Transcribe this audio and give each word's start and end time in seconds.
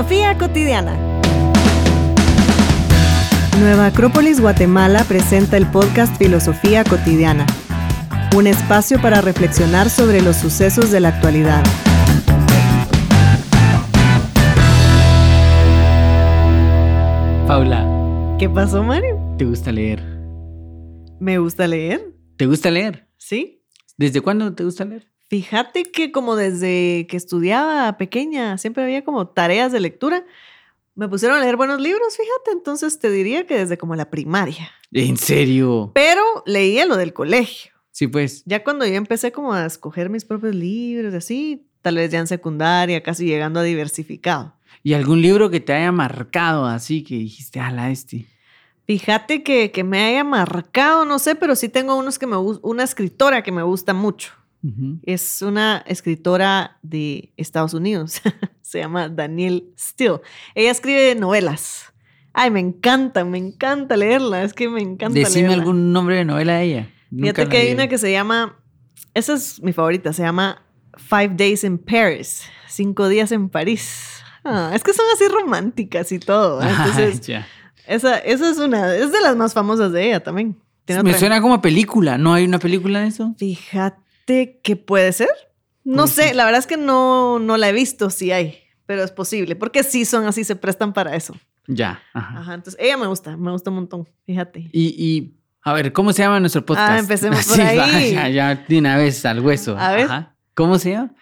Filosofía 0.00 0.38
cotidiana. 0.38 0.96
Nueva 3.60 3.86
Acrópolis 3.86 4.40
Guatemala 4.40 5.04
presenta 5.04 5.58
el 5.58 5.66
podcast 5.66 6.16
Filosofía 6.16 6.84
cotidiana, 6.84 7.44
un 8.34 8.46
espacio 8.46 8.98
para 9.02 9.20
reflexionar 9.20 9.90
sobre 9.90 10.22
los 10.22 10.36
sucesos 10.36 10.90
de 10.90 11.00
la 11.00 11.08
actualidad. 11.10 11.62
Paula, 17.46 17.84
¿Qué 18.38 18.48
pasó, 18.48 18.82
Mario? 18.82 19.18
¿te 19.36 19.44
gusta 19.44 19.70
leer? 19.70 20.00
Me 21.20 21.36
gusta 21.36 21.66
leer, 21.66 22.00
¿Te 22.38 22.46
gusta 22.46 22.70
leer? 22.70 23.06
¿sí? 23.18 23.66
¿Desde 23.98 24.22
cuándo 24.22 24.54
te 24.54 24.64
gusta 24.64 24.86
leer? 24.86 25.09
Fíjate 25.30 25.84
que 25.84 26.10
como 26.10 26.34
desde 26.34 27.06
que 27.08 27.16
estudiaba 27.16 27.96
pequeña 27.96 28.58
siempre 28.58 28.82
había 28.82 29.04
como 29.04 29.28
tareas 29.28 29.70
de 29.70 29.78
lectura. 29.78 30.26
Me 30.96 31.08
pusieron 31.08 31.38
a 31.38 31.40
leer 31.40 31.56
buenos 31.56 31.80
libros, 31.80 32.16
fíjate, 32.16 32.50
entonces 32.50 32.98
te 32.98 33.10
diría 33.10 33.46
que 33.46 33.56
desde 33.56 33.78
como 33.78 33.94
la 33.94 34.10
primaria. 34.10 34.72
¿En 34.90 35.16
serio? 35.16 35.92
Pero 35.94 36.20
leía 36.46 36.84
lo 36.84 36.96
del 36.96 37.12
colegio. 37.12 37.70
Sí, 37.92 38.08
pues. 38.08 38.42
Ya 38.44 38.64
cuando 38.64 38.84
yo 38.84 38.94
empecé 38.94 39.30
como 39.30 39.52
a 39.52 39.66
escoger 39.66 40.10
mis 40.10 40.24
propios 40.24 40.56
libros, 40.56 41.14
así, 41.14 41.64
tal 41.80 41.94
vez 41.94 42.10
ya 42.10 42.18
en 42.18 42.26
secundaria, 42.26 43.00
casi 43.04 43.24
llegando 43.24 43.60
a 43.60 43.62
diversificado. 43.62 44.56
¿Y 44.82 44.94
algún 44.94 45.22
libro 45.22 45.48
que 45.48 45.60
te 45.60 45.72
haya 45.72 45.92
marcado 45.92 46.66
así 46.66 47.04
que 47.04 47.14
dijiste, 47.14 47.60
ala, 47.60 47.88
este? 47.92 48.26
Fíjate 48.84 49.44
que, 49.44 49.70
que 49.70 49.84
me 49.84 50.02
haya 50.02 50.24
marcado, 50.24 51.04
no 51.04 51.20
sé, 51.20 51.36
pero 51.36 51.54
sí 51.54 51.68
tengo 51.68 51.94
unos 51.94 52.18
que 52.18 52.26
me 52.26 52.36
una 52.36 52.82
escritora 52.82 53.44
que 53.44 53.52
me 53.52 53.62
gusta 53.62 53.94
mucho. 53.94 54.39
Es 55.04 55.40
una 55.42 55.82
escritora 55.86 56.78
de 56.82 57.32
Estados 57.36 57.72
Unidos. 57.74 58.20
Se 58.62 58.78
llama 58.78 59.08
Danielle 59.08 59.64
Steele. 59.78 60.20
Ella 60.54 60.70
escribe 60.70 61.14
novelas. 61.14 61.92
Ay, 62.32 62.50
me 62.50 62.60
encanta, 62.60 63.24
me 63.24 63.38
encanta 63.38 63.96
leerla. 63.96 64.42
Es 64.42 64.52
que 64.52 64.68
me 64.68 64.80
encanta 64.82 65.18
Decime 65.18 65.48
leerla. 65.48 65.62
algún 65.62 65.92
nombre 65.92 66.16
de 66.16 66.24
novela 66.24 66.54
de 66.58 66.62
ella. 66.64 66.90
Nunca 67.10 67.32
Fíjate 67.34 67.48
que 67.48 67.56
hay 67.56 67.72
una 67.72 67.88
que 67.88 67.98
se 67.98 68.12
llama, 68.12 68.56
esa 69.14 69.32
es 69.34 69.60
mi 69.62 69.72
favorita, 69.72 70.12
se 70.12 70.22
llama 70.22 70.62
Five 70.96 71.30
Days 71.36 71.64
in 71.64 71.78
Paris, 71.78 72.44
Cinco 72.68 73.08
días 73.08 73.32
en 73.32 73.48
París. 73.48 74.22
Ah, 74.44 74.70
es 74.74 74.84
que 74.84 74.92
son 74.92 75.04
así 75.14 75.24
románticas 75.26 76.12
y 76.12 76.18
todo. 76.20 76.62
Entonces, 76.66 77.20
esa, 77.88 78.18
esa 78.18 78.50
es 78.50 78.58
una, 78.58 78.94
es 78.94 79.10
de 79.10 79.20
las 79.20 79.34
más 79.36 79.52
famosas 79.54 79.90
de 79.90 80.06
ella 80.06 80.22
también. 80.22 80.56
Tiene 80.84 81.02
Me 81.02 81.10
otra- 81.10 81.18
suena 81.18 81.40
como 81.40 81.60
película. 81.60 82.16
¿No 82.16 82.32
hay 82.34 82.44
una 82.44 82.58
película 82.60 83.00
de 83.00 83.08
eso? 83.08 83.34
Fíjate 83.38 83.98
que 84.62 84.76
puede 84.76 85.12
ser. 85.12 85.28
No 85.84 86.06
sé, 86.06 86.34
la 86.34 86.44
verdad 86.44 86.58
es 86.60 86.66
que 86.66 86.76
no, 86.76 87.38
no 87.38 87.56
la 87.56 87.68
he 87.68 87.72
visto 87.72 88.10
si 88.10 88.32
hay, 88.32 88.58
pero 88.86 89.02
es 89.02 89.10
posible, 89.12 89.56
porque 89.56 89.82
sí 89.82 90.04
son 90.04 90.26
así, 90.26 90.44
se 90.44 90.56
prestan 90.56 90.92
para 90.92 91.16
eso. 91.16 91.34
Ya. 91.66 92.02
Ajá. 92.12 92.40
Ajá, 92.40 92.54
entonces 92.54 92.80
ella 92.82 92.96
me 92.96 93.06
gusta, 93.06 93.36
me 93.36 93.50
gusta 93.50 93.70
un 93.70 93.76
montón, 93.76 94.08
fíjate. 94.26 94.68
Y, 94.72 94.94
y, 94.98 95.36
a 95.62 95.72
ver, 95.72 95.92
¿cómo 95.92 96.12
se 96.12 96.22
llama 96.22 96.38
nuestro 96.40 96.64
podcast? 96.66 96.90
Ah, 96.92 96.98
empecemos 96.98 97.44
por 97.46 97.56
Sí, 97.56 97.62
ahí. 97.62 98.12
ya, 98.12 98.28
ya, 98.28 98.54
de 98.68 98.78
una 98.78 98.96
vez 98.96 99.24
al 99.24 99.40
hueso. 99.40 99.76
A 99.78 99.92
ver. 99.92 100.04
Ajá. 100.06 100.36
¿Cómo 100.54 100.78
se 100.78 100.90
llama? 100.92 101.14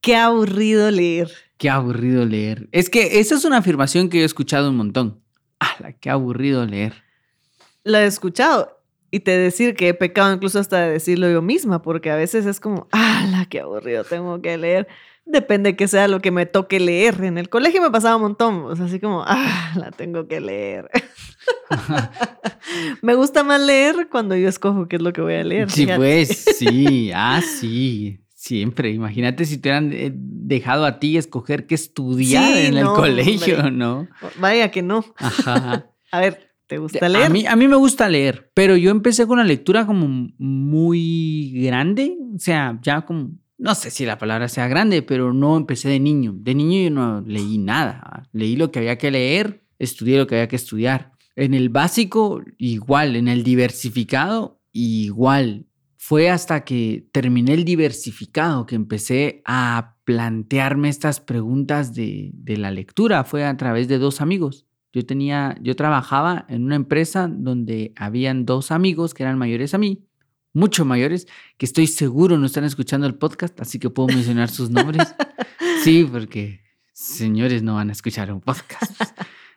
Qué 0.00 0.16
aburrido 0.16 0.90
leer. 0.90 1.30
Qué 1.56 1.70
aburrido 1.70 2.24
leer. 2.26 2.68
Es 2.72 2.90
que 2.90 3.20
esa 3.20 3.36
es 3.36 3.44
una 3.44 3.58
afirmación 3.58 4.08
que 4.10 4.18
yo 4.18 4.22
he 4.24 4.26
escuchado 4.26 4.68
un 4.68 4.76
montón. 4.76 5.20
¡Hala, 5.60 5.92
qué 5.92 6.10
aburrido 6.10 6.66
leer! 6.66 6.92
Lo 7.84 7.96
he 7.98 8.04
escuchado 8.06 8.73
y 9.14 9.20
te 9.20 9.38
decir 9.38 9.76
que 9.76 9.90
he 9.90 9.94
pecado 9.94 10.34
incluso 10.34 10.58
hasta 10.58 10.80
de 10.80 10.94
decirlo 10.94 11.30
yo 11.30 11.40
misma, 11.40 11.82
porque 11.82 12.10
a 12.10 12.16
veces 12.16 12.46
es 12.46 12.58
como, 12.58 12.88
¡ah, 12.90 13.46
qué 13.48 13.60
aburrido 13.60 14.02
tengo 14.02 14.42
que 14.42 14.58
leer! 14.58 14.88
Depende 15.24 15.76
que 15.76 15.86
sea 15.86 16.08
lo 16.08 16.20
que 16.20 16.32
me 16.32 16.46
toque 16.46 16.80
leer. 16.80 17.22
En 17.22 17.38
el 17.38 17.48
colegio 17.48 17.80
me 17.80 17.92
pasaba 17.92 18.16
un 18.16 18.22
montón, 18.22 18.64
o 18.64 18.74
sea, 18.74 18.86
así 18.86 18.98
como, 18.98 19.22
¡ah, 19.24 19.72
la 19.76 19.92
tengo 19.92 20.26
que 20.26 20.40
leer! 20.40 20.90
me 23.02 23.14
gusta 23.14 23.44
más 23.44 23.60
leer 23.60 24.08
cuando 24.10 24.34
yo 24.34 24.48
escojo 24.48 24.88
qué 24.88 24.96
es 24.96 25.02
lo 25.02 25.12
que 25.12 25.20
voy 25.20 25.34
a 25.34 25.44
leer. 25.44 25.70
Sí, 25.70 25.82
fíjate. 25.82 25.96
pues, 25.96 26.44
sí. 26.58 27.12
Ah, 27.14 27.40
sí. 27.40 28.18
Siempre. 28.34 28.90
Imagínate 28.90 29.44
si 29.44 29.58
te 29.58 29.68
hubieran 29.68 29.92
eh, 29.92 30.10
dejado 30.12 30.86
a 30.86 30.98
ti 30.98 31.16
escoger 31.16 31.68
qué 31.68 31.76
estudiar 31.76 32.52
Sí, 32.52 32.66
en 32.66 32.78
el 32.78 32.86
colegio, 32.86 33.58
hombre. 33.58 33.70
¿no? 33.70 34.08
Vaya 34.40 34.72
que 34.72 34.82
no. 34.82 35.04
Ajá. 35.16 35.86
A 36.10 36.20
ver, 36.20 36.43
¿te 36.66 36.78
gusta 36.78 37.08
leer? 37.08 37.26
A 37.26 37.28
mí, 37.28 37.46
a 37.46 37.56
mí 37.56 37.68
me 37.68 37.76
gusta 37.76 38.08
leer, 38.08 38.50
pero 38.54 38.76
yo 38.76 38.90
empecé 38.90 39.26
con 39.26 39.38
la 39.38 39.44
lectura 39.44 39.86
como 39.86 40.28
muy 40.38 41.52
grande. 41.64 42.16
O 42.34 42.38
sea, 42.38 42.78
ya 42.82 43.02
como, 43.02 43.30
no 43.58 43.74
sé 43.74 43.90
si 43.90 44.04
la 44.04 44.18
palabra 44.18 44.48
sea 44.48 44.68
grande, 44.68 45.02
pero 45.02 45.32
no 45.32 45.56
empecé 45.56 45.88
de 45.88 46.00
niño. 46.00 46.34
De 46.36 46.54
niño 46.54 46.84
yo 46.84 46.90
no 46.90 47.20
leí 47.22 47.58
nada. 47.58 48.28
Leí 48.32 48.56
lo 48.56 48.70
que 48.70 48.80
había 48.80 48.98
que 48.98 49.10
leer, 49.10 49.64
estudié 49.78 50.18
lo 50.18 50.26
que 50.26 50.36
había 50.36 50.48
que 50.48 50.56
estudiar. 50.56 51.12
En 51.36 51.54
el 51.54 51.68
básico, 51.68 52.42
igual. 52.58 53.16
En 53.16 53.28
el 53.28 53.42
diversificado, 53.42 54.60
igual. 54.72 55.66
Fue 55.96 56.28
hasta 56.28 56.64
que 56.64 57.08
terminé 57.12 57.54
el 57.54 57.64
diversificado 57.64 58.66
que 58.66 58.74
empecé 58.74 59.42
a 59.46 59.96
plantearme 60.04 60.90
estas 60.90 61.20
preguntas 61.20 61.94
de, 61.94 62.30
de 62.34 62.56
la 62.58 62.70
lectura. 62.70 63.24
Fue 63.24 63.44
a 63.44 63.56
través 63.56 63.88
de 63.88 63.98
dos 63.98 64.20
amigos. 64.20 64.63
Yo 64.94 65.04
tenía, 65.04 65.58
yo 65.60 65.74
trabajaba 65.74 66.46
en 66.48 66.62
una 66.62 66.76
empresa 66.76 67.26
donde 67.28 67.92
habían 67.96 68.46
dos 68.46 68.70
amigos 68.70 69.12
que 69.12 69.24
eran 69.24 69.36
mayores 69.36 69.74
a 69.74 69.78
mí, 69.78 70.06
mucho 70.52 70.84
mayores, 70.84 71.26
que 71.58 71.66
estoy 71.66 71.88
seguro 71.88 72.38
no 72.38 72.46
están 72.46 72.62
escuchando 72.62 73.08
el 73.08 73.16
podcast, 73.16 73.60
así 73.60 73.80
que 73.80 73.90
puedo 73.90 74.14
mencionar 74.14 74.48
sus 74.48 74.70
nombres. 74.70 75.14
Sí, 75.82 76.08
porque 76.10 76.60
señores 76.94 77.62
no 77.62 77.74
van 77.74 77.90
a 77.90 77.92
escuchar 77.92 78.32
un 78.32 78.40
podcast. 78.40 79.02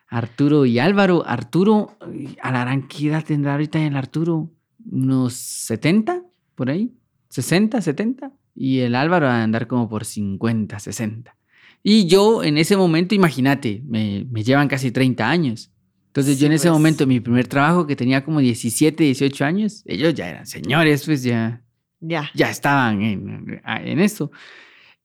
Arturo 0.08 0.66
y 0.66 0.78
Álvaro. 0.78 1.24
Arturo, 1.26 1.96
ay, 2.00 2.36
a 2.42 2.52
la 2.52 2.60
gran 2.60 2.86
¿qué 2.86 3.08
edad 3.08 3.24
tendrá 3.24 3.52
ahorita 3.52 3.78
el 3.78 3.96
Arturo? 3.96 4.50
Unos 4.90 5.32
70, 5.32 6.22
por 6.54 6.68
ahí. 6.68 6.92
60, 7.30 7.80
70. 7.80 8.32
Y 8.54 8.80
el 8.80 8.94
Álvaro 8.94 9.26
va 9.26 9.40
a 9.40 9.42
andar 9.42 9.66
como 9.68 9.88
por 9.88 10.04
50, 10.04 10.78
60. 10.78 11.34
Y 11.82 12.06
yo 12.06 12.42
en 12.42 12.58
ese 12.58 12.76
momento, 12.76 13.14
imagínate, 13.14 13.82
me, 13.86 14.26
me 14.30 14.42
llevan 14.42 14.68
casi 14.68 14.90
30 14.90 15.28
años. 15.28 15.70
Entonces 16.08 16.36
Sí, 16.36 16.40
yo 16.42 16.46
en 16.46 16.52
ese 16.54 16.68
pues. 16.68 16.72
momento, 16.72 17.06
mi 17.06 17.20
primer 17.20 17.46
trabajo 17.46 17.86
que 17.86 17.94
tenía 17.96 18.24
como 18.24 18.40
17, 18.40 19.04
18 19.04 19.44
años, 19.44 19.82
ellos 19.86 20.14
ya 20.14 20.28
eran 20.28 20.46
señores, 20.46 21.04
pues 21.04 21.22
ya, 21.22 21.62
Ya. 22.00 22.30
ya 22.34 22.50
estaban 22.50 23.02
en, 23.02 23.60
en 23.64 23.98
eso. 24.00 24.30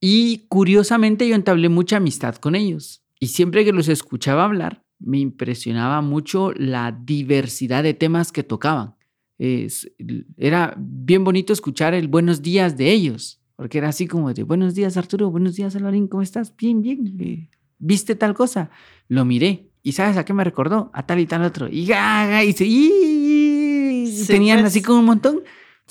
Y 0.00 0.46
curiosamente 0.48 1.26
yo 1.28 1.34
entablé 1.34 1.68
mucha 1.68 1.96
amistad 1.98 2.34
con 2.36 2.54
ellos. 2.54 3.02
Y 3.20 3.28
siempre 3.28 3.64
que 3.64 3.72
los 3.72 3.88
escuchaba 3.88 4.44
hablar, 4.44 4.82
me 4.98 5.18
impresionaba 5.18 6.00
mucho 6.00 6.52
la 6.52 6.92
diversidad 7.04 7.82
de 7.82 7.94
temas 7.94 8.32
que 8.32 8.42
tocaban. 8.42 8.94
Es- 9.38 9.90
era 10.36 10.74
bien 10.78 11.24
bonito 11.24 11.52
escuchar 11.52 11.94
el 11.94 12.08
buenos 12.08 12.42
días 12.42 12.76
de 12.76 12.90
ellos, 12.92 13.40
porque 13.64 13.78
era 13.78 13.88
así 13.88 14.06
como 14.06 14.34
de 14.34 14.42
buenos 14.42 14.74
días 14.74 14.98
Arturo, 14.98 15.30
buenos 15.30 15.54
días 15.56 15.74
Alvarín, 15.74 16.06
¿cómo 16.06 16.20
estás? 16.22 16.54
Bien, 16.54 16.82
bien. 16.82 17.16
eh, 17.18 17.48
¿Viste 17.78 18.14
tal 18.14 18.34
cosa? 18.34 18.68
Lo 19.08 19.24
miré. 19.24 19.70
¿Y 19.82 19.92
sabes 19.92 20.18
a 20.18 20.24
qué 20.26 20.34
me 20.34 20.44
recordó? 20.44 20.90
A 20.92 21.06
tal 21.06 21.18
y 21.18 21.24
tal 21.24 21.42
otro. 21.44 21.66
Y 21.70 21.86
gaga, 21.86 22.44
y 22.44 22.52
se... 22.52 22.66
y- 22.66 24.06
Sí, 24.18 24.26
tenían 24.26 24.58
pues. 24.60 24.66
así 24.72 24.82
como 24.82 24.98
un 24.98 25.06
montón. 25.06 25.40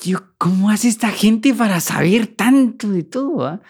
Yo, 0.04 0.20
¿cómo 0.38 0.70
hace 0.70 0.88
esta 0.88 1.10
gente 1.10 1.52
para 1.56 1.80
saber 1.80 2.28
tanto 2.28 2.90
de 2.90 3.02
todo? 3.02 3.44
ah? 3.48 3.62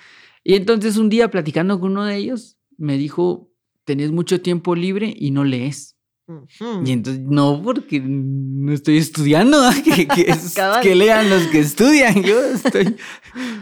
Y 0.44 0.56
entonces 0.56 0.98
un 0.98 1.08
día 1.08 1.32
platicando 1.32 1.80
con 1.80 1.92
uno 1.92 2.04
de 2.04 2.18
ellos, 2.18 2.58
me 2.78 2.98
dijo, 2.98 3.54
tenés 3.86 4.12
mucho 4.12 4.42
tiempo 4.42 4.76
libre 4.76 5.14
y 5.18 5.32
no 5.32 5.46
lees. 5.46 5.93
Y 6.86 6.92
entonces, 6.92 7.24
no, 7.24 7.62
porque 7.64 8.00
no 8.00 8.72
estoy 8.74 8.98
estudiando, 8.98 9.58
que, 9.84 10.08
que, 10.08 10.34
que 10.82 10.96
lean 10.96 11.30
los 11.30 11.44
que 11.48 11.60
estudian, 11.60 12.22
yo 12.24 12.40
estoy, 12.46 12.96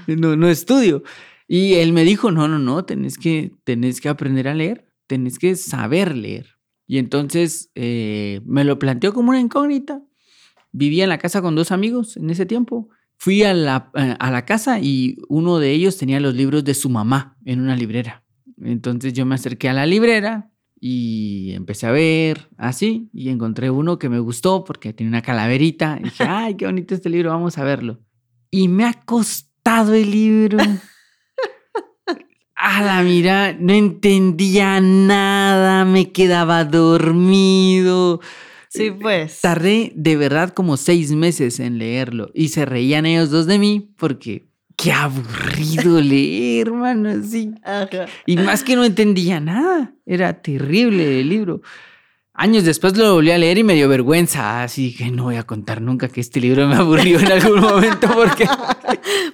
no, 0.07 0.35
no 0.35 0.47
estudio. 0.47 1.03
Y 1.47 1.73
él 1.75 1.94
me 1.94 2.03
dijo, 2.03 2.31
no, 2.31 2.47
no, 2.47 2.59
no, 2.59 2.85
tenés 2.85 3.18
que, 3.18 3.51
tenés 3.63 4.00
que 4.00 4.09
aprender 4.09 4.47
a 4.47 4.53
leer, 4.53 4.91
tenés 5.07 5.38
que 5.38 5.56
saber 5.56 6.15
leer. 6.15 6.57
Y 6.88 6.97
entonces 6.97 7.71
eh, 7.75 8.41
me 8.45 8.63
lo 8.63 8.79
planteó 8.79 9.13
como 9.13 9.29
una 9.29 9.39
incógnita. 9.39 10.01
Vivía 10.71 11.03
en 11.03 11.09
la 11.09 11.18
casa 11.18 11.41
con 11.41 11.56
dos 11.56 11.71
amigos 11.71 12.18
en 12.18 12.29
ese 12.29 12.45
tiempo. 12.45 12.89
Fui 13.18 13.44
a 13.44 13.53
la, 13.53 13.91
a 13.94 14.31
la 14.31 14.45
casa 14.45 14.79
y 14.79 15.18
uno 15.27 15.59
de 15.59 15.71
ellos 15.71 15.97
tenía 15.97 16.19
los 16.19 16.35
libros 16.35 16.63
de 16.63 16.73
su 16.73 16.89
mamá 16.89 17.38
en 17.45 17.62
una 17.62 17.75
librera. 17.75 18.23
Entonces 18.62 19.13
yo 19.13 19.25
me 19.25 19.35
acerqué 19.35 19.69
a 19.69 19.73
la 19.73 19.85
librera 19.85 20.51
y 20.83 21.54
empecé 21.54 21.86
a 21.86 21.92
ver 21.92 22.50
así 22.57 23.07
y 23.13 23.30
encontré 23.30 23.69
uno 23.69 24.00
que 24.00 24.10
me 24.10 24.19
gustó 24.19 24.63
porque 24.63 24.94
tenía 24.94 25.10
una 25.10 25.22
calaverita. 25.22 26.00
Y 26.00 26.06
dije, 26.06 26.24
ay, 26.28 26.56
qué 26.56 26.66
bonito 26.66 26.95
este 26.95 27.10
libro, 27.10 27.30
vamos 27.30 27.60
a 27.60 27.63
verlo. 27.63 28.00
Y 28.50 28.68
me 28.68 28.86
ha 28.86 28.94
costado 28.94 29.94
el 29.94 30.10
libro. 30.10 30.57
A 32.56 32.81
la 32.81 33.04
mira, 33.04 33.54
no 33.54 33.74
entendía 33.74 34.81
nada, 34.81 35.86
me 35.86 36.12
quedaba 36.12 36.66
dormido. 36.66 38.19
Sí, 38.68 38.89
pues. 38.89 39.42
Tardé 39.42 39.92
de 39.95 40.16
verdad 40.16 40.51
como 40.51 40.78
seis 40.78 41.12
meses 41.12 41.60
en 41.60 41.78
leerlo 41.78 42.31
y 42.33 42.50
se 42.50 42.66
reían 42.66 43.06
ellos 43.06 43.30
dos 43.30 43.45
de 43.45 43.60
mí 43.60 43.94
porque 43.98 44.50
qué 44.81 44.92
aburrido 44.92 46.01
leer, 46.01 46.68
hermano, 46.68 47.22
sí. 47.24 47.54
Ajá. 47.63 48.07
Y 48.25 48.38
más 48.38 48.63
que 48.63 48.75
no 48.75 48.83
entendía 48.83 49.39
nada, 49.39 49.94
era 50.06 50.42
terrible 50.42 51.19
el 51.22 51.30
libro. 51.30 51.62
Años 52.33 52.63
después 52.63 52.95
lo 52.98 53.13
volví 53.13 53.30
a 53.31 53.38
leer 53.38 53.57
y 53.57 53.63
me 53.63 53.75
dio 53.75 53.89
vergüenza, 53.89 54.63
así 54.63 54.95
que 54.95 55.12
no 55.12 55.24
voy 55.25 55.36
a 55.36 55.44
contar 55.44 55.81
nunca 55.81 56.07
que 56.07 56.22
este 56.22 56.39
libro 56.39 56.66
me 56.68 56.75
aburrió 56.75 57.19
en 57.19 57.31
algún 57.31 57.60
momento 57.62 58.07
porque 58.13 58.48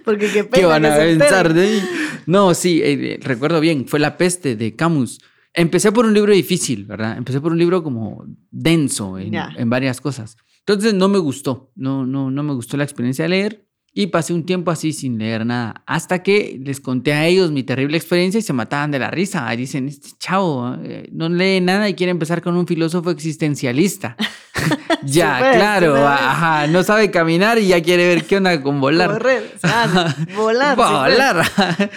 Porque 0.04 0.32
qué 0.32 0.44
pena 0.44 0.52
¿qué 0.52 0.66
van 0.66 0.82
que 0.82 0.88
a 0.88 0.96
enteren. 0.96 1.20
pensar 1.20 1.54
de 1.54 1.70
mí? 1.70 1.82
No, 2.26 2.54
sí, 2.54 2.82
eh, 2.84 3.20
recuerdo 3.22 3.60
bien, 3.60 3.88
fue 3.88 4.00
La 4.00 4.18
peste 4.18 4.56
de 4.56 4.76
Camus. 4.76 5.22
Empecé 5.54 5.92
por 5.92 6.06
un 6.06 6.14
libro 6.14 6.34
difícil, 6.34 6.86
¿verdad? 6.86 7.18
Empecé 7.18 7.40
por 7.40 7.52
un 7.52 7.58
libro 7.60 7.84
como 7.84 8.26
denso 8.52 9.18
en, 9.18 9.32
Ya. 9.32 9.50
en 9.56 9.70
varias 9.70 10.02
cosas. 10.02 10.36
Entonces 10.60 10.94
no 10.94 11.08
me 11.08 11.20
gustó, 11.20 11.72
no, 11.76 12.06
no, 12.06 12.30
no 12.32 12.44
me 12.44 12.54
gustó 12.54 12.78
la 12.78 12.84
experiencia 12.84 13.24
de 13.26 13.30
leer 13.30 13.67
y 14.00 14.06
pasé 14.06 14.32
un 14.32 14.46
tiempo 14.46 14.70
así 14.70 14.94
sin 14.94 15.18
leer 15.18 15.44
nada. 15.44 15.82
Hasta 15.88 16.22
que 16.22 16.62
les 16.64 16.80
conté 16.80 17.14
a 17.14 17.26
ellos 17.26 17.50
mi 17.50 17.64
terrible 17.64 17.98
experiencia 17.98 18.38
y 18.38 18.44
se 18.44 18.54
mataban 18.54 18.92
de 18.92 19.00
la 19.00 19.10
risa. 19.10 19.50
Dicen, 19.50 19.88
este 19.88 20.10
chavo 20.20 20.76
eh, 20.84 21.10
no 21.12 21.30
lee 21.30 21.62
nada 21.62 21.90
y 21.90 21.96
quiere 21.96 22.12
empezar 22.12 22.44
con 22.44 22.56
un 22.56 22.68
filósofo 22.68 23.10
existencialista. 23.10 24.16
ya, 25.04 25.40
claro, 25.52 25.94
pues. 25.94 26.04
ajá, 26.04 26.68
no 26.68 26.84
sabe 26.84 27.10
caminar 27.10 27.58
y 27.58 27.70
ya 27.70 27.82
quiere 27.82 28.08
ver 28.08 28.26
qué 28.26 28.38
onda 28.38 28.62
con 28.62 28.80
volar. 28.80 29.14
Correr, 29.14 29.56
ah, 29.64 30.16
volar. 30.36 30.76
pues. 30.76 30.90
Volar. 30.92 31.90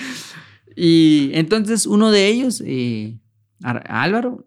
y 0.74 1.32
entonces 1.34 1.84
uno 1.84 2.10
de 2.10 2.28
ellos, 2.28 2.62
eh, 2.64 3.18
Ar- 3.62 3.84
Álvaro, 3.90 4.46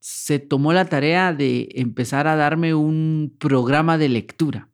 se 0.00 0.38
tomó 0.38 0.74
la 0.74 0.84
tarea 0.84 1.32
de 1.32 1.70
empezar 1.76 2.26
a 2.26 2.36
darme 2.36 2.74
un 2.74 3.34
programa 3.38 3.96
de 3.96 4.10
lectura. 4.10 4.69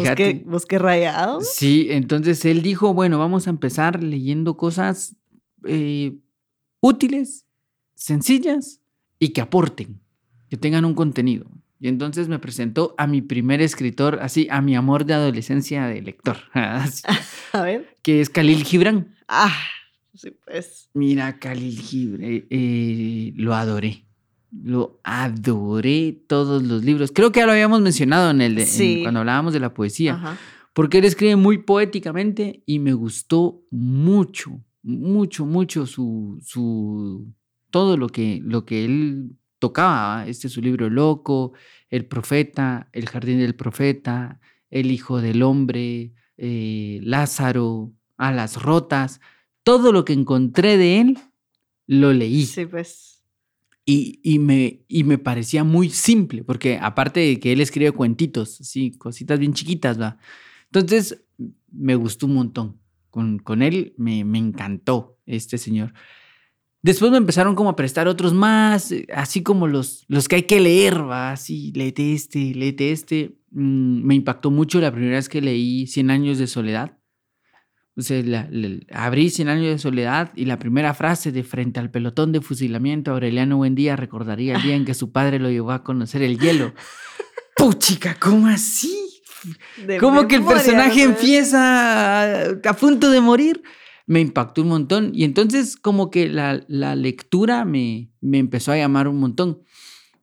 Fíjate. 0.00 0.44
Rayado. 0.78 1.40
Sí, 1.42 1.88
entonces 1.90 2.44
él 2.44 2.62
dijo, 2.62 2.94
bueno, 2.94 3.18
vamos 3.18 3.46
a 3.46 3.50
empezar 3.50 4.02
leyendo 4.02 4.56
cosas 4.56 5.16
eh, 5.66 6.16
útiles, 6.80 7.46
sencillas 7.94 8.80
y 9.18 9.28
que 9.30 9.40
aporten, 9.40 10.00
que 10.48 10.56
tengan 10.56 10.84
un 10.84 10.94
contenido. 10.94 11.46
Y 11.78 11.88
entonces 11.88 12.28
me 12.28 12.38
presentó 12.38 12.94
a 12.96 13.06
mi 13.06 13.22
primer 13.22 13.60
escritor, 13.60 14.20
así, 14.22 14.46
a 14.50 14.60
mi 14.60 14.76
amor 14.76 15.04
de 15.04 15.14
adolescencia 15.14 15.86
de 15.86 16.00
lector, 16.00 16.36
así, 16.52 17.02
A 17.52 17.62
ver. 17.62 17.96
que 18.02 18.20
es 18.20 18.30
Khalil 18.30 18.64
Gibran. 18.64 19.16
Ah, 19.28 19.52
sí, 20.14 20.30
pues. 20.44 20.88
Mira, 20.94 21.38
Khalil 21.38 21.78
Gibran, 21.78 22.46
eh, 22.50 23.32
lo 23.36 23.54
adoré. 23.54 24.06
Lo 24.52 25.00
adoré 25.04 26.12
todos 26.26 26.62
los 26.62 26.84
libros. 26.84 27.10
Creo 27.14 27.32
que 27.32 27.40
ya 27.40 27.46
lo 27.46 27.52
habíamos 27.52 27.80
mencionado 27.80 28.30
en 28.30 28.40
el 28.42 28.54
de, 28.54 28.62
en- 28.62 29.02
cuando 29.02 29.20
hablábamos 29.20 29.52
de 29.52 29.60
la 29.60 29.72
poesía. 29.72 30.14
Ajá. 30.14 30.38
Porque 30.74 30.98
él 30.98 31.04
escribe 31.04 31.36
muy 31.36 31.58
poéticamente 31.58 32.62
y 32.66 32.78
me 32.78 32.92
gustó 32.94 33.62
mucho, 33.70 34.60
mucho, 34.82 35.44
mucho 35.46 35.86
su, 35.86 36.38
su 36.44 37.26
todo 37.70 37.96
lo 37.96 38.08
que, 38.08 38.40
lo 38.42 38.64
que 38.64 38.84
él 38.84 39.32
tocaba. 39.58 40.26
Este 40.26 40.46
es 40.46 40.52
su 40.52 40.60
libro 40.62 40.88
Loco, 40.90 41.52
El 41.90 42.06
Profeta, 42.06 42.88
El 42.92 43.08
Jardín 43.08 43.38
del 43.38 43.54
Profeta, 43.54 44.40
El 44.70 44.90
Hijo 44.90 45.20
del 45.20 45.42
Hombre, 45.42 46.12
eh, 46.38 47.00
Lázaro, 47.02 47.92
Alas 48.16 48.60
Rotas. 48.62 49.20
Todo 49.62 49.92
lo 49.92 50.04
que 50.04 50.12
encontré 50.14 50.76
de 50.78 51.00
él, 51.00 51.18
lo 51.86 52.12
leí. 52.12 52.46
Sí, 52.46 52.64
pues. 52.66 53.11
Y, 53.84 54.20
y 54.22 54.38
me, 54.38 54.84
y 54.86 55.04
me 55.04 55.18
parecía 55.18 55.64
muy 55.64 55.90
simple, 55.90 56.44
porque 56.44 56.78
aparte 56.80 57.20
de 57.20 57.40
que 57.40 57.52
él 57.52 57.60
escribe 57.60 57.92
cuentitos, 57.92 58.60
así, 58.60 58.92
cositas 58.92 59.40
bien 59.40 59.54
chiquitas, 59.54 60.00
¿va? 60.00 60.18
Entonces, 60.66 61.24
me 61.70 61.96
gustó 61.96 62.26
un 62.26 62.34
montón. 62.34 62.80
Con, 63.10 63.38
con 63.40 63.60
él 63.60 63.92
me, 63.98 64.24
me 64.24 64.38
encantó 64.38 65.18
este 65.26 65.58
señor. 65.58 65.92
Después 66.82 67.12
me 67.12 67.18
empezaron 67.18 67.54
como 67.54 67.70
a 67.70 67.76
prestar 67.76 68.08
otros 68.08 68.34
más, 68.34 68.90
eh, 68.90 69.06
así 69.14 69.42
como 69.42 69.68
los, 69.68 70.04
los 70.08 70.26
que 70.28 70.36
hay 70.36 70.42
que 70.44 70.60
leer, 70.60 71.08
¿va? 71.08 71.32
Así, 71.32 71.72
léete 71.74 72.12
este, 72.12 72.54
léete 72.54 72.90
este. 72.90 73.36
Mm, 73.50 74.02
me 74.02 74.14
impactó 74.14 74.50
mucho 74.50 74.80
la 74.80 74.90
primera 74.90 75.16
vez 75.16 75.28
que 75.28 75.40
leí 75.40 75.86
Cien 75.86 76.10
años 76.10 76.38
de 76.38 76.46
soledad. 76.48 76.98
Sea, 77.98 78.22
la- 78.22 78.48
la- 78.50 78.78
abrí 78.92 79.28
Cien 79.28 79.48
años 79.48 79.66
de 79.66 79.78
soledad 79.78 80.32
y 80.34 80.46
la 80.46 80.58
primera 80.58 80.94
frase 80.94 81.30
de 81.30 81.42
frente 81.44 81.78
al 81.78 81.90
pelotón 81.90 82.32
de 82.32 82.40
fusilamiento, 82.40 83.10
Aureliano 83.12 83.58
Buendía 83.58 83.96
recordaría 83.96 84.56
el 84.56 84.62
día 84.62 84.76
en 84.76 84.84
que 84.86 84.94
su 84.94 85.12
padre 85.12 85.38
lo 85.38 85.50
llevó 85.50 85.72
a 85.72 85.84
conocer 85.84 86.22
el 86.22 86.38
hielo. 86.38 86.72
Puchica, 87.56 88.16
¿cómo 88.18 88.46
así? 88.46 88.96
De 89.86 89.98
Como 89.98 90.26
que 90.26 90.36
el 90.36 90.44
personaje 90.44 91.04
¿no? 91.04 91.10
empieza 91.10 92.22
a, 92.22 92.44
a 92.64 92.72
punto 92.74 93.10
de 93.10 93.20
morir. 93.20 93.62
Me 94.06 94.20
impactó 94.20 94.62
un 94.62 94.68
montón. 94.68 95.10
Y 95.14 95.24
entonces 95.24 95.76
como 95.76 96.10
que 96.10 96.28
la, 96.28 96.64
la 96.68 96.96
lectura 96.96 97.64
me, 97.64 98.10
me 98.20 98.38
empezó 98.38 98.72
a 98.72 98.76
llamar 98.76 99.06
un 99.08 99.18
montón. 99.18 99.62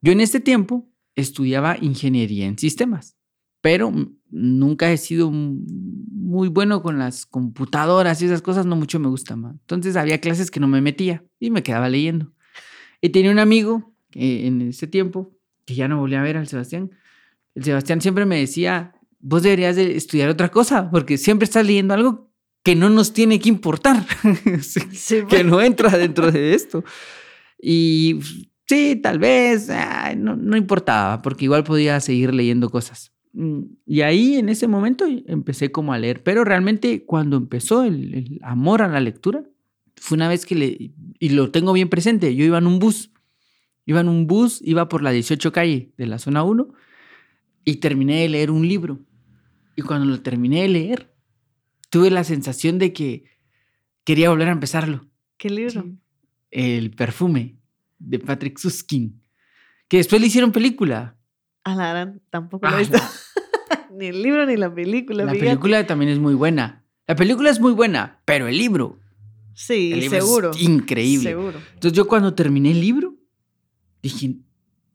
Yo 0.01 0.11
en 0.11 0.21
este 0.21 0.39
tiempo 0.39 0.89
estudiaba 1.15 1.77
ingeniería 1.79 2.45
en 2.47 2.57
sistemas, 2.57 3.17
pero 3.61 3.91
nunca 4.29 4.91
he 4.91 4.97
sido 4.97 5.31
muy 5.31 6.47
bueno 6.47 6.81
con 6.81 6.99
las 6.99 7.25
computadoras 7.25 8.21
y 8.21 8.25
esas 8.25 8.41
cosas, 8.41 8.65
no 8.65 8.75
mucho 8.75 8.99
me 8.99 9.07
gustan. 9.07 9.41
ma. 9.41 9.51
Entonces 9.51 9.95
había 9.95 10.21
clases 10.21 10.51
que 10.51 10.59
no 10.59 10.67
me 10.67 10.81
metía 10.81 11.23
y 11.39 11.49
me 11.51 11.63
quedaba 11.63 11.89
leyendo. 11.89 12.31
Y 13.01 13.09
tenía 13.09 13.31
un 13.31 13.39
amigo 13.39 13.93
eh, 14.13 14.47
en 14.47 14.61
ese 14.61 14.87
tiempo, 14.87 15.35
que 15.65 15.75
ya 15.75 15.87
no 15.87 15.99
volví 15.99 16.15
a 16.15 16.21
ver 16.21 16.37
al 16.37 16.47
Sebastián. 16.47 16.91
El 17.55 17.63
Sebastián 17.63 18.01
siempre 18.01 18.25
me 18.25 18.39
decía, 18.39 18.93
vos 19.19 19.43
deberías 19.43 19.75
de 19.75 19.95
estudiar 19.95 20.29
otra 20.29 20.49
cosa, 20.49 20.89
porque 20.89 21.17
siempre 21.17 21.45
estás 21.45 21.65
leyendo 21.65 21.93
algo 21.93 22.29
que 22.63 22.75
no 22.75 22.89
nos 22.89 23.13
tiene 23.13 23.39
que 23.39 23.49
importar, 23.49 24.05
Sí, 24.61 24.81
Sí, 24.91 25.23
que 25.27 25.43
no 25.43 25.61
entra 25.61 25.97
dentro 25.97 26.31
de 26.31 26.53
esto. 26.53 26.83
Y 27.61 28.19
sí, 28.67 28.95
tal 29.01 29.19
vez, 29.19 29.69
ay, 29.69 30.15
no, 30.15 30.35
no 30.35 30.57
importaba, 30.57 31.21
porque 31.21 31.45
igual 31.45 31.63
podía 31.63 31.99
seguir 31.99 32.33
leyendo 32.33 32.69
cosas. 32.69 33.11
Mm, 33.33 33.61
Y 33.85 34.01
ahí 34.01 34.35
en 34.35 34.49
ese 34.49 34.67
momento 34.67 35.05
empecé 35.27 35.71
como 35.71 35.93
a 35.93 35.99
leer, 35.99 36.23
pero 36.23 36.43
realmente 36.43 37.05
cuando 37.05 37.37
empezó 37.37 37.83
el, 37.83 38.13
el 38.13 38.39
amor 38.41 38.81
a 38.81 38.87
la 38.87 38.99
lectura, 38.99 39.43
fue 39.95 40.15
una 40.15 40.29
vez 40.29 40.45
que 40.45 40.55
le, 40.55 40.91
y 41.19 41.29
lo 41.29 41.51
tengo 41.51 41.73
bien 41.73 41.89
presente, 41.89 42.35
yo 42.35 42.45
iba 42.45 42.57
en 42.57 42.67
un 42.67 42.79
bus, 42.79 43.11
iba 43.85 43.99
en 43.99 44.07
un 44.07 44.27
bus, 44.27 44.61
iba 44.63 44.87
por 44.87 45.03
la 45.03 45.11
18 45.11 45.51
calle 45.51 45.91
de 45.97 46.07
la 46.07 46.19
zona 46.19 46.43
1 46.43 46.67
y 47.65 47.75
terminé 47.77 48.21
de 48.21 48.29
leer 48.29 48.51
un 48.51 48.67
libro. 48.67 48.99
Y 49.75 49.81
cuando 49.81 50.05
lo 50.05 50.21
terminé 50.21 50.61
de 50.63 50.69
leer, 50.69 51.13
tuve 51.89 52.11
la 52.11 52.23
sensación 52.23 52.79
de 52.79 52.93
que 52.93 53.25
quería 54.03 54.29
volver 54.29 54.49
a 54.49 54.53
empezarlo. 54.53 55.05
¿Qué 55.37 55.49
libro? 55.49 55.85
El 56.51 56.91
perfume 56.91 57.57
de 57.99 58.19
Patrick 58.19 58.57
Suskin, 58.57 59.21
que 59.87 59.97
después 59.97 60.19
le 60.21 60.27
hicieron 60.27 60.51
película. 60.51 61.17
A 61.63 61.75
la 61.75 61.89
gran, 61.89 62.21
tampoco 62.29 62.65
lo 62.67 62.71
Ah, 62.73 62.75
he 62.75 62.79
visto. 62.79 62.97
ni 63.93 64.07
el 64.07 64.21
libro 64.21 64.45
ni 64.45 64.57
la 64.57 64.73
película. 64.73 65.25
La 65.25 65.31
fíjate. 65.33 65.49
película 65.49 65.85
también 65.87 66.11
es 66.11 66.19
muy 66.19 66.33
buena. 66.33 66.85
La 67.07 67.15
película 67.15 67.49
es 67.49 67.59
muy 67.59 67.73
buena, 67.73 68.21
pero 68.25 68.47
el 68.47 68.57
libro, 68.57 68.99
Sí, 69.53 69.91
el 69.91 69.99
libro 70.01 70.21
seguro. 70.21 70.51
es 70.51 70.61
increíble. 70.61 71.29
Seguro. 71.31 71.59
Entonces 71.73 71.93
yo 71.93 72.07
cuando 72.07 72.33
terminé 72.33 72.71
el 72.71 72.79
libro, 72.79 73.15
dije, 74.01 74.35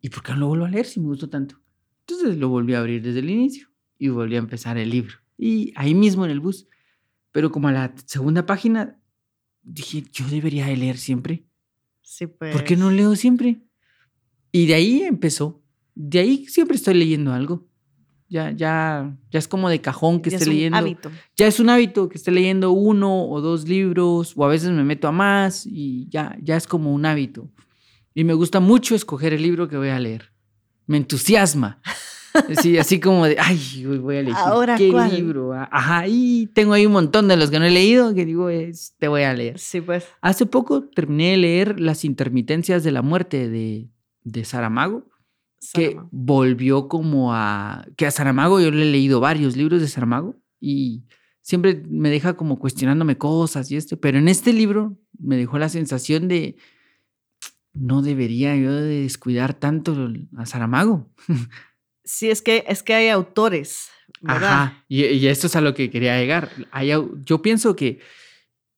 ¿y 0.01 0.09
por 0.09 0.23
qué 0.23 0.33
no 0.33 0.39
lo 0.39 0.49
vuelvo 0.49 0.65
a 0.65 0.71
leer 0.71 0.87
si 0.87 1.01
me 1.01 1.07
gustó 1.07 1.29
tanto? 1.29 1.61
Entonces 2.07 2.39
lo 2.39 2.49
volví 2.49 2.75
a 2.75 2.79
abrir 2.81 3.03
desde 3.03 3.19
el 3.19 3.29
inicio 3.31 3.69
y 3.99 4.09
volví 4.09 4.37
a 4.37 4.39
empezar 4.39 4.79
el 4.79 4.91
libro. 4.91 5.17
Y 5.37 5.73
ahí 5.77 5.95
mismo 5.95 6.25
en 6.25 6.31
el 6.31 6.41
bus. 6.41 6.67
Pero 7.33 7.51
como 7.51 7.69
a 7.69 7.73
la 7.73 7.95
segunda 8.07 8.47
página, 8.47 8.99
dije, 9.63 10.05
yo 10.13 10.27
debería 10.29 10.67
de 10.67 10.77
leer 10.77 10.97
siempre. 10.99 11.45
Sí, 12.01 12.27
pues. 12.29 12.53
¿Por 12.53 12.63
qué 12.65 12.77
no 12.77 12.91
leo 12.91 13.17
siempre? 13.17 13.61
Y 14.53 14.67
de 14.67 14.75
ahí 14.75 15.03
empezó. 15.03 15.64
De 15.95 16.19
ahí 16.19 16.47
siempre 16.47 16.77
estoy 16.77 16.95
leyendo 16.95 17.33
algo. 17.33 17.67
Ya, 18.29 18.51
ya, 18.51 19.17
ya 19.31 19.39
es 19.39 19.47
como 19.47 19.69
de 19.69 19.81
cajón 19.81 20.21
que 20.21 20.31
Ya 20.31 20.39
esté 20.39 20.45
es 20.45 20.49
un 20.49 20.55
leyendo. 20.55 20.79
hábito. 20.79 21.11
Ya 21.37 21.47
es 21.47 21.61
un 21.61 21.69
hábito 21.71 22.09
que 22.09 22.17
esté 22.19 22.31
leyendo 22.31 22.73
uno 22.73 23.29
o 23.29 23.41
dos 23.41 23.69
libros, 23.69 24.33
o 24.37 24.45
a 24.45 24.49
veces 24.49 24.71
me 24.71 24.83
meto 24.83 25.07
a 25.07 25.13
más 25.13 25.67
y 25.67 26.09
ya, 26.09 26.37
ya 26.43 26.57
es 26.57 26.67
como 26.67 26.93
un 26.93 27.07
hábito. 27.07 27.49
Y 28.15 28.25
me 28.25 28.33
gusta 28.35 28.61
mucho 28.61 28.95
escoger 28.95 29.35
el 29.35 29.43
libro 29.43 29.69
que 29.69 29.77
voy 29.77 29.91
a 29.91 29.99
leer. 30.01 30.33
Me 30.87 30.97
entusiasma. 30.97 31.81
Sí, 32.61 32.77
así 32.79 32.99
como 32.99 33.27
de, 33.27 33.37
ay, 33.39 33.85
voy 34.01 34.17
a 34.17 34.21
elegir. 34.21 34.37
¿Ahora 34.39 34.75
¿Qué 34.77 34.91
cuál? 34.91 35.15
libro? 35.15 35.53
Ajá, 35.53 36.09
y 36.09 36.49
tengo 36.53 36.73
ahí 36.73 36.85
un 36.85 36.93
montón 36.93 37.29
de 37.29 37.37
los 37.37 37.49
que 37.49 37.61
no 37.61 37.65
he 37.65 37.71
leído 37.71 38.13
que 38.13 38.25
digo, 38.25 38.49
es, 38.49 38.95
te 38.99 39.07
voy 39.07 39.23
a 39.23 39.33
leer. 39.33 39.59
Sí, 39.61 39.81
pues. 39.81 40.05
Hace 40.21 40.45
poco 40.45 40.83
terminé 40.83 41.31
de 41.33 41.37
leer 41.37 41.79
Las 41.81 42.05
intermitencias 42.05 42.83
de 42.83 42.91
la 42.91 43.03
muerte 43.03 43.49
de, 43.49 43.89
de 44.25 44.45
Saramago, 44.45 45.05
que 45.73 45.97
volvió 46.11 46.89
como 46.89 47.35
a... 47.35 47.87
que 47.97 48.07
a 48.07 48.11
Saramago 48.11 48.61
yo 48.61 48.71
le 48.71 48.83
he 48.83 48.91
leído 48.91 49.21
varios 49.21 49.57
libros 49.57 49.81
de 49.81 49.89
Saramago 49.89 50.37
y 50.61 51.05
siempre 51.43 51.83
me 51.89 52.11
deja 52.11 52.37
como 52.37 52.59
cuestionándome 52.59 53.19
cosas 53.19 53.71
y 53.71 53.77
esto, 53.77 53.99
pero 54.01 54.19
en 54.19 54.29
este 54.29 54.53
libro 54.53 54.99
me 55.19 55.37
dejó 55.37 55.59
la 55.59 55.69
sensación 55.69 56.29
de 56.29 56.57
no 57.73 58.03
debería 58.03 58.57
yo 58.57 58.73
de 58.73 59.03
descuidar 59.03 59.55
tanto 59.55 60.11
a 60.37 60.47
Saramago. 60.47 61.11
Sí, 62.07 62.29
es 62.29 62.43
que, 62.43 62.67
es 62.69 62.83
que 62.83 62.93
hay 62.93 63.09
autores 63.09 63.89
¿verdad? 64.21 64.53
Ajá, 64.53 64.85
y, 64.89 65.05
y 65.05 65.27
esto 65.27 65.47
es 65.47 65.57
a 65.57 65.63
lo 65.63 65.73
que 65.73 65.91
quería 65.91 66.19
llegar. 66.19 66.51
Hay 66.71 66.91
yo 67.25 67.43
pienso 67.43 67.77
que 67.77 68.01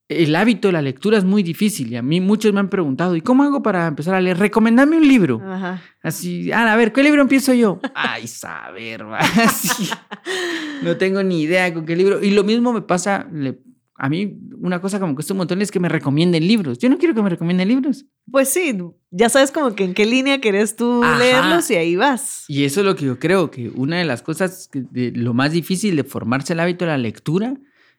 el 0.09 0.37
hábito 0.37 0.69
de 0.69 0.73
la 0.73 0.83
lectura 0.83 1.19
es 1.19 1.25
muy 1.25 1.43
difícil 1.43 1.91
y 1.93 1.97
a 1.97 2.03
mí 2.03 2.21
muchos 2.21 2.53
me 2.53 2.61
han 2.61 2.71
preguntado, 2.71 3.17
¿y 3.17 3.21
cómo 3.23 3.43
hago 3.43 3.63
para 3.63 3.87
empezar 3.89 4.15
a 4.15 4.21
leer? 4.21 4.39
Recomendame 4.39 4.97
un 4.97 5.07
libro. 5.07 5.41
Ajá. 5.45 5.83
Así, 6.03 6.53
ah, 6.53 6.73
a 6.73 6.77
ver, 6.77 6.93
¿qué 6.93 7.03
libro 7.03 7.21
empiezo 7.23 7.53
yo? 7.55 7.81
Ay, 7.95 8.29
saber. 8.29 9.03
Así, 9.03 9.89
no 10.83 10.97
tengo 10.97 11.23
ni 11.23 11.43
idea 11.43 11.73
con 11.75 11.85
qué 11.87 11.97
libro. 11.97 12.23
Y 12.23 12.31
lo 12.31 12.45
mismo 12.45 12.73
me 12.73 12.83
pasa, 12.83 13.27
le- 13.33 13.59
a 13.99 14.09
mí 14.11 14.39
una 14.61 14.81
cosa 14.81 15.01
que 15.01 15.07
me 15.07 15.15
cuesta 15.15 15.33
un 15.33 15.39
montón 15.39 15.63
es 15.63 15.71
que 15.71 15.81
me 15.81 15.89
recomienden 15.89 16.47
libros. 16.47 16.79
Yo 16.79 16.89
no 16.91 16.99
quiero 16.99 17.15
que 17.15 17.23
me 17.23 17.31
recomienden 17.31 17.67
libros. 17.69 18.05
Pues 18.31 18.51
sí, 18.51 18.77
ya 19.11 19.29
sabes 19.29 19.51
como 19.51 19.75
que 19.75 19.85
en 19.85 19.95
qué 19.95 20.05
línea 20.05 20.39
querés 20.41 20.77
tú 20.77 21.03
Ajá. 21.03 21.19
leerlos 21.19 21.71
y 21.71 21.77
ahí 21.77 21.97
vas. 21.97 22.45
Y 22.47 22.65
eso 22.65 22.81
es 22.81 22.87
lo 22.87 22.95
que 22.95 23.07
yo 23.07 23.19
creo, 23.19 23.51
que 23.51 23.71
una 23.71 23.97
de 23.99 24.05
las 24.05 24.23
cosas, 24.23 24.69
que- 24.71 24.85
de 24.91 25.13
lo 25.13 25.33
más 25.35 25.51
difícil 25.53 25.97
de 25.97 26.05
formarse 26.05 26.53
el 26.53 26.61
hábito 26.61 26.85
de 26.85 26.91
la 26.93 26.99
lectura 26.99 27.57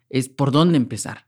es 0.10 0.30
por 0.30 0.52
dónde 0.52 0.78
empezar. 0.78 1.27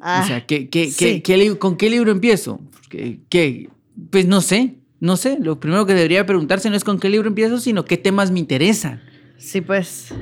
Ah, 0.00 0.20
o 0.24 0.26
sea, 0.26 0.46
¿qué, 0.46 0.68
qué, 0.68 0.90
sí. 0.90 1.20
qué- 1.20 1.58
¿con 1.58 1.76
qué 1.76 1.90
libro 1.90 2.10
empiezo? 2.12 2.60
¿Qué? 2.88 3.68
Pues 4.10 4.26
no 4.26 4.40
sé, 4.40 4.76
no 5.00 5.16
sé. 5.16 5.38
Lo 5.40 5.58
primero 5.60 5.86
que 5.86 5.94
debería 5.94 6.26
preguntarse 6.26 6.70
no 6.70 6.76
es 6.76 6.84
con 6.84 6.98
qué 7.00 7.08
libro 7.08 7.28
empiezo, 7.28 7.58
sino 7.58 7.84
qué 7.84 7.96
temas 7.96 8.30
me 8.30 8.38
interesan. 8.38 9.00
sí, 9.36 9.60
pues. 9.60 10.12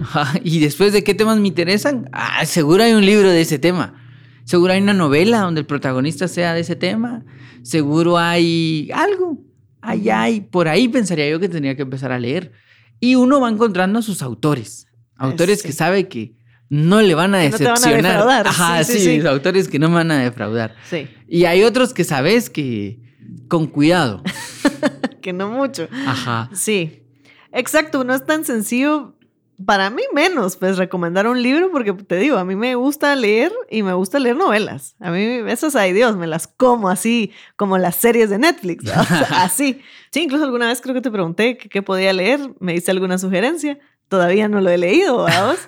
Y 0.44 0.60
después 0.60 0.92
de 0.92 1.04
qué 1.04 1.14
temas 1.14 1.38
me 1.38 1.48
interesan, 1.48 2.08
ah, 2.12 2.44
seguro 2.46 2.82
hay 2.84 2.92
un 2.92 3.04
libro 3.04 3.30
de 3.30 3.40
ese 3.40 3.58
tema. 3.58 3.94
Seguro 4.44 4.72
hay 4.72 4.80
una 4.80 4.94
novela 4.94 5.40
donde 5.40 5.60
el 5.60 5.66
protagonista 5.66 6.26
sea 6.28 6.54
de 6.54 6.60
ese 6.60 6.74
tema. 6.76 7.24
Seguro 7.62 8.16
hay 8.16 8.88
algo. 8.94 9.38
Hay, 9.82 10.08
hay. 10.08 10.40
Por 10.40 10.68
ahí 10.68 10.88
pensaría 10.88 11.28
yo 11.28 11.38
que 11.38 11.48
tendría 11.48 11.76
que 11.76 11.82
empezar 11.82 12.12
a 12.12 12.18
leer. 12.18 12.52
Y 13.00 13.14
uno 13.14 13.40
va 13.40 13.50
encontrando 13.50 13.98
a 13.98 14.02
sus 14.02 14.22
autores. 14.22 14.86
Autores 15.16 15.60
sí. 15.60 15.66
que 15.68 15.72
sabe 15.72 16.08
que 16.08 16.32
no 16.70 17.00
le 17.00 17.14
van 17.14 17.34
a 17.34 17.40
Que 17.42 17.50
no 17.50 17.56
te 17.58 17.64
van 17.64 17.72
a 17.72 17.74
decepcionar. 17.76 18.12
defraudar. 18.12 18.46
Ajá, 18.48 18.84
Sí, 18.84 18.92
sí, 18.94 18.98
sí, 19.00 19.20
sí. 19.20 19.26
autores 19.26 19.68
que 19.68 19.78
no 19.78 19.88
me 19.88 19.96
van 19.96 20.10
a 20.10 20.18
defraudar. 20.18 20.74
Sí, 20.88 21.08
Y 21.28 21.44
hay 21.44 21.62
otros 21.64 21.94
que 21.94 22.04
sabes 22.04 22.50
que 22.50 22.98
con 23.48 23.66
cuidado. 23.66 24.22
que 25.22 25.32
no 25.32 25.48
mucho. 25.50 25.88
Ajá. 26.06 26.50
Sí, 26.52 27.02
exacto, 27.52 28.04
no 28.04 28.14
es 28.14 28.24
tan 28.26 28.44
sencillo, 28.44 29.14
para 29.66 29.90
mí 29.90 30.02
menos, 30.14 30.56
pues 30.56 30.76
recomendar 30.78 31.26
un 31.26 31.42
libro, 31.42 31.70
porque 31.72 31.92
te 31.92 32.14
digo, 32.16 32.38
a 32.38 32.44
mí 32.44 32.54
me 32.54 32.76
gusta 32.76 33.16
leer 33.16 33.50
y 33.68 33.82
me 33.82 33.92
gusta 33.92 34.20
leer 34.20 34.36
novelas. 34.36 34.94
A 35.00 35.10
mí 35.10 35.20
esas, 35.48 35.74
ay 35.74 35.92
Dios, 35.92 36.16
me 36.16 36.28
las 36.28 36.46
como 36.46 36.88
así, 36.88 37.32
como 37.56 37.76
las 37.76 37.96
series 37.96 38.30
de 38.30 38.38
Netflix. 38.38 38.84
O 38.88 39.04
sea, 39.04 39.26
así. 39.42 39.80
Sí, 40.12 40.22
incluso 40.22 40.44
alguna 40.44 40.68
vez 40.68 40.80
creo 40.80 40.94
que 40.94 41.00
te 41.00 41.10
pregunté 41.10 41.58
qué 41.58 41.82
podía 41.82 42.12
leer, 42.12 42.40
me 42.60 42.72
diste 42.72 42.90
alguna 42.92 43.18
sugerencia, 43.18 43.78
todavía 44.08 44.48
no 44.48 44.60
lo 44.60 44.70
he 44.70 44.78
leído, 44.78 45.24
vamos. 45.24 45.58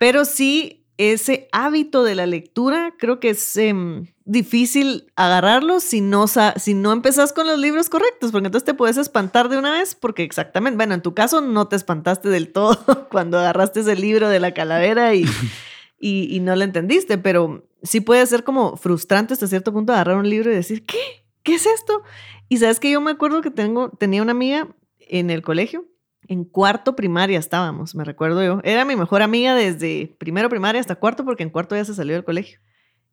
Pero 0.00 0.24
sí, 0.24 0.86
ese 0.96 1.46
hábito 1.52 2.04
de 2.04 2.14
la 2.14 2.24
lectura 2.24 2.94
creo 2.98 3.20
que 3.20 3.28
es 3.28 3.54
em, 3.58 4.06
difícil 4.24 5.12
agarrarlo 5.14 5.78
si 5.78 6.00
no, 6.00 6.24
si 6.26 6.72
no 6.72 6.92
empezás 6.92 7.34
con 7.34 7.46
los 7.46 7.58
libros 7.58 7.90
correctos, 7.90 8.32
porque 8.32 8.46
entonces 8.46 8.64
te 8.64 8.72
puedes 8.72 8.96
espantar 8.96 9.50
de 9.50 9.58
una 9.58 9.72
vez, 9.72 9.94
porque 9.94 10.22
exactamente, 10.22 10.78
bueno, 10.78 10.94
en 10.94 11.02
tu 11.02 11.12
caso 11.12 11.42
no 11.42 11.68
te 11.68 11.76
espantaste 11.76 12.30
del 12.30 12.50
todo 12.50 13.08
cuando 13.10 13.38
agarraste 13.38 13.80
ese 13.80 13.94
libro 13.94 14.30
de 14.30 14.40
la 14.40 14.54
calavera 14.54 15.14
y, 15.14 15.26
y, 16.00 16.34
y 16.34 16.40
no 16.40 16.56
lo 16.56 16.64
entendiste, 16.64 17.18
pero 17.18 17.68
sí 17.82 18.00
puede 18.00 18.24
ser 18.24 18.42
como 18.42 18.78
frustrante 18.78 19.34
hasta 19.34 19.48
cierto 19.48 19.70
punto 19.70 19.92
agarrar 19.92 20.16
un 20.16 20.30
libro 20.30 20.50
y 20.50 20.54
decir, 20.54 20.86
¿qué? 20.86 21.26
¿Qué 21.42 21.56
es 21.56 21.66
esto? 21.66 22.04
Y 22.48 22.56
sabes 22.56 22.80
que 22.80 22.90
yo 22.90 23.02
me 23.02 23.10
acuerdo 23.10 23.42
que 23.42 23.50
tengo, 23.50 23.90
tenía 23.90 24.22
una 24.22 24.32
amiga 24.32 24.66
en 24.98 25.28
el 25.28 25.42
colegio 25.42 25.89
en 26.30 26.44
cuarto 26.44 26.94
primaria 26.94 27.38
estábamos, 27.40 27.96
me 27.96 28.04
recuerdo 28.04 28.42
yo. 28.44 28.60
Era 28.62 28.84
mi 28.84 28.94
mejor 28.94 29.20
amiga 29.20 29.54
desde 29.56 30.14
primero 30.18 30.48
primaria 30.48 30.80
hasta 30.80 30.94
cuarto, 30.94 31.24
porque 31.24 31.42
en 31.42 31.50
cuarto 31.50 31.74
ya 31.74 31.84
se 31.84 31.92
salió 31.92 32.14
del 32.14 32.24
colegio. 32.24 32.60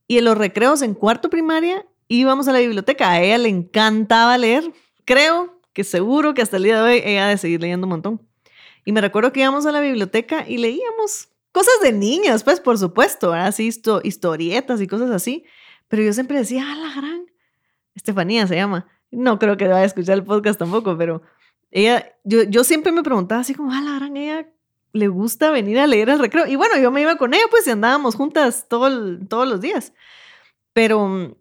Y 0.08 0.20
en 0.20 0.26
los 0.26 0.38
recreos 0.38 0.84
en 0.84 0.94
cuarto 0.94 1.30
primaria 1.32 1.84
íbamos 2.08 2.48
a 2.48 2.52
la 2.54 2.60
biblioteca. 2.60 3.10
A 3.10 3.20
ella 3.22 3.40
le 3.40 3.50
encantaba 3.50 4.38
leer. 4.38 4.72
Creo 5.04 5.60
que 5.74 5.84
seguro 5.84 6.36
que 6.36 6.44
hasta 6.44 6.58
el 6.58 6.64
día 6.64 6.82
de 6.82 6.90
hoy 6.92 7.02
ella 7.04 7.26
ha 7.26 7.30
de 7.30 7.38
seguir 7.40 7.60
leyendo 7.60 7.86
un 7.88 7.90
montón. 7.90 8.22
Y 8.86 8.92
me 8.92 9.02
recuerdo 9.02 9.34
que 9.34 9.40
íbamos 9.40 9.66
a 9.66 9.72
la 9.72 9.82
biblioteca 9.82 10.46
y 10.48 10.58
leíamos 10.60 11.30
cosas 11.52 11.74
de 11.82 11.94
niños, 11.94 12.44
pues 12.44 12.60
por 12.60 12.78
supuesto, 12.78 13.34
así 13.34 13.68
histo- 13.68 14.00
historietas 14.04 14.80
y 14.80 14.86
cosas 14.86 15.10
así. 15.10 15.44
Pero 15.88 16.04
yo 16.04 16.14
siempre 16.14 16.38
decía, 16.38 16.64
ah, 16.68 16.76
la 16.76 16.94
gran. 17.02 17.26
Estefanía 17.96 18.46
se 18.46 18.56
llama. 18.56 18.86
No 19.10 19.40
creo 19.40 19.58
que 19.58 19.68
vaya 19.68 19.80
a 19.82 19.86
escuchar 19.86 20.14
el 20.18 20.24
podcast 20.24 20.60
tampoco, 20.60 20.96
pero 20.98 21.24
ella, 21.72 22.06
yo, 22.24 22.44
yo 22.44 22.64
siempre 22.64 22.92
me 22.92 23.04
preguntaba 23.04 23.42
así 23.42 23.54
como, 23.54 23.72
ah, 23.74 23.82
la 23.82 23.96
gran, 23.96 24.16
ella 24.18 24.48
le 24.94 25.08
gusta 25.10 25.52
venir 25.52 25.80
a 25.80 25.88
leer 25.88 26.10
al 26.10 26.20
recreo. 26.20 26.48
Y 26.48 26.56
bueno, 26.56 26.78
yo 26.82 26.92
me 26.92 27.02
iba 27.02 27.18
con 27.18 27.34
ella, 27.34 27.44
pues, 27.50 27.68
y 27.68 27.72
andábamos 27.72 28.16
juntas 28.16 28.68
todo 28.70 28.88
el- 28.88 29.28
todos 29.28 29.48
los 29.48 29.62
días. 29.62 29.94
Pero 30.74 31.08
mm, 31.08 31.34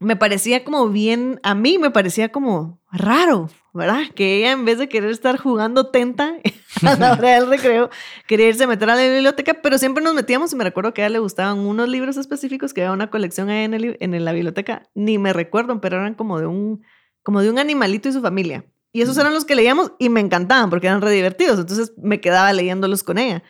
me 0.00 0.16
parecía 0.16 0.64
como 0.64 0.88
bien, 0.88 1.40
a 1.42 1.54
mí 1.54 1.78
me 1.78 1.90
parecía 1.90 2.30
como 2.30 2.80
raro, 2.92 3.48
¿verdad? 3.72 4.02
Que 4.14 4.38
ella 4.38 4.52
en 4.52 4.64
vez 4.64 4.78
de 4.78 4.88
querer 4.88 5.10
estar 5.10 5.38
jugando 5.38 5.90
tenta 5.90 6.36
a 6.86 6.96
la 6.96 7.12
hora 7.12 7.34
del 7.34 7.48
recreo, 7.48 7.90
quería 8.26 8.48
irse 8.48 8.64
a 8.64 8.66
meter 8.66 8.88
a 8.90 8.96
la 8.96 9.02
biblioteca, 9.02 9.54
pero 9.62 9.78
siempre 9.78 10.02
nos 10.02 10.14
metíamos 10.14 10.52
y 10.52 10.56
me 10.56 10.64
recuerdo 10.64 10.92
que 10.94 11.02
a 11.02 11.06
ella 11.06 11.12
le 11.14 11.18
gustaban 11.20 11.58
unos 11.60 11.88
libros 11.88 12.16
específicos, 12.16 12.72
que 12.74 12.82
había 12.82 12.92
una 12.92 13.10
colección 13.10 13.48
ahí 13.48 13.64
en, 13.64 13.74
el- 13.74 13.96
en 14.00 14.24
la 14.24 14.32
biblioteca, 14.32 14.88
ni 14.94 15.18
me 15.18 15.32
recuerdo, 15.32 15.80
pero 15.80 15.96
eran 15.98 16.14
como 16.14 16.38
de 16.40 16.46
un, 16.46 16.82
como 17.22 17.40
de 17.42 17.50
un 17.50 17.58
animalito 17.58 18.08
y 18.08 18.12
su 18.12 18.20
familia. 18.22 18.64
Y 18.92 19.02
esos 19.02 19.16
eran 19.18 19.34
los 19.34 19.44
que 19.44 19.54
leíamos 19.54 19.92
y 19.98 20.08
me 20.08 20.20
encantaban 20.20 20.70
porque 20.70 20.88
eran 20.88 21.00
re 21.00 21.10
divertidos, 21.12 21.60
entonces 21.60 21.92
me 21.96 22.20
quedaba 22.20 22.52
leyéndolos 22.52 23.04
con 23.04 23.18
ella. 23.18 23.42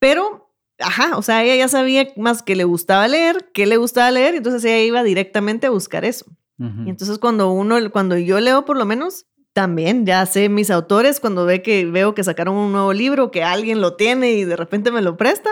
Pero, 0.00 0.52
ajá, 0.78 1.16
o 1.16 1.22
sea, 1.22 1.44
ella 1.44 1.54
ya 1.54 1.68
sabía 1.68 2.08
más 2.16 2.42
que 2.42 2.56
le 2.56 2.64
gustaba 2.64 3.06
leer, 3.06 3.50
que 3.52 3.66
le 3.66 3.76
gustaba 3.76 4.10
leer, 4.10 4.34
y 4.34 4.38
entonces 4.38 4.64
ella 4.64 4.82
iba 4.82 5.02
directamente 5.02 5.66
a 5.66 5.70
buscar 5.70 6.04
eso. 6.04 6.26
Y 6.56 6.88
entonces 6.88 7.18
cuando 7.18 7.50
uno, 7.50 7.76
cuando 7.90 8.16
yo 8.16 8.38
leo 8.38 8.64
por 8.64 8.76
lo 8.76 8.84
menos, 8.84 9.26
también 9.52 10.06
ya 10.06 10.24
sé 10.26 10.48
mis 10.48 10.70
autores, 10.70 11.18
cuando 11.18 11.46
ve 11.46 11.62
que 11.62 11.84
veo 11.84 12.14
que 12.14 12.22
sacaron 12.22 12.56
un 12.56 12.72
nuevo 12.72 12.92
libro, 12.92 13.30
que 13.32 13.42
alguien 13.42 13.80
lo 13.80 13.96
tiene 13.96 14.32
y 14.32 14.44
de 14.44 14.56
repente 14.56 14.92
me 14.92 15.02
lo 15.02 15.16
presta, 15.16 15.50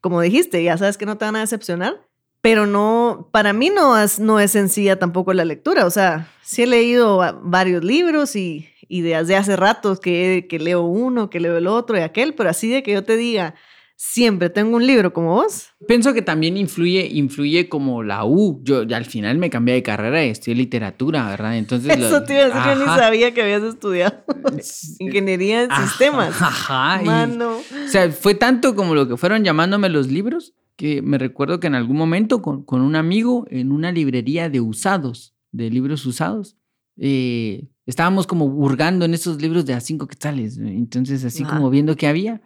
como 0.00 0.20
dijiste, 0.20 0.62
ya 0.62 0.76
sabes 0.76 0.98
que 0.98 1.06
no 1.06 1.16
te 1.18 1.24
van 1.24 1.36
a 1.36 1.40
decepcionar, 1.40 2.05
pero 2.48 2.64
no, 2.66 3.28
para 3.32 3.52
mí 3.52 3.70
no 3.70 3.98
es, 3.98 4.20
no 4.20 4.38
es 4.38 4.52
sencilla 4.52 4.98
tampoco 5.00 5.32
la 5.32 5.44
lectura, 5.44 5.84
o 5.84 5.90
sea, 5.90 6.28
sí 6.44 6.62
he 6.62 6.66
leído 6.68 7.18
varios 7.42 7.82
libros 7.82 8.36
y, 8.36 8.68
y 8.86 9.00
desde 9.00 9.34
hace 9.34 9.56
ratos 9.56 9.98
que, 9.98 10.46
que 10.48 10.60
leo 10.60 10.82
uno, 10.82 11.28
que 11.28 11.40
leo 11.40 11.56
el 11.56 11.66
otro 11.66 11.98
y 11.98 12.02
aquel, 12.02 12.34
pero 12.34 12.48
así 12.48 12.68
de 12.68 12.84
que 12.84 12.92
yo 12.92 13.02
te 13.02 13.16
diga, 13.16 13.56
siempre 13.96 14.48
tengo 14.48 14.76
un 14.76 14.86
libro 14.86 15.12
como 15.12 15.34
vos, 15.34 15.70
Pienso 15.88 16.14
que 16.14 16.22
también 16.22 16.56
influye, 16.56 17.08
influye 17.12 17.68
como 17.68 18.02
la 18.02 18.24
U. 18.24 18.60
Yo 18.64 18.82
ya 18.84 18.96
al 18.96 19.04
final 19.06 19.38
me 19.38 19.50
cambié 19.50 19.74
de 19.74 19.82
carrera 19.82 20.24
y 20.24 20.30
estudié 20.30 20.54
literatura, 20.56 21.28
¿verdad? 21.28 21.56
Entonces. 21.56 21.96
lo- 21.98 22.06
eso 22.06 22.22
te 22.24 22.34
iba 22.34 22.42
a 22.42 22.46
decir, 22.46 22.62
yo 22.64 22.74
ni 22.76 22.82
Ajá. 22.84 22.96
sabía 22.98 23.32
que 23.34 23.42
habías 23.42 23.62
estudiado 23.62 24.24
ingeniería 24.98 25.62
en 25.64 25.72
Ajá, 25.72 25.86
sistemas. 25.86 26.40
Ajá. 26.42 27.00
y- 27.02 27.06
Mano. 27.06 27.56
o 27.58 27.88
sea, 27.88 28.10
fue 28.12 28.34
tanto 28.34 28.74
como 28.76 28.94
lo 28.94 29.08
que 29.08 29.16
fueron 29.16 29.42
llamándome 29.44 29.88
los 29.88 30.08
libros 30.08 30.54
que 30.76 31.02
me 31.02 31.18
recuerdo 31.18 31.58
que 31.58 31.66
en 31.66 31.74
algún 31.74 31.96
momento 31.96 32.42
con, 32.42 32.62
con 32.62 32.82
un 32.82 32.96
amigo 32.96 33.46
en 33.50 33.72
una 33.72 33.92
librería 33.92 34.48
de 34.48 34.60
usados, 34.60 35.34
de 35.52 35.70
libros 35.70 36.04
usados, 36.06 36.56
eh, 36.98 37.68
estábamos 37.86 38.26
como 38.26 38.44
hurgando 38.44 39.04
en 39.04 39.14
esos 39.14 39.40
libros 39.40 39.66
de 39.66 39.74
a 39.74 39.80
cinco 39.80 40.06
quetzales. 40.06 40.58
Entonces, 40.58 41.24
así 41.24 41.44
como 41.44 41.70
viendo 41.70 41.96
qué 41.96 42.06
había. 42.06 42.42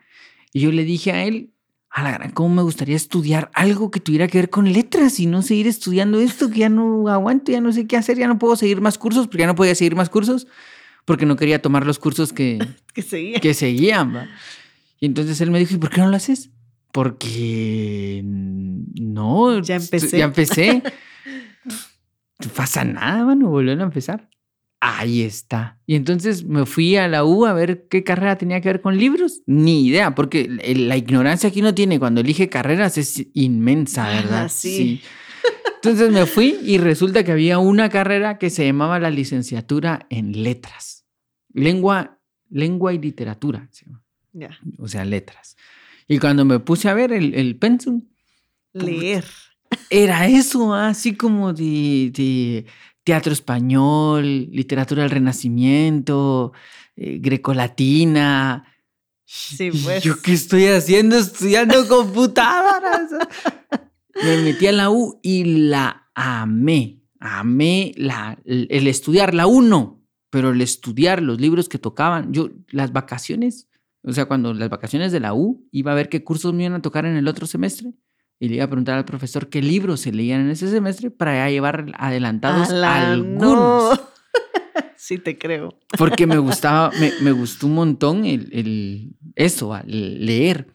Y 0.52 0.60
yo 0.60 0.72
le 0.72 0.84
dije 0.84 1.12
a 1.12 1.24
él, 1.24 1.50
a 1.90 2.04
la 2.04 2.12
gran, 2.12 2.30
¿cómo 2.30 2.54
me 2.54 2.62
gustaría 2.62 2.94
estudiar 2.94 3.50
algo 3.54 3.90
que 3.90 3.98
tuviera 3.98 4.28
que 4.28 4.38
ver 4.38 4.50
con 4.50 4.72
letras 4.72 5.18
y 5.18 5.26
no 5.26 5.42
seguir 5.42 5.66
estudiando 5.66 6.20
esto 6.20 6.50
que 6.50 6.60
ya 6.60 6.68
no 6.68 7.08
aguanto, 7.08 7.50
ya 7.50 7.60
no 7.60 7.72
sé 7.72 7.86
qué 7.86 7.96
hacer, 7.96 8.16
ya 8.16 8.28
no 8.28 8.38
puedo 8.38 8.54
seguir 8.54 8.80
más 8.80 8.96
cursos, 8.96 9.26
porque 9.26 9.40
ya 9.40 9.46
no 9.48 9.56
podía 9.56 9.74
seguir 9.74 9.96
más 9.96 10.08
cursos, 10.08 10.46
porque 11.04 11.26
no 11.26 11.34
quería 11.34 11.60
tomar 11.60 11.84
los 11.84 11.98
cursos 11.98 12.32
que, 12.32 12.58
Que 12.94 13.02
seguía. 13.02 13.40
que 13.40 13.54
seguían, 13.54 14.14
¿va? 14.14 14.28
Y 15.00 15.06
entonces 15.06 15.40
él 15.40 15.50
me 15.50 15.58
dijo, 15.58 15.74
¿y 15.74 15.78
por 15.78 15.90
qué 15.90 16.00
no 16.00 16.08
lo 16.10 16.16
haces? 16.16 16.50
Porque 16.92 18.20
no, 18.24 19.60
Ya 19.62 19.76
empecé. 19.76 20.18
Ya 20.18 20.24
empecé. 20.24 20.82
no 21.64 22.48
pasa 22.54 22.84
nada, 22.84 23.24
mano, 23.24 23.48
volvieron 23.48 23.80
a 23.80 23.84
empezar. 23.84 24.28
Ahí 24.82 25.20
está. 25.22 25.78
Y 25.86 25.94
entonces 25.94 26.44
me 26.44 26.64
fui 26.64 26.96
a 26.96 27.06
la 27.06 27.22
U 27.24 27.44
a 27.44 27.52
ver 27.52 27.86
qué 27.88 28.02
carrera 28.02 28.38
tenía 28.38 28.62
que 28.62 28.70
ver 28.70 28.80
con 28.80 28.96
libros. 28.96 29.42
Ni 29.46 29.86
idea, 29.86 30.14
porque 30.14 30.48
la 30.74 30.96
ignorancia 30.96 31.50
que 31.50 31.60
uno 31.60 31.74
tiene 31.74 31.98
cuando 31.98 32.22
elige 32.22 32.48
carreras 32.48 32.96
es 32.96 33.26
inmensa, 33.34 34.06
Ah, 34.06 34.14
¿verdad? 34.22 34.48
sí. 34.52 35.02
Entonces 35.82 36.10
me 36.10 36.26
fui 36.26 36.58
y 36.62 36.76
resulta 36.78 37.24
que 37.24 37.32
había 37.32 37.58
una 37.58 37.88
carrera 37.88 38.36
que 38.38 38.50
se 38.50 38.66
llamaba 38.66 38.98
la 38.98 39.10
licenciatura 39.10 40.06
en 40.10 40.42
letras. 40.42 41.06
Lengua, 41.52 42.18
lengua 42.50 42.92
y 42.92 42.98
literatura, 42.98 43.66
se 43.70 43.86
llama. 43.86 44.02
Ya. 44.32 44.50
o 44.78 44.86
sea, 44.88 45.04
letras. 45.04 45.56
Y 46.10 46.18
cuando 46.18 46.44
me 46.44 46.58
puse 46.58 46.88
a 46.88 46.94
ver 46.94 47.12
el, 47.12 47.34
el 47.34 47.54
pensum, 47.56 48.02
Leer. 48.72 49.24
era 49.90 50.26
eso, 50.26 50.74
¿ah? 50.74 50.88
así 50.88 51.14
como 51.14 51.52
de, 51.52 52.10
de 52.12 52.66
teatro 53.04 53.32
español, 53.32 54.24
literatura 54.50 55.02
del 55.02 55.12
Renacimiento, 55.12 56.52
eh, 56.96 57.18
grecolatina. 57.20 58.64
Sí, 59.24 59.70
pues. 59.70 60.02
¿Yo 60.02 60.20
qué 60.20 60.32
estoy 60.32 60.66
haciendo 60.66 61.16
estudiando 61.16 61.86
computadoras? 61.88 63.12
Me 64.20 64.38
metí 64.38 64.66
a 64.66 64.72
la 64.72 64.90
U 64.90 65.20
y 65.22 65.44
la 65.44 66.10
amé. 66.16 67.04
Amé 67.20 67.92
la, 67.96 68.36
el 68.44 68.88
estudiar 68.88 69.32
la 69.32 69.46
uno, 69.46 70.02
pero 70.28 70.50
el 70.50 70.60
estudiar 70.60 71.22
los 71.22 71.40
libros 71.40 71.68
que 71.68 71.78
tocaban. 71.78 72.32
Yo, 72.32 72.50
las 72.70 72.92
vacaciones, 72.92 73.68
o 74.02 74.12
sea, 74.12 74.26
cuando 74.26 74.54
las 74.54 74.68
vacaciones 74.70 75.12
de 75.12 75.20
la 75.20 75.34
U, 75.34 75.66
iba 75.72 75.92
a 75.92 75.94
ver 75.94 76.08
qué 76.08 76.24
cursos 76.24 76.52
me 76.54 76.64
iban 76.64 76.74
a 76.78 76.82
tocar 76.82 77.04
en 77.06 77.16
el 77.16 77.28
otro 77.28 77.46
semestre 77.46 77.92
y 78.38 78.48
le 78.48 78.56
iba 78.56 78.64
a 78.64 78.68
preguntar 78.68 78.96
al 78.96 79.04
profesor 79.04 79.48
qué 79.48 79.60
libros 79.62 80.00
se 80.00 80.12
leían 80.12 80.40
en 80.40 80.50
ese 80.50 80.68
semestre 80.70 81.10
para 81.10 81.34
ya 81.34 81.50
llevar 81.50 81.86
adelantados 81.98 82.70
Ala, 82.70 83.12
algunos. 83.12 83.98
no. 83.98 84.00
sí 84.96 85.18
te 85.18 85.36
creo. 85.38 85.78
Porque 85.98 86.26
me 86.26 86.38
gustaba, 86.38 86.90
me, 86.98 87.12
me 87.20 87.32
gustó 87.32 87.66
un 87.66 87.74
montón 87.74 88.24
el, 88.24 88.48
el- 88.52 89.16
eso, 89.34 89.76
el 89.76 90.24
leer. 90.24 90.68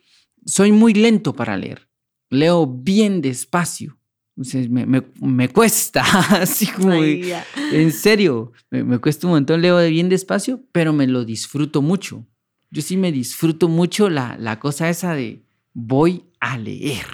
Soy 0.45 0.71
muy 0.71 0.93
lento 0.93 1.33
para 1.33 1.57
leer. 1.57 1.87
Leo 2.29 2.67
bien 2.67 3.21
despacio. 3.21 3.97
O 4.37 4.43
sea, 4.43 4.61
me, 4.69 4.85
me- 4.85 5.03
me 5.21 5.49
cuesta, 5.49 6.03
así 6.41 6.67
como, 6.67 6.91
Ay, 6.91 7.31
en 7.71 7.91
serio, 7.93 8.51
me, 8.69 8.83
me 8.83 8.99
cuesta 8.99 9.25
un 9.27 9.33
montón, 9.33 9.61
leo 9.61 9.79
bien 9.89 10.09
despacio, 10.09 10.61
pero 10.71 10.91
me 10.93 11.07
lo 11.07 11.23
disfruto 11.25 11.81
mucho. 11.81 12.27
Yo 12.75 12.81
sí 12.81 12.97
me 12.97 13.13
disfruto 13.13 13.69
mucho 13.69 14.09
la, 14.09 14.35
la 14.37 14.59
cosa 14.59 14.89
esa 14.89 15.15
de 15.15 15.45
voy 15.73 16.25
a 16.41 16.57
leer. 16.57 17.05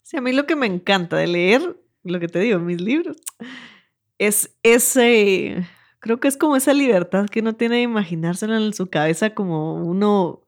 Sí, 0.00 0.16
a 0.16 0.22
mí 0.22 0.32
lo 0.32 0.46
que 0.46 0.56
me 0.56 0.64
encanta 0.64 1.18
de 1.18 1.26
leer, 1.26 1.76
lo 2.02 2.18
que 2.18 2.28
te 2.28 2.38
digo, 2.38 2.58
mis 2.60 2.80
libros, 2.80 3.18
es 4.16 4.56
ese, 4.62 5.68
creo 5.98 6.18
que 6.18 6.28
es 6.28 6.38
como 6.38 6.56
esa 6.56 6.72
libertad 6.72 7.26
que 7.28 7.40
uno 7.40 7.54
tiene 7.54 7.76
de 7.76 7.82
imaginárselo 7.82 8.56
en 8.56 8.72
su 8.72 8.86
cabeza 8.86 9.34
como 9.34 9.84
uno, 9.84 10.46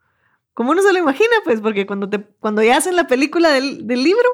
como 0.55 0.71
uno 0.71 0.81
se 0.81 0.95
lo 0.95 0.99
imagina, 0.99 1.35
pues, 1.45 1.61
porque 1.61 1.85
cuando, 1.85 2.09
te, 2.09 2.21
cuando 2.41 2.63
ya 2.63 2.79
hacen 2.79 2.97
la 2.97 3.07
película 3.07 3.51
del, 3.51 3.87
del 3.87 4.03
libro, 4.03 4.31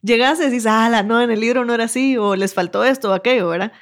llegas 0.00 0.40
y 0.40 0.44
decís, 0.44 0.64
ah, 0.64 1.02
no, 1.02 1.20
en 1.20 1.30
el 1.30 1.40
libro 1.40 1.66
no 1.66 1.74
era 1.74 1.84
así, 1.84 2.16
o 2.16 2.36
les 2.36 2.54
faltó 2.54 2.84
esto 2.84 3.10
o 3.10 3.12
aquello, 3.12 3.48
¿verdad? 3.48 3.72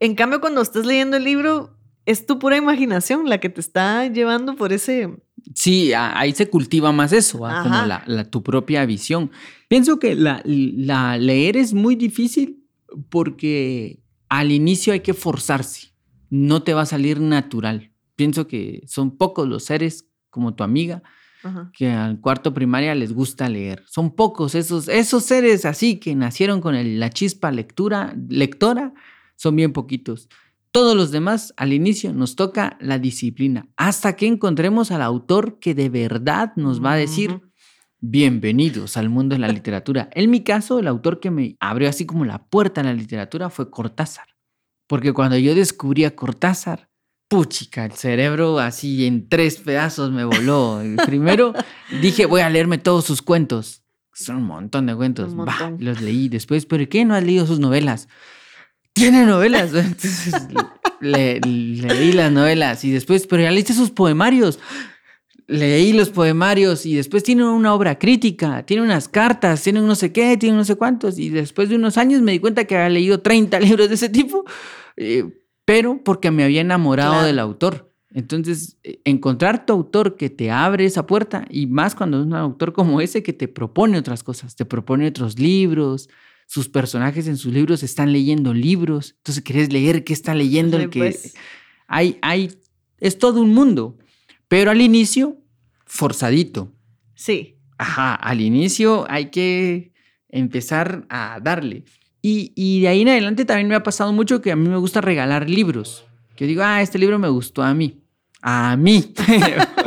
En 0.00 0.14
cambio, 0.14 0.40
cuando 0.40 0.62
estás 0.62 0.86
leyendo 0.86 1.18
el 1.18 1.24
libro, 1.24 1.76
es 2.06 2.24
tu 2.24 2.38
pura 2.38 2.56
imaginación 2.56 3.28
la 3.28 3.38
que 3.38 3.50
te 3.50 3.60
está 3.60 4.06
llevando 4.06 4.56
por 4.56 4.72
ese... 4.72 5.14
Sí, 5.54 5.92
ahí 5.94 6.32
se 6.32 6.48
cultiva 6.48 6.92
más 6.92 7.12
eso, 7.12 7.46
la, 7.86 8.02
la- 8.06 8.24
tu 8.30 8.42
propia 8.42 8.84
visión. 8.86 9.30
Pienso 9.68 9.98
que 9.98 10.14
la, 10.14 10.42
la 10.44 11.18
leer 11.18 11.56
es 11.56 11.74
muy 11.74 11.96
difícil 11.96 12.64
porque 13.08 14.00
al 14.28 14.50
inicio 14.52 14.92
hay 14.92 15.00
que 15.00 15.14
forzarse, 15.14 15.92
no 16.30 16.62
te 16.62 16.74
va 16.74 16.82
a 16.82 16.86
salir 16.86 17.20
natural. 17.20 17.92
Pienso 18.16 18.46
que 18.46 18.82
son 18.86 19.16
pocos 19.16 19.48
los 19.48 19.64
seres 19.64 20.08
como 20.30 20.54
tu 20.54 20.64
amiga 20.64 21.02
Ajá. 21.42 21.70
que 21.76 21.90
al 21.90 22.20
cuarto 22.20 22.54
primaria 22.54 22.94
les 22.94 23.12
gusta 23.12 23.48
leer. 23.48 23.82
Son 23.86 24.14
pocos 24.14 24.54
esos, 24.54 24.88
esos 24.88 25.24
seres 25.24 25.64
así 25.64 25.98
que 25.98 26.14
nacieron 26.14 26.60
con 26.60 26.74
el- 26.74 26.98
la 27.00 27.10
chispa 27.10 27.50
lectura, 27.50 28.14
lectora, 28.28 28.94
son 29.36 29.56
bien 29.56 29.72
poquitos. 29.72 30.28
Todos 30.72 30.96
los 30.96 31.10
demás, 31.10 31.52
al 31.58 31.74
inicio, 31.74 32.14
nos 32.14 32.34
toca 32.34 32.78
la 32.80 32.98
disciplina, 32.98 33.68
hasta 33.76 34.16
que 34.16 34.26
encontremos 34.26 34.90
al 34.90 35.02
autor 35.02 35.58
que 35.58 35.74
de 35.74 35.90
verdad 35.90 36.54
nos 36.56 36.82
va 36.82 36.94
a 36.94 36.96
decir, 36.96 37.42
bienvenidos 38.00 38.96
al 38.96 39.10
mundo 39.10 39.34
de 39.34 39.40
la 39.40 39.48
literatura. 39.48 40.08
En 40.14 40.30
mi 40.30 40.42
caso, 40.42 40.78
el 40.78 40.88
autor 40.88 41.20
que 41.20 41.30
me 41.30 41.58
abrió 41.60 41.90
así 41.90 42.06
como 42.06 42.24
la 42.24 42.46
puerta 42.46 42.80
a 42.80 42.84
la 42.84 42.94
literatura 42.94 43.50
fue 43.50 43.70
Cortázar. 43.70 44.28
Porque 44.86 45.12
cuando 45.12 45.36
yo 45.36 45.54
descubrí 45.54 46.06
a 46.06 46.16
Cortázar, 46.16 46.88
puchica, 47.28 47.84
el 47.84 47.92
cerebro 47.92 48.58
así 48.58 49.04
en 49.04 49.28
tres 49.28 49.58
pedazos 49.58 50.10
me 50.10 50.24
voló. 50.24 50.80
Primero 51.04 51.52
dije, 52.00 52.24
voy 52.24 52.40
a 52.40 52.48
leerme 52.48 52.78
todos 52.78 53.04
sus 53.04 53.20
cuentos. 53.20 53.82
Son 54.14 54.36
un 54.36 54.44
montón 54.44 54.86
de 54.86 54.96
cuentos. 54.96 55.36
Bah, 55.36 55.70
los 55.78 56.00
leí 56.00 56.30
después, 56.30 56.64
pero 56.64 56.88
¿qué? 56.88 57.04
¿No 57.04 57.14
has 57.14 57.24
leído 57.24 57.46
sus 57.46 57.60
novelas? 57.60 58.08
Tiene 58.92 59.24
novelas. 59.26 59.72
Entonces 59.74 60.34
le- 61.00 61.40
leí 61.40 62.12
las 62.12 62.30
novelas 62.32 62.84
y 62.84 62.90
después, 62.92 63.26
pero 63.26 63.42
ya 63.42 63.50
leíste 63.50 63.72
sus 63.74 63.90
poemarios. 63.90 64.58
Leí 65.48 65.92
los 65.92 66.10
poemarios 66.10 66.86
y 66.86 66.94
después 66.94 67.24
tiene 67.24 67.44
una 67.44 67.74
obra 67.74 67.98
crítica, 67.98 68.64
tiene 68.64 68.82
unas 68.84 69.08
cartas, 69.08 69.62
tiene 69.62 69.80
un 69.80 69.86
no 69.86 69.96
sé 69.96 70.12
qué, 70.12 70.36
tiene 70.36 70.56
no 70.56 70.64
sé 70.64 70.76
cuántos. 70.76 71.18
Y 71.18 71.28
después 71.30 71.68
de 71.68 71.76
unos 71.76 71.98
años 71.98 72.22
me 72.22 72.32
di 72.32 72.38
cuenta 72.38 72.64
que 72.64 72.76
había 72.76 72.88
leído 72.88 73.20
30 73.20 73.58
libros 73.60 73.88
de 73.88 73.96
ese 73.96 74.08
tipo, 74.08 74.44
eh, 74.96 75.24
pero 75.64 76.00
porque 76.04 76.30
me 76.30 76.44
había 76.44 76.60
enamorado 76.60 77.12
Claro. 77.12 77.26
del 77.26 77.38
autor. 77.40 77.92
Entonces, 78.14 78.76
eh, 78.84 79.00
encontrar 79.04 79.66
tu 79.66 79.72
autor 79.72 80.16
que 80.16 80.30
te 80.30 80.50
abre 80.50 80.84
esa 80.84 81.06
puerta, 81.06 81.44
y 81.50 81.66
más 81.66 81.94
cuando 81.94 82.20
es 82.20 82.26
un 82.26 82.34
autor 82.34 82.72
como 82.72 83.00
ese 83.00 83.22
que 83.22 83.32
te 83.32 83.48
propone 83.48 83.98
otras 83.98 84.22
cosas, 84.22 84.54
te 84.54 84.64
propone 84.64 85.06
otros 85.08 85.38
libros, 85.38 86.08
sus 86.52 86.68
personajes 86.68 87.28
en 87.28 87.38
sus 87.38 87.50
libros 87.50 87.82
están 87.82 88.12
leyendo 88.12 88.52
libros, 88.52 89.14
entonces 89.16 89.42
querés 89.42 89.72
leer 89.72 90.04
qué 90.04 90.12
está 90.12 90.34
leyendo 90.34 90.76
Sí, 90.76 90.82
el 90.82 90.90
que 90.90 90.98
pues. 90.98 91.34
hay, 91.86 92.18
hay, 92.20 92.52
es 92.98 93.16
todo 93.16 93.40
un 93.40 93.54
mundo, 93.54 93.96
pero 94.48 94.70
al 94.70 94.82
inicio, 94.82 95.38
forzadito. 95.86 96.70
Sí. 97.14 97.56
Ajá, 97.78 98.14
al 98.14 98.42
inicio 98.42 99.06
hay 99.08 99.30
que 99.30 99.94
empezar 100.28 101.06
a 101.08 101.40
darle. 101.42 101.84
Y, 102.20 102.52
y 102.54 102.82
de 102.82 102.88
ahí 102.88 103.00
en 103.00 103.08
adelante 103.08 103.46
también 103.46 103.68
me 103.68 103.74
ha 103.74 103.82
pasado 103.82 104.12
mucho 104.12 104.42
que 104.42 104.52
a 104.52 104.56
mí 104.56 104.68
me 104.68 104.76
gusta 104.76 105.00
regalar 105.00 105.48
libros. 105.48 106.04
Que 106.36 106.46
digo, 106.46 106.62
ah, 106.62 106.82
este 106.82 106.98
libro 106.98 107.18
me 107.18 107.30
gustó 107.30 107.62
a 107.62 107.72
mí. 107.72 108.02
A 108.42 108.76
mí. 108.76 109.14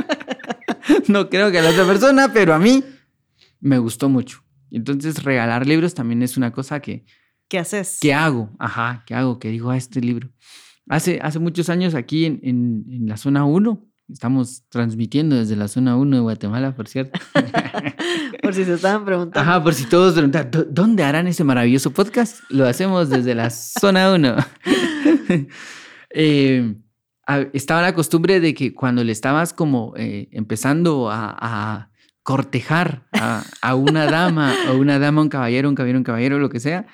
no 1.10 1.30
creo 1.30 1.52
que 1.52 1.60
a 1.60 1.62
la 1.62 1.70
otra 1.70 1.86
persona, 1.86 2.34
pero 2.34 2.56
a 2.56 2.58
mí 2.58 2.84
me 3.60 3.78
gustó 3.78 4.10
mucho. 4.10 4.45
Entonces 4.76 5.24
regalar 5.24 5.66
libros 5.66 5.94
también 5.94 6.22
es 6.22 6.38
una 6.38 6.52
cosa 6.52 6.80
que, 6.82 7.06
¿Qué 7.48 7.60
haces? 7.60 8.00
¿Qué 8.02 8.14
hago? 8.14 8.50
Ajá, 8.60 9.04
¿qué 9.06 9.14
hago? 9.16 9.38
Que 9.40 9.50
digo 9.50 9.70
a 9.70 9.78
este 9.78 10.02
libro. 10.02 10.30
Hace, 10.90 11.20
hace 11.22 11.40
muchos 11.40 11.70
años 11.70 11.94
aquí 11.96 12.26
en, 12.26 12.40
en- 12.44 12.86
en 12.90 13.08
la 13.08 13.18
zona 13.18 13.46
1, 13.46 13.86
estamos 14.10 14.64
transmitiendo 14.70 15.36
desde 15.36 15.56
la 15.56 15.68
zona 15.68 15.96
1 15.96 16.16
de 16.18 16.22
Guatemala, 16.22 16.76
por 16.76 16.88
cierto. 16.88 17.20
Por 18.42 18.54
si 18.54 18.64
se 18.64 18.74
estaban 18.76 19.04
preguntando. 19.06 19.40
Ajá, 19.50 19.64
por 19.64 19.74
si 19.74 19.86
todos 19.88 20.14
preguntan, 20.14 20.52
"¿Dó- 20.52 20.66
¿dónde 20.70 21.02
harán 21.04 21.26
ese 21.26 21.44
maravilloso 21.44 21.92
podcast? 21.92 22.40
Lo 22.50 22.68
hacemos 22.68 23.10
desde 23.10 23.34
la 23.34 23.50
zona 23.50 24.14
1. 24.14 24.36
Eh, 26.18 26.76
estaba 27.54 27.82
la 27.82 27.94
costumbre 27.96 28.40
de 28.40 28.54
que 28.54 28.74
cuando 28.74 29.04
le 29.04 29.12
estabas 29.12 29.52
como 29.54 29.94
eh, 29.98 30.30
empezando 30.32 31.10
a, 31.10 31.36
a 31.38 31.92
cortejar 32.30 33.04
a, 33.14 33.44
a 33.62 33.76
una 33.76 34.08
dama, 34.08 34.52
o 34.72 34.76
una 34.78 34.98
dama, 34.98 35.22
un 35.22 35.30
caballero, 35.30 35.70
un 35.70 35.76
caballero, 35.76 36.00
un 36.00 36.04
caballero, 36.04 36.40
lo 36.40 36.50
que 36.50 36.60
sea, 36.60 36.88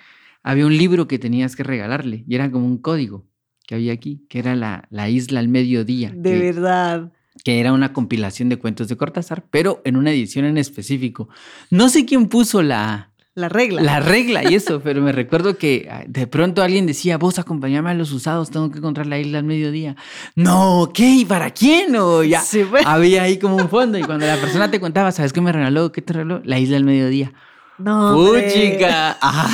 había 0.44 0.66
un 0.66 0.78
libro 0.78 1.08
que 1.08 1.18
tenías 1.20 1.56
que 1.56 1.64
regalarle 1.64 2.26
y 2.28 2.36
era 2.36 2.52
como 2.52 2.66
un 2.66 2.78
código 2.78 3.26
que 3.66 3.76
había 3.76 3.94
aquí, 3.94 4.26
que 4.28 4.40
era 4.40 4.56
la, 4.58 4.90
la 4.92 5.08
isla 5.10 5.40
al 5.40 5.48
mediodía. 5.48 6.12
De 6.14 6.32
que- 6.34 6.40
verdad. 6.52 7.14
que 7.46 7.62
era 7.62 7.72
una 7.72 7.94
compilación 7.94 8.50
de 8.50 8.58
cuentos 8.58 8.90
de 8.90 8.98
Cortázar, 8.98 9.46
pero 9.50 9.82
en 9.86 9.96
una 9.96 10.12
edición 10.12 10.44
en 10.44 10.58
específico. 10.58 11.30
No 11.70 11.88
sé 11.88 12.06
quién 12.06 12.28
puso 12.28 12.62
la, 12.62 13.11
La 13.34 13.48
regla. 13.48 13.82
la 13.82 14.00
regla 14.02 14.44
y 14.50 14.56
eso, 14.56 14.82
pero 14.82 15.02
me 15.02 15.14
recuerdo 15.14 15.58
que 15.58 15.88
ah, 15.90 16.04
de 16.06 16.28
pronto 16.28 16.62
alguien 16.62 16.86
decía, 16.86 17.18
vos 17.18 17.40
acompáñame 17.40 17.90
a 17.90 17.94
los 17.94 18.12
usados, 18.12 18.52
tengo 18.52 18.70
que 18.72 18.80
encontrar 18.80 19.08
la 19.08 19.18
isla 19.20 19.38
al 19.40 19.46
mediodía. 19.46 19.96
No, 20.36 20.92
¿qué? 20.94 21.10
¿Y 21.10 21.26
para 21.26 21.52
quién? 21.52 21.96
O 21.96 22.24
ya 22.24 22.42
Sí, 22.42 22.66
pues. 22.70 22.86
había 22.86 23.24
ahí 23.24 23.40
como 23.40 23.56
un 23.56 23.70
fondo 23.70 23.98
y 23.98 24.02
cuando 24.04 24.26
la 24.26 24.36
persona 24.36 24.70
te 24.70 24.82
contaba, 24.82 25.14
¿sabes 25.14 25.32
qué 25.32 25.40
me 25.40 25.54
regaló? 25.54 25.94
¿Qué 25.94 26.02
te 26.02 26.12
regaló? 26.12 26.42
La 26.44 26.60
isla 26.60 26.76
al 26.76 26.84
mediodía. 26.84 27.32
No. 27.78 28.16
¡Puchica! 28.16 29.18
Ajá. 29.22 29.50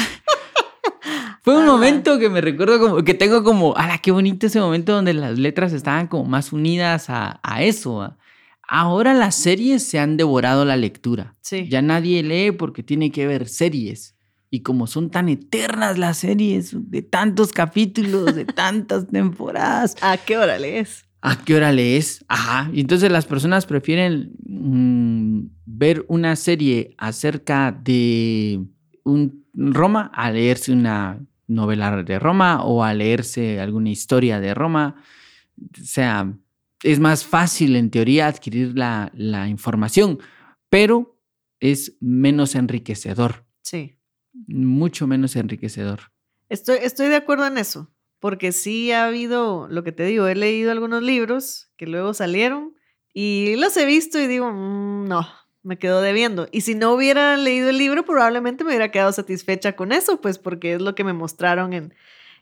Fue 1.43 1.55
un 1.57 1.65
momento 1.65 2.17
que 2.19 2.29
me 2.29 2.41
recuerdo 2.41 2.79
como 2.79 3.03
que 3.03 3.13
tengo 3.13 3.43
como, 3.43 3.75
¡ala, 3.77 3.99
qué 3.99 4.11
bonito 4.11 4.47
ese 4.47 4.59
momento 4.59 4.91
donde 4.93 5.13
las 5.13 5.37
letras 5.37 5.71
estaban 5.71 6.07
como 6.07 6.25
más 6.25 6.51
unidas 6.51 7.09
a, 7.09 7.39
a 7.43 7.61
eso! 7.61 8.15
Ahora 8.67 9.13
las 9.13 9.35
series 9.35 9.83
se 9.83 9.99
han 9.99 10.17
devorado 10.17 10.65
la 10.65 10.75
lectura. 10.75 11.35
Sí. 11.41 11.67
Ya 11.69 11.81
nadie 11.81 12.21
lee 12.23 12.51
porque 12.51 12.83
tiene 12.83 13.11
que 13.11 13.25
ver 13.25 13.47
series. 13.47 14.15
Y 14.49 14.61
como 14.61 14.87
son 14.87 15.09
tan 15.09 15.29
eternas 15.29 15.97
las 15.97 16.17
series, 16.17 16.71
de 16.73 17.01
tantos 17.01 17.51
capítulos, 17.51 18.35
de 18.35 18.45
tantas 18.45 19.07
temporadas, 19.07 19.95
¿A 20.01 20.17
qué 20.17 20.37
hora 20.37 20.57
lees? 20.57 21.05
¿A 21.21 21.43
qué 21.43 21.55
hora 21.55 21.71
lees? 21.71 22.23
Ajá. 22.27 22.69
Y 22.73 22.81
entonces 22.81 23.11
las 23.11 23.25
personas 23.25 23.65
prefieren 23.65 24.33
mm, 24.45 25.49
ver 25.65 26.05
una 26.07 26.35
serie 26.35 26.95
acerca 26.97 27.71
de 27.71 28.63
un 29.03 29.45
Roma 29.53 30.11
a 30.13 30.29
leerse 30.31 30.71
una 30.71 31.19
novela 31.47 32.03
de 32.03 32.19
Roma 32.19 32.63
o 32.63 32.83
a 32.83 32.93
leerse 32.93 33.59
alguna 33.59 33.89
historia 33.89 34.39
de 34.39 34.53
Roma. 34.53 34.95
O 35.59 35.83
sea, 35.83 36.31
es 36.83 36.99
más 36.99 37.25
fácil 37.25 37.75
en 37.75 37.89
teoría 37.89 38.27
adquirir 38.27 38.77
la, 38.77 39.11
la 39.15 39.47
información, 39.47 40.19
pero 40.69 41.19
es 41.59 41.97
menos 41.99 42.55
enriquecedor, 42.55 43.45
Sí. 43.63 43.97
mucho 44.47 45.07
menos 45.07 45.35
enriquecedor. 45.35 46.11
Estoy, 46.49 46.77
estoy 46.81 47.07
de 47.07 47.15
acuerdo 47.15 47.47
en 47.47 47.57
eso, 47.57 47.91
porque 48.19 48.51
sí 48.51 48.91
ha 48.91 49.05
habido, 49.05 49.67
lo 49.69 49.83
que 49.83 49.91
te 49.91 50.03
digo, 50.03 50.27
he 50.27 50.35
leído 50.35 50.71
algunos 50.71 51.01
libros 51.03 51.71
que 51.77 51.87
luego 51.87 52.13
salieron 52.13 52.75
Y 53.19 53.55
los 53.55 53.75
he 53.77 53.85
visto 53.87 54.19
y 54.19 54.27
digo, 54.27 54.51
"Mm, 54.51 55.07
no, 55.07 55.27
me 55.63 55.79
quedo 55.79 56.01
debiendo. 56.01 56.47
Y 56.51 56.61
si 56.61 56.75
no 56.75 56.93
hubiera 56.93 57.35
leído 57.35 57.69
el 57.69 57.79
libro, 57.79 58.05
probablemente 58.05 58.63
me 58.63 58.69
hubiera 58.69 58.91
quedado 58.91 59.11
satisfecha 59.11 59.75
con 59.75 59.91
eso, 59.91 60.21
pues 60.21 60.37
porque 60.37 60.75
es 60.75 60.81
lo 60.83 60.93
que 60.93 61.03
me 61.03 61.13
mostraron 61.13 61.73
en, 61.73 61.95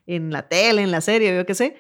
en 0.06 0.32
la 0.32 0.50
tele, 0.50 0.82
en 0.82 0.92
la 0.92 1.00
serie, 1.00 1.34
yo 1.34 1.46
qué 1.46 1.56
sé. 1.56 1.78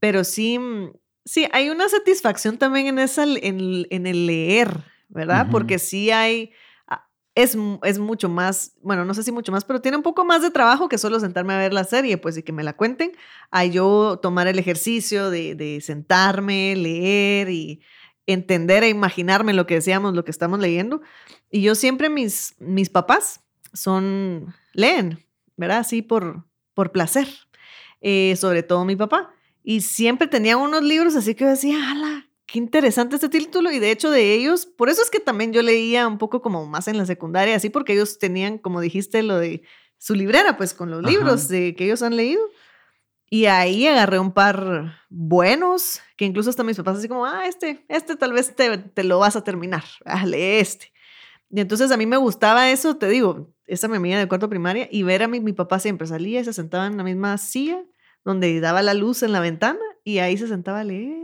Pero 0.00 0.24
sí, 0.24 0.58
mm, 0.58 0.92
sí, 1.28 1.46
hay 1.52 1.68
una 1.68 1.88
satisfacción 1.88 2.56
también 2.56 2.86
en, 2.86 2.98
esa, 2.98 3.24
en, 3.24 3.86
en 3.90 4.06
el 4.06 4.26
leer, 4.26 4.82
¿verdad? 5.08 5.48
Porque 5.50 5.78
sí 5.78 6.10
hay, 6.10 6.52
ah, 6.86 7.06
es, 7.34 7.56
es 7.82 7.98
mucho 7.98 8.30
más, 8.30 8.72
bueno, 8.82 9.04
no 9.04 9.12
sé 9.12 9.22
si 9.22 9.30
mucho 9.30 9.52
más, 9.52 9.64
pero 9.64 9.82
tiene 9.82 9.98
un 9.98 10.02
poco 10.02 10.24
más 10.24 10.40
de 10.40 10.50
trabajo 10.50 10.88
que 10.88 10.96
solo 10.96 11.20
sentarme 11.20 11.52
a 11.52 11.58
ver 11.58 11.74
la 11.74 11.84
serie, 11.84 12.16
pues 12.16 12.38
y 12.38 12.42
que 12.42 12.52
me 12.52 12.64
la 12.64 12.72
cuenten, 12.72 13.12
a 13.50 13.66
yo 13.66 14.18
tomar 14.22 14.46
el 14.46 14.58
ejercicio 14.58 15.30
de, 15.30 15.54
de 15.54 15.82
sentarme, 15.82 16.74
leer 16.74 17.50
y 17.50 17.82
entender 18.26 18.82
e 18.82 18.88
imaginarme 18.88 19.52
lo 19.52 19.66
que 19.66 19.74
decíamos, 19.74 20.14
lo 20.14 20.24
que 20.24 20.30
estamos 20.30 20.60
leyendo. 20.60 21.02
Y 21.50 21.60
yo 21.60 21.74
siempre, 21.74 22.08
mis, 22.08 22.54
mis 22.58 22.88
papás 22.88 23.42
son, 23.74 24.54
leen, 24.72 25.26
¿verdad? 25.56 25.78
Así 25.78 26.00
por, 26.00 26.46
por 26.72 26.90
placer, 26.90 27.28
eh, 28.00 28.34
sobre 28.36 28.62
todo 28.62 28.86
mi 28.86 28.96
papá. 28.96 29.34
Y 29.68 29.82
siempre 29.82 30.26
tenían 30.26 30.60
unos 30.60 30.82
libros 30.82 31.14
así 31.14 31.34
que 31.34 31.44
yo 31.44 31.50
decía, 31.50 31.90
¡ala! 31.90 32.26
Qué 32.46 32.58
interesante 32.58 33.16
este 33.16 33.28
título. 33.28 33.70
Y 33.70 33.78
de 33.78 33.90
hecho 33.90 34.10
de 34.10 34.32
ellos, 34.32 34.64
por 34.64 34.88
eso 34.88 35.02
es 35.02 35.10
que 35.10 35.20
también 35.20 35.52
yo 35.52 35.60
leía 35.60 36.08
un 36.08 36.16
poco 36.16 36.40
como 36.40 36.64
más 36.64 36.88
en 36.88 36.96
la 36.96 37.04
secundaria, 37.04 37.54
así 37.54 37.68
porque 37.68 37.92
ellos 37.92 38.18
tenían, 38.18 38.56
como 38.56 38.80
dijiste, 38.80 39.22
lo 39.22 39.36
de 39.36 39.60
su 39.98 40.14
librera, 40.14 40.56
pues 40.56 40.72
con 40.72 40.90
los 40.90 41.00
Ajá. 41.00 41.10
libros 41.10 41.48
de, 41.48 41.74
que 41.74 41.84
ellos 41.84 42.00
han 42.00 42.16
leído. 42.16 42.40
Y 43.28 43.44
ahí 43.44 43.86
agarré 43.86 44.18
un 44.18 44.32
par 44.32 45.02
buenos, 45.10 46.00
que 46.16 46.24
incluso 46.24 46.48
hasta 46.48 46.64
mis 46.64 46.78
papás 46.78 46.96
así 46.96 47.06
como, 47.06 47.26
ah, 47.26 47.46
este, 47.46 47.84
este 47.90 48.16
tal 48.16 48.32
vez 48.32 48.56
te, 48.56 48.78
te 48.78 49.04
lo 49.04 49.18
vas 49.18 49.36
a 49.36 49.44
terminar, 49.44 49.84
ah, 50.06 50.24
lee 50.24 50.60
este. 50.60 50.94
Y 51.50 51.60
entonces 51.60 51.90
a 51.90 51.98
mí 51.98 52.06
me 52.06 52.16
gustaba 52.16 52.70
eso, 52.70 52.96
te 52.96 53.06
digo, 53.06 53.52
esa 53.66 53.86
mi 53.86 53.98
amiga 53.98 54.18
de 54.18 54.28
cuarto 54.28 54.48
primaria, 54.48 54.88
y 54.90 55.02
ver 55.02 55.24
a 55.24 55.28
mi, 55.28 55.40
mi 55.40 55.52
papá 55.52 55.78
siempre 55.78 56.06
salía 56.06 56.40
y 56.40 56.44
se 56.44 56.54
sentaba 56.54 56.86
en 56.86 56.96
la 56.96 57.04
misma 57.04 57.36
silla 57.36 57.84
donde 58.28 58.60
daba 58.60 58.82
la 58.82 58.92
luz 58.92 59.22
en 59.22 59.32
la 59.32 59.40
ventana 59.40 59.78
y 60.04 60.18
ahí 60.18 60.36
se 60.36 60.46
sentaba 60.48 60.80
a 60.80 60.84
leer. 60.84 61.16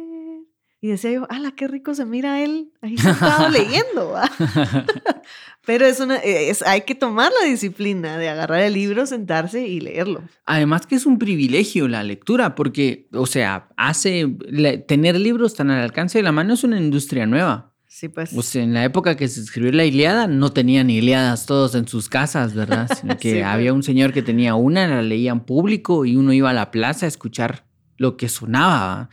Y 0.81 0.89
decía 0.89 1.13
yo, 1.13 1.27
ala, 1.31 1.53
qué 1.53 1.69
rico 1.69 1.95
se 1.95 2.07
mira 2.07 2.43
él 2.43 2.73
ahí 2.81 2.97
sentado 2.97 3.51
leyendo. 3.51 4.11
¿va?". 4.11 4.31
Pero 5.67 5.85
es 5.87 6.01
una, 6.01 6.17
es, 6.17 6.63
hay 6.63 6.83
que 6.83 6.95
tomar 6.95 7.31
la 7.43 7.49
disciplina 7.49 8.17
de 8.17 8.29
agarrar 8.31 8.61
el 8.61 8.73
libro, 8.73 9.05
sentarse 9.07 9.67
y 9.67 9.81
leerlo. 9.81 10.23
Además 10.47 10.87
que 10.87 10.95
es 10.95 11.05
un 11.05 11.19
privilegio 11.19 11.89
la 11.89 12.03
lectura, 12.03 12.55
porque, 12.55 13.07
o 13.13 13.27
sea, 13.27 13.69
hace 13.77 14.35
la- 14.49 14.81
tener 14.81 15.19
libros 15.19 15.55
tan 15.55 15.71
al 15.71 15.83
alcance 15.83 16.19
de 16.19 16.23
la 16.25 16.33
mano 16.33 16.55
es 16.55 16.65
una 16.65 16.79
industria 16.79 17.27
nueva. 17.27 17.74
Sí, 17.95 18.09
pues. 18.09 18.33
O 18.35 18.43
sea, 18.43 18.65
en 18.65 18.75
la 18.75 18.83
época 18.83 19.17
que 19.17 19.29
se 19.29 19.41
escribió 19.41 19.71
la 19.71 19.85
Iliada, 19.85 20.27
no 20.27 20.51
tenían 20.53 20.91
Iliadas 20.91 21.47
todos 21.47 21.77
en 21.77 21.87
sus 21.87 22.09
casas, 22.09 22.53
¿verdad? 22.53 22.89
Sino 23.01 23.17
que 23.17 23.31
Sí, 23.31 23.35
pues. 23.37 23.45
había 23.47 23.73
un 23.73 23.85
señor 23.85 24.13
que 24.13 24.21
tenía 24.21 24.57
una, 24.57 24.89
la 24.89 25.01
leía 25.01 25.31
en 25.31 25.39
público 25.39 26.05
y 26.05 26.17
uno 26.17 26.33
iba 26.33 26.51
a 26.51 26.55
la 26.55 26.73
plaza 26.73 27.07
a 27.07 27.09
escuchar 27.09 27.69
lo 27.97 28.17
que 28.17 28.29
sonaba. 28.29 29.11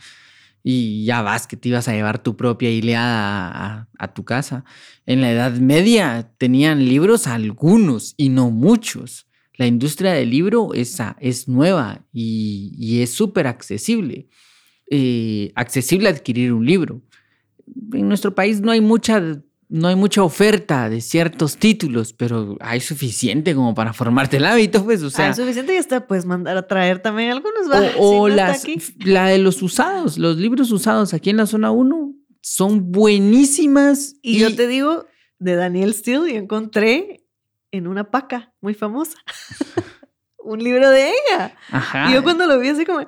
Y 0.64 1.04
ya 1.04 1.22
vas, 1.22 1.46
que 1.46 1.56
te 1.56 1.68
ibas 1.68 1.86
a 1.86 1.92
llevar 1.92 2.24
tu 2.24 2.36
propia 2.36 2.70
Iliada 2.70 3.88
a, 3.96 4.14
tu 4.14 4.24
casa. 4.24 4.64
En 5.06 5.20
la 5.20 5.30
Edad 5.30 5.52
Media 5.52 6.32
tenían 6.36 6.84
libros 6.84 7.28
algunos 7.28 8.14
y 8.16 8.30
no 8.30 8.50
muchos. 8.50 9.28
La 9.54 9.68
industria 9.68 10.10
del 10.12 10.30
libro 10.30 10.74
es, 10.74 10.98
es 11.20 11.46
nueva 11.46 12.04
y, 12.12 12.74
y 12.76 13.02
es 13.02 13.14
súper 13.14 13.46
accesible. 13.46 14.26
Eh, 14.90 15.52
accesible 15.54 16.08
adquirir 16.08 16.52
un 16.52 16.66
libro 16.66 17.00
en 17.92 18.08
nuestro 18.08 18.34
país 18.34 18.60
no 18.60 18.70
hay 18.70 18.80
mucha, 18.80 19.20
no 19.68 19.88
hay 19.88 19.96
mucha 19.96 20.22
oferta 20.22 20.88
de 20.88 21.00
ciertos 21.00 21.56
títulos, 21.56 22.12
pero 22.12 22.56
hay 22.60 22.80
suficiente 22.80 23.54
como 23.54 23.74
para 23.74 23.92
formarte 23.92 24.36
el 24.36 24.44
hábito, 24.44 24.84
pues, 24.84 25.02
o 25.02 25.10
sea, 25.10 25.30
es 25.30 25.36
suficiente 25.36 25.74
y 25.74 25.78
hasta 25.78 26.06
puedes 26.06 26.26
mandar 26.26 26.56
a 26.56 26.66
traer 26.66 27.00
también 27.00 27.30
algunos. 27.30 27.70
¿va? 27.70 27.78
o, 27.78 27.82
Si 27.88 27.98
o 27.98 28.28
no 28.28 28.34
está 28.34 28.46
las, 28.46 28.66
la 29.04 29.26
de 29.26 29.38
los 29.38 29.62
usados, 29.62 30.18
los 30.18 30.36
libros 30.36 30.70
usados 30.70 31.14
aquí 31.14 31.30
en 31.30 31.38
la 31.38 31.46
zona 31.46 31.70
1 31.70 32.14
son 32.40 32.92
buenísimas. 32.92 34.16
Y, 34.22 34.38
yo 34.38 34.54
te 34.54 34.66
digo, 34.66 35.06
de 35.38 35.54
Daniel 35.56 35.94
Steele, 35.94 36.32
yo 36.32 36.38
encontré 36.38 37.24
en 37.70 37.86
una 37.86 38.10
paca 38.10 38.52
muy 38.60 38.74
famosa 38.74 39.16
un 40.44 40.62
libro 40.62 40.90
de 40.90 41.08
ella. 41.10 41.54
Ajá. 41.70 42.10
Y 42.10 42.14
yo 42.14 42.22
cuando 42.22 42.46
lo 42.46 42.58
vi 42.58 42.68
así 42.68 42.84
como, 42.84 43.00
¡ah! 43.00 43.06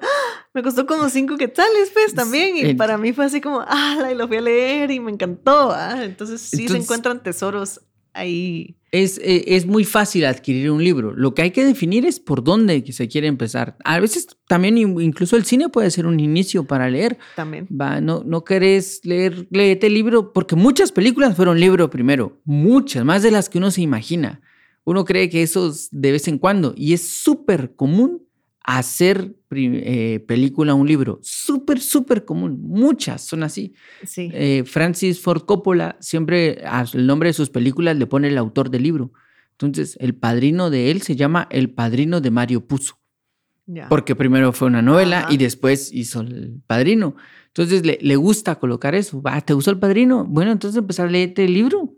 me 0.53 0.63
costó 0.63 0.87
como 0.87 1.09
cinco 1.09 1.37
quetzales, 1.37 1.91
pues 1.93 2.15
también. 2.15 2.57
Y 2.57 2.75
para 2.75 2.99
mí 2.99 3.13
fue 3.13 3.25
así 3.25 3.41
como, 3.41 3.65
ah, 3.67 4.09
y 4.11 4.15
lo 4.15 4.29
fui 4.29 4.37
a 4.39 4.41
leer 4.41 4.91
y 4.91 5.01
me 5.01 5.11
encantó. 5.11 5.71
¿ah? 5.73 6.05
Entonces 6.05 6.41
sí 6.41 6.69
se 6.69 6.77
encuentran 6.77 7.23
tesoros 7.23 7.81
ahí. 8.13 8.77
Es, 8.93 9.19
eh, 9.19 9.57
es 9.57 9.67
muy 9.67 9.85
fácil 9.85 10.25
adquirir 10.25 10.71
un 10.71 10.83
libro. 10.85 11.13
Lo 11.17 11.35
que 11.35 11.43
hay 11.43 11.51
que 11.51 11.65
definir 11.65 12.07
es 12.07 12.21
por 12.21 12.45
dónde 12.45 12.85
se 12.93 13.09
quiere 13.09 13.27
empezar. 13.27 13.77
A 13.85 13.99
veces 13.99 14.29
también 14.47 14.79
in- 14.79 15.01
incluso 15.01 15.35
el 15.37 15.45
cine 15.45 15.69
puede 15.69 15.91
ser 15.91 16.07
un 16.07 16.21
inicio 16.21 16.63
para 16.63 16.89
leer. 16.89 17.19
También. 17.35 17.67
Va, 17.69 18.01
no, 18.01 18.23
no 18.25 18.45
querés 18.45 19.01
leer, 19.03 19.49
léete 19.51 19.89
el 19.89 19.95
libro, 19.95 20.33
porque 20.33 20.55
muchas 20.55 20.93
películas 20.93 21.35
fueron 21.35 21.59
libro 21.59 21.91
primero, 21.91 22.41
muchas, 22.45 23.05
más 23.05 23.25
de 23.25 23.33
las 23.33 23.49
que 23.49 23.59
uno 23.59 23.73
se 23.73 23.81
imagina. 23.81 24.41
Uno 24.85 25.05
cree 25.05 25.29
que 25.29 25.43
eso 25.43 25.69
es 25.69 25.89
de 25.91 26.13
vez 26.13 26.29
en 26.29 26.39
cuando, 26.39 26.75
y 26.77 26.93
es 26.93 27.09
súper 27.09 27.75
común 27.75 28.23
hacer 28.65 29.37
eh, 29.51 30.25
película 30.27 30.75
un 30.75 30.89
libro, 30.89 31.21
súper, 31.23 31.81
súper 31.81 32.25
común, 32.25 32.61
muchas 32.63 33.23
son 33.23 33.43
así. 33.43 33.75
Sí. 34.07 34.31
Eh, 34.33 34.65
Francis 34.67 35.21
Ford 35.21 35.43
Coppola 35.43 35.97
siempre 36.01 36.63
al 36.65 37.07
nombre 37.07 37.29
de 37.29 37.35
sus 37.35 37.51
películas 37.51 37.97
le 37.97 38.07
pone 38.07 38.29
el 38.29 38.39
autor 38.39 38.71
del 38.71 38.83
libro. 38.83 39.13
Entonces, 39.53 39.97
el 40.01 40.15
padrino 40.15 40.71
de 40.71 40.91
él 40.91 41.03
se 41.03 41.15
llama 41.15 41.47
El 41.51 41.71
padrino 41.71 42.21
de 42.21 42.31
Mario 42.31 42.67
Puzo. 42.67 42.99
Porque 43.89 44.15
primero 44.15 44.53
fue 44.53 44.69
una 44.69 44.83
novela 44.83 45.21
Ajá. 45.21 45.33
y 45.33 45.39
después 45.39 45.91
hizo 45.93 46.21
el 46.21 46.61
padrino. 46.67 47.17
Entonces 47.49 47.87
le, 47.87 47.99
le 48.01 48.17
gusta 48.17 48.57
colocar 48.57 48.95
eso. 48.95 49.23
Va, 49.23 49.41
¿Te 49.41 49.55
gustó 49.55 49.71
el 49.71 49.79
padrino? 49.79 50.25
Bueno, 50.25 50.53
entonces 50.53 50.77
empezar 50.79 51.07
a 51.07 51.11
leerte 51.11 51.45
el 51.45 51.55
libro. 51.55 51.95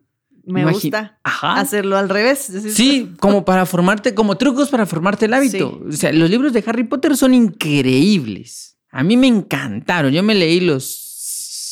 Me 0.47 0.65
gusta 0.71 1.19
Ajá. 1.25 1.61
hacerlo 1.61 1.97
al 1.99 2.09
revés. 2.09 2.51
Sí, 2.73 3.13
como 3.19 3.45
para 3.45 3.67
formarte, 3.67 4.15
como 4.15 4.37
trucos 4.37 4.69
para 4.71 4.87
formarte 4.87 5.27
el 5.27 5.35
hábito. 5.35 5.83
O 5.89 5.93
sea, 5.93 6.13
los 6.13 6.31
libros 6.31 6.53
de 6.53 6.63
Harry 6.67 6.85
Potter 6.85 7.17
son 7.17 7.35
increíbles. 7.35 8.79
A 8.91 9.03
mí 9.03 9.17
me 9.17 9.27
encantaron. 9.27 10.13
Yo 10.13 10.23
me 10.23 10.35
leí 10.35 10.61
los 10.61 11.03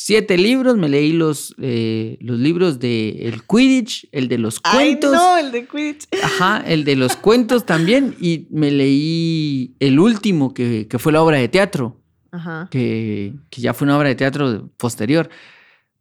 siete 0.05 0.37
libros, 0.37 0.77
me 0.77 0.87
leí 0.87 1.13
los, 1.13 1.55
eh, 1.59 2.17
los 2.21 2.37
libros 2.39 2.79
de 2.79 3.27
el 3.27 3.41
Quidditch, 3.43 4.07
el 4.11 4.27
de 4.27 4.37
los 4.37 4.59
Ay, 4.63 4.75
cuentos. 4.99 5.13
no, 5.13 5.37
el 5.37 5.51
de 5.51 5.65
Quidditch. 5.67 6.07
Ajá, 6.23 6.63
el 6.67 6.83
de 6.83 6.95
los 6.95 7.15
cuentos 7.15 7.65
también. 7.65 8.15
Y 8.19 8.47
me 8.51 8.69
leí 8.71 9.75
el 9.79 9.99
último, 9.99 10.53
que, 10.53 10.87
que 10.87 10.99
fue 10.99 11.11
la 11.11 11.23
obra 11.23 11.37
de 11.37 11.47
teatro, 11.47 11.99
Ajá. 12.31 12.67
que, 12.69 13.33
que 13.49 13.61
ya 13.61 13.73
fue 13.73 13.85
una 13.85 13.97
obra 13.97 14.09
de 14.09 14.15
teatro 14.15 14.69
posterior. 14.77 15.29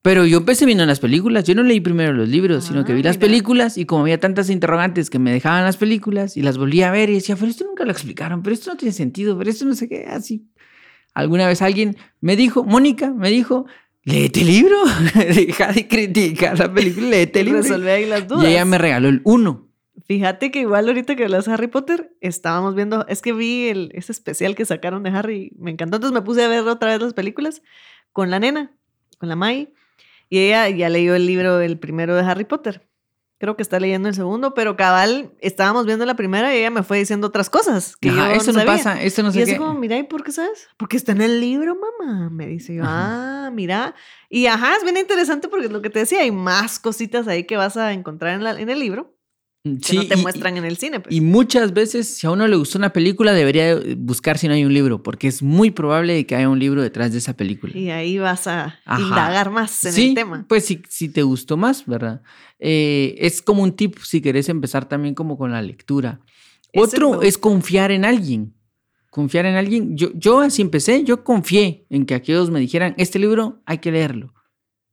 Pero 0.05 0.27
yo 0.27 0.37
empecé 0.37 0.67
viendo 0.67 0.85
las 0.85 1.01
películas. 1.01 1.45
Yo 1.45 1.55
no 1.55 1.63
leí 1.63 1.81
primero 1.81 2.13
los 2.13 2.29
libros, 2.29 2.65
sino 2.67 2.85
que 2.85 2.93
Ah, 2.93 2.95
vi 2.95 3.03
las 3.03 3.17
mira. 3.17 3.27
películas 3.27 3.79
y 3.79 3.87
como 3.87 4.03
había 4.03 4.21
tantas 4.21 4.51
interrogantes 4.51 5.09
que 5.09 5.19
me 5.19 5.33
dejaban 5.33 5.65
las 5.65 5.79
películas 5.79 6.37
y 6.37 6.43
las 6.43 6.59
volví 6.59 6.83
a 6.83 6.91
ver 6.91 7.09
y 7.09 7.15
decía, 7.15 7.37
pero 7.37 7.49
esto 7.51 7.65
nunca 7.65 7.87
lo 7.87 7.91
explicaron, 7.93 8.43
pero 8.43 8.53
esto 8.53 8.71
no 8.71 8.77
tiene 8.77 8.93
sentido, 8.93 9.39
pero 9.39 9.49
esto 9.49 9.65
no 9.65 9.75
sé 9.75 9.89
qué, 9.89 10.05
así. 10.07 10.45
Alguna 11.15 11.47
vez 11.47 11.63
alguien 11.63 11.97
me 12.21 12.37
dijo, 12.37 12.65
Mónica, 12.65 13.15
me 13.15 13.31
dijo, 13.31 13.65
léete 14.03 14.43
el 14.43 14.49
libro, 14.49 14.77
deja 15.15 15.73
de 15.73 15.89
criticar 15.89 16.59
la 16.59 16.71
película, 16.71 17.09
léete 17.09 17.41
el 17.41 17.47
libro. 17.47 17.63
Resolver 17.63 17.95
ahí 17.95 18.05
las 18.07 18.29
dudas. 18.29 18.45
Y 18.45 18.49
ella 18.49 18.67
me 18.67 18.77
regaló 18.77 19.09
el 19.09 19.23
uno. 19.25 19.71
Fíjate 20.07 20.51
que 20.51 20.61
igual 20.61 20.87
ahorita 20.87 21.17
que 21.17 21.25
hablas 21.25 21.47
de 21.47 21.53
Harry 21.55 21.69
Potter, 21.69 22.15
estábamos 22.21 22.75
viendo, 22.75 23.07
es 23.09 23.23
que 23.23 23.33
vi 23.33 23.69
el, 23.69 23.91
ese 23.95 24.13
especial 24.13 24.55
que 24.55 24.67
sacaron 24.67 25.03
de 25.03 25.09
Harry, 25.09 25.53
me 25.59 25.71
encantó, 25.71 25.97
entonces 25.97 26.13
me 26.15 26.21
puse 26.21 26.45
a 26.45 26.49
ver 26.49 26.61
otra 26.69 26.91
vez 26.91 27.01
las 27.01 27.15
películas 27.15 27.63
con 28.13 28.31
la 28.31 28.39
nena, 28.39 28.71
con 29.17 29.31
la 29.31 29.37
Mai, 29.37 29.73
y 30.29 30.39
ella 30.39 30.69
ya 30.71 30.89
leyó 30.89 31.15
el 31.15 31.27
libro, 31.27 31.61
el 31.61 31.79
primero 31.79 32.15
de 32.17 32.23
Harry 32.23 32.45
Potter. 32.45 32.87
Creo 33.39 33.57
que 33.57 33.63
está 33.63 33.79
leyendo 33.81 34.09
el 34.09 34.15
segundo, 34.15 34.55
pero 34.55 34.77
cabal, 34.77 35.33
estábamos 35.41 35.85
viendo 35.87 36.07
la 36.07 36.15
primera 36.15 36.55
y 36.55 36.59
ella 36.59 36.71
me 36.71 36.83
fue 36.85 36.99
diciendo 36.99 37.27
otras 37.27 37.51
cosas 37.51 37.97
que 37.97 38.09
Ajá, 38.09 38.29
yo 38.33 38.41
eso 38.41 38.53
no 38.53 38.61
sabía. 38.61 38.73
pasa, 38.77 39.03
eso 39.03 39.23
no 39.23 39.31
y 39.31 39.33
sé 39.33 39.43
así 39.43 39.53
qué. 39.53 39.59
como, 39.59 39.75
mira, 39.75 39.99
¿y 39.99 40.05
por 40.05 40.23
qué 40.23 40.33
sabes? 40.33 40.69
Porque 40.79 40.97
está 40.97 41.13
en 41.13 41.21
el 41.21 41.41
libro, 41.41 41.77
mamá. 41.77 42.31
Me 42.31 42.47
dice 42.47 42.75
yo, 42.77 42.85
Ajá. 42.85 43.47
ah, 43.47 43.51
mira. 43.51 43.95
Y 44.31 44.47
ajá, 44.47 44.77
es 44.77 44.85
bien 44.85 44.97
interesante 44.97 45.49
porque 45.49 45.67
es 45.67 45.73
lo 45.73 45.83
que 45.83 45.91
te 45.91 45.99
decía, 45.99 46.21
hay 46.21 46.31
más 46.31 46.79
cositas 46.79 47.27
ahí 47.29 47.45
que 47.45 47.57
vas 47.57 47.77
a 47.77 47.93
encontrar 47.93 48.35
en, 48.35 48.45
la- 48.45 48.59
en 48.59 48.71
el 48.71 48.79
libro 48.79 49.14
que 49.65 49.79
Sí, 49.83 49.97
no 49.97 50.07
te 50.07 50.19
y- 50.19 50.23
muestran 50.23 50.59
en 50.59 50.65
el 50.67 50.77
cine. 50.77 51.01
Pues. 51.01 51.15
Y 51.15 51.23
muchas 51.23 51.73
veces, 51.73 52.07
si 52.19 52.27
a 52.27 52.31
uno 52.31 52.47
le 52.47 52.55
gustó 52.57 52.77
una 52.77 52.93
película, 52.93 53.33
debería 53.33 53.81
buscar 53.97 54.37
si 54.37 54.47
no 54.47 54.53
hay 54.53 54.63
un 54.65 54.75
libro, 54.75 55.03
porque 55.03 55.27
es 55.27 55.43
muy 55.43 55.71
probable 55.71 56.27
que 56.27 56.37
haya 56.37 56.51
un 56.51 56.59
libro 56.59 56.83
detrás 56.83 57.13
de 57.13 57.19
esa 57.19 57.35
película. 57.35 57.75
Y 57.77 57.89
ahí 57.91 58.19
vas 58.19 58.47
a 58.47 58.79
Ajá. 58.85 59.01
indagar 59.01 59.51
más 59.51 59.83
en 59.87 59.93
sí, 59.95 60.09
el 60.11 60.15
tema. 60.15 60.45
Pues 60.49 60.67
si, 60.67 60.83
si 60.91 61.09
te 61.09 61.23
gustó 61.23 61.57
más, 61.57 61.87
¿verdad? 61.87 62.21
Eh, 62.59 63.15
es 63.19 63.41
como 63.41 63.63
un 63.63 63.73
tip 63.75 63.97
si 64.03 64.21
querés 64.21 64.51
empezar 64.51 64.87
también 64.87 65.15
como 65.15 65.39
con 65.39 65.51
la 65.51 65.63
lectura. 65.63 66.21
Ese 66.71 66.83
Otro 66.85 67.23
es 67.23 67.39
confiar 67.39 67.91
en 67.91 68.05
alguien. 68.05 68.53
Confiar 69.09 69.47
en 69.47 69.55
alguien. 69.55 69.97
Yo, 69.97 70.09
yo 70.15 70.41
así 70.41 70.61
empecé, 70.61 71.05
yo 71.05 71.25
confié 71.25 71.87
en 71.89 72.05
que 72.05 72.15
aquellos 72.15 72.51
me 72.51 72.61
dijeran, 72.61 72.95
este 72.99 73.19
libro 73.19 73.63
hay 73.65 73.79
que 73.79 73.93
leerlo. 73.93 74.35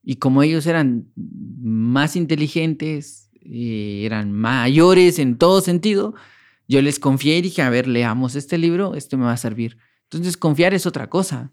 Y 0.04 0.16
como 0.16 0.44
ellos 0.44 0.66
eran 0.66 1.08
más 1.16 2.16
inteligentes, 2.16 3.21
eh, 3.42 4.04
eran 4.06 4.32
mayores 4.32 5.20
en 5.20 5.38
todo 5.38 5.62
sentido, 5.62 6.14
yo 6.68 6.82
les 6.82 7.00
confié 7.00 7.38
y 7.38 7.42
dije, 7.42 7.62
a 7.62 7.70
ver, 7.70 7.88
leamos 7.88 8.36
este 8.36 8.58
libro, 8.58 8.96
este 8.96 9.18
me 9.18 9.26
va 9.26 9.34
a 9.34 9.38
servir. 9.38 9.78
Entonces, 10.04 10.38
confiar 10.38 10.74
es 10.74 10.86
otra 10.86 11.10
cosa. 11.10 11.52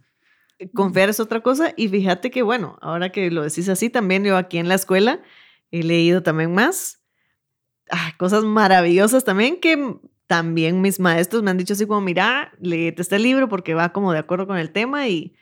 Confiar 0.74 1.08
es 1.08 1.20
otra 1.20 1.40
cosa 1.40 1.72
y 1.76 1.88
fíjate 1.88 2.30
que, 2.30 2.42
bueno, 2.42 2.78
ahora 2.80 3.10
que 3.10 3.30
lo 3.30 3.42
decís 3.42 3.68
así, 3.68 3.90
también 3.90 4.24
yo 4.24 4.36
aquí 4.36 4.58
en 4.58 4.68
la 4.68 4.74
escuela 4.74 5.20
he 5.70 5.82
leído 5.82 6.22
también 6.22 6.52
más. 6.52 7.00
Ah, 7.90 8.12
cosas 8.18 8.44
maravillosas 8.44 9.24
también 9.24 9.60
que 9.60 9.98
también 10.28 10.80
mis 10.82 11.00
maestros 11.00 11.42
me 11.42 11.50
han 11.50 11.56
dicho 11.56 11.72
así 11.72 11.86
como, 11.86 12.00
mira, 12.02 12.52
léete 12.60 13.02
este 13.02 13.18
libro 13.18 13.48
porque 13.48 13.74
va 13.74 13.92
como 13.92 14.12
de 14.12 14.18
acuerdo 14.18 14.46
con 14.46 14.58
el 14.58 14.70
tema 14.70 15.08
y... 15.08 15.34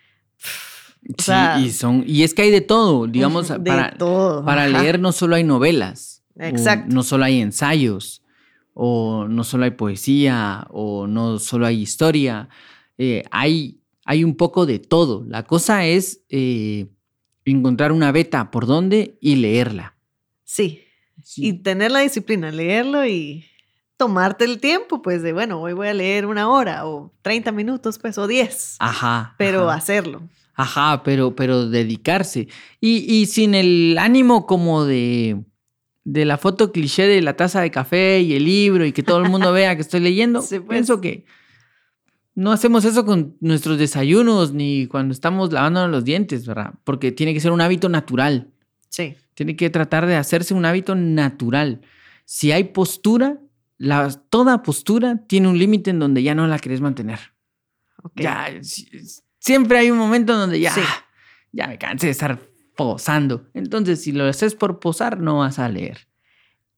sí, 1.19 1.33
y, 1.59 1.71
son, 1.71 2.05
y 2.07 2.23
es 2.23 2.33
que 2.35 2.43
hay 2.43 2.51
de 2.51 2.61
todo, 2.61 3.07
digamos, 3.07 3.49
de 3.49 3.59
para, 3.59 3.99
todo. 3.99 4.45
para 4.45 4.65
ajá. 4.65 4.83
leer 4.83 5.01
no 5.01 5.13
solo 5.13 5.35
hay 5.35 5.45
novelas, 5.45 6.16
o 6.39 6.43
Exacto. 6.43 6.95
no 6.95 7.03
solo 7.03 7.25
hay 7.25 7.41
ensayos, 7.41 8.23
o 8.75 9.27
no 9.29 9.43
solo 9.45 9.65
hay 9.65 9.71
poesía, 9.73 10.67
o 10.71 11.07
no 11.07 11.39
solo 11.39 11.67
hay 11.67 11.81
historia, 11.81 12.49
eh, 12.99 13.23
hay, 13.31 13.81
hay 14.05 14.23
un 14.25 14.37
poco 14.37 14.67
de 14.67 14.79
todo. 14.79 15.25
La 15.29 15.45
cosa 15.45 15.87
es 15.87 16.21
eh, 16.29 16.87
encontrar 17.45 17.93
una 17.93 18.13
beta 18.13 18.51
por 18.51 18.67
dónde 18.67 19.17
y 19.21 19.37
leerla. 19.37 19.97
Sí, 20.45 20.83
Sí. 21.23 21.47
y 21.49 21.53
tener 21.55 21.91
la 21.91 22.01
disciplina, 22.01 22.51
leerlo 22.53 23.05
y 23.07 23.45
tomarte 23.97 24.45
el 24.45 24.61
tiempo, 24.61 25.01
pues 25.03 25.23
de, 25.23 25.33
bueno, 25.33 25.61
hoy 25.61 25.73
voy 25.73 25.89
a 25.89 25.95
leer 25.95 26.27
una 26.27 26.49
hora 26.51 26.87
o 26.87 27.13
30 27.23 27.51
minutos, 27.53 27.99
pues, 27.99 28.19
o 28.19 28.27
10, 28.27 28.77
Ajá. 28.79 29.35
pero 29.39 29.69
ajá. 29.71 29.79
hacerlo. 29.79 30.23
Ajá, 30.55 31.03
pero, 31.03 31.35
pero 31.35 31.69
dedicarse. 31.69 32.49
Y, 32.81 32.99
y 33.13 33.27
sin 33.27 33.55
el 33.55 33.97
ánimo 33.99 34.47
como 34.47 34.85
de, 34.85 35.43
de 36.09 36.25
la 36.25 36.39
foto 36.39 36.71
cliché 36.71 37.03
de 37.09 37.21
la 37.21 37.35
taza 37.37 37.61
de 37.61 37.73
café 37.73 38.21
y 38.21 38.35
el 38.35 38.45
libro 38.45 38.87
y 38.87 38.93
que 38.93 39.03
todo 39.03 39.19
el 39.19 39.29
mundo 39.29 39.53
vea 39.53 39.75
que 39.75 39.83
estoy 39.83 39.99
leyendo. 40.01 40.41
Sí, 40.43 40.61
pues. 40.61 40.69
Pienso 40.77 41.01
que 41.01 41.25
no 42.37 42.53
hacemos 42.53 42.85
eso 42.85 43.05
con 43.05 43.37
nuestros 43.41 43.77
desayunos 43.77 44.53
ni 44.53 44.87
cuando 44.87 45.13
estamos 45.13 45.53
lavándonos 45.53 45.91
los 45.91 46.05
dientes, 46.05 46.47
¿verdad? 46.47 46.75
Porque 46.85 47.11
tiene 47.11 47.35
que 47.35 47.41
ser 47.41 47.51
un 47.51 47.61
hábito 47.61 47.89
natural. 47.89 48.53
Sí, 48.89 49.17
Tiene 49.35 49.57
que 49.57 49.69
tratar 49.69 50.07
de 50.07 50.15
hacerse 50.15 50.55
un 50.55 50.65
hábito 50.65 50.95
natural. 50.95 51.81
Si 52.25 52.53
hay 52.53 52.65
postura, 52.65 53.39
la, 53.77 54.09
toda 54.31 54.63
postura 54.63 55.25
tiene 55.27 55.49
un 55.49 55.59
límite 55.59 55.91
en 55.91 55.99
donde 55.99 56.23
ya 56.23 56.35
no 56.37 56.47
la 56.47 56.59
querés 56.61 56.81
mantener. 56.81 57.19
ok. 58.03 58.13
Ya, 58.21 58.49
si- 58.63 58.89
siempre 59.41 59.79
hay 59.79 59.91
un 59.91 59.99
momento 59.99 60.33
en 60.35 60.39
donde 60.39 60.61
ya, 60.61 60.73
Sí. 60.73 60.81
ya 61.53 61.67
me 61.67 61.79
cansé 61.79 62.07
de 62.07 62.13
estar 62.13 62.39
posando. 62.77 63.49
Entonces, 63.55 64.03
si 64.03 64.13
lo 64.13 64.25
haces 64.25 64.55
por 64.55 64.79
posar, 64.81 65.19
no 65.21 65.39
vas 65.39 65.59
a 65.59 65.69
leer. 65.69 66.09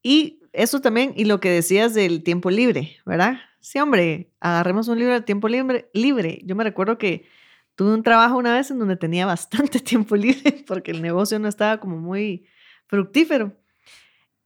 Y 0.03 0.41
eso 0.53 0.81
también, 0.81 1.13
y 1.17 1.25
lo 1.25 1.41
que 1.41 1.51
decías 1.51 1.93
del 1.95 2.23
tiempo 2.23 2.51
libre, 2.51 2.97
¿verdad? 3.05 3.39
Sí, 3.61 3.79
hombre, 3.79 4.31
agarremos 4.41 4.89
un 4.89 4.99
libro 4.99 5.13
de 5.15 5.21
tiempo 5.21 5.49
libre. 5.49 5.91
libre. 5.93 6.41
Yo 6.45 6.55
me 6.57 6.65
recuerdo 6.65 6.97
que 6.99 7.27
tuve 7.75 7.93
un 7.93 8.03
trabajo 8.03 8.37
una 8.39 8.55
vez 8.55 8.71
en 8.71 8.79
donde 8.79 8.97
tenía 8.97 9.27
bastante 9.27 9.81
tiempo 9.81 10.17
libre 10.17 10.65
porque 10.67 10.93
el 10.93 11.03
negocio 11.03 11.39
no 11.39 11.49
estaba 11.49 11.79
como 11.81 11.97
muy 11.99 12.47
fructífero. 12.87 13.57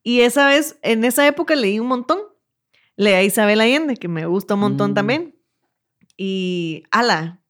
Y 0.03 0.21
esa 0.23 0.47
vez, 0.49 0.79
en 0.83 1.05
esa 1.05 1.27
época 1.29 1.55
leí 1.55 1.79
un 1.79 1.87
montón. 1.87 2.19
Leí 2.97 3.15
a 3.15 3.23
Isabel 3.23 3.61
Allende, 3.61 3.97
que 3.97 4.09
me 4.09 4.27
gusta 4.27 4.55
un 4.55 4.61
montón 4.61 4.91
Mm. 4.93 4.95
también. 4.95 5.37
Y, 6.17 6.83
ala, 6.91 7.42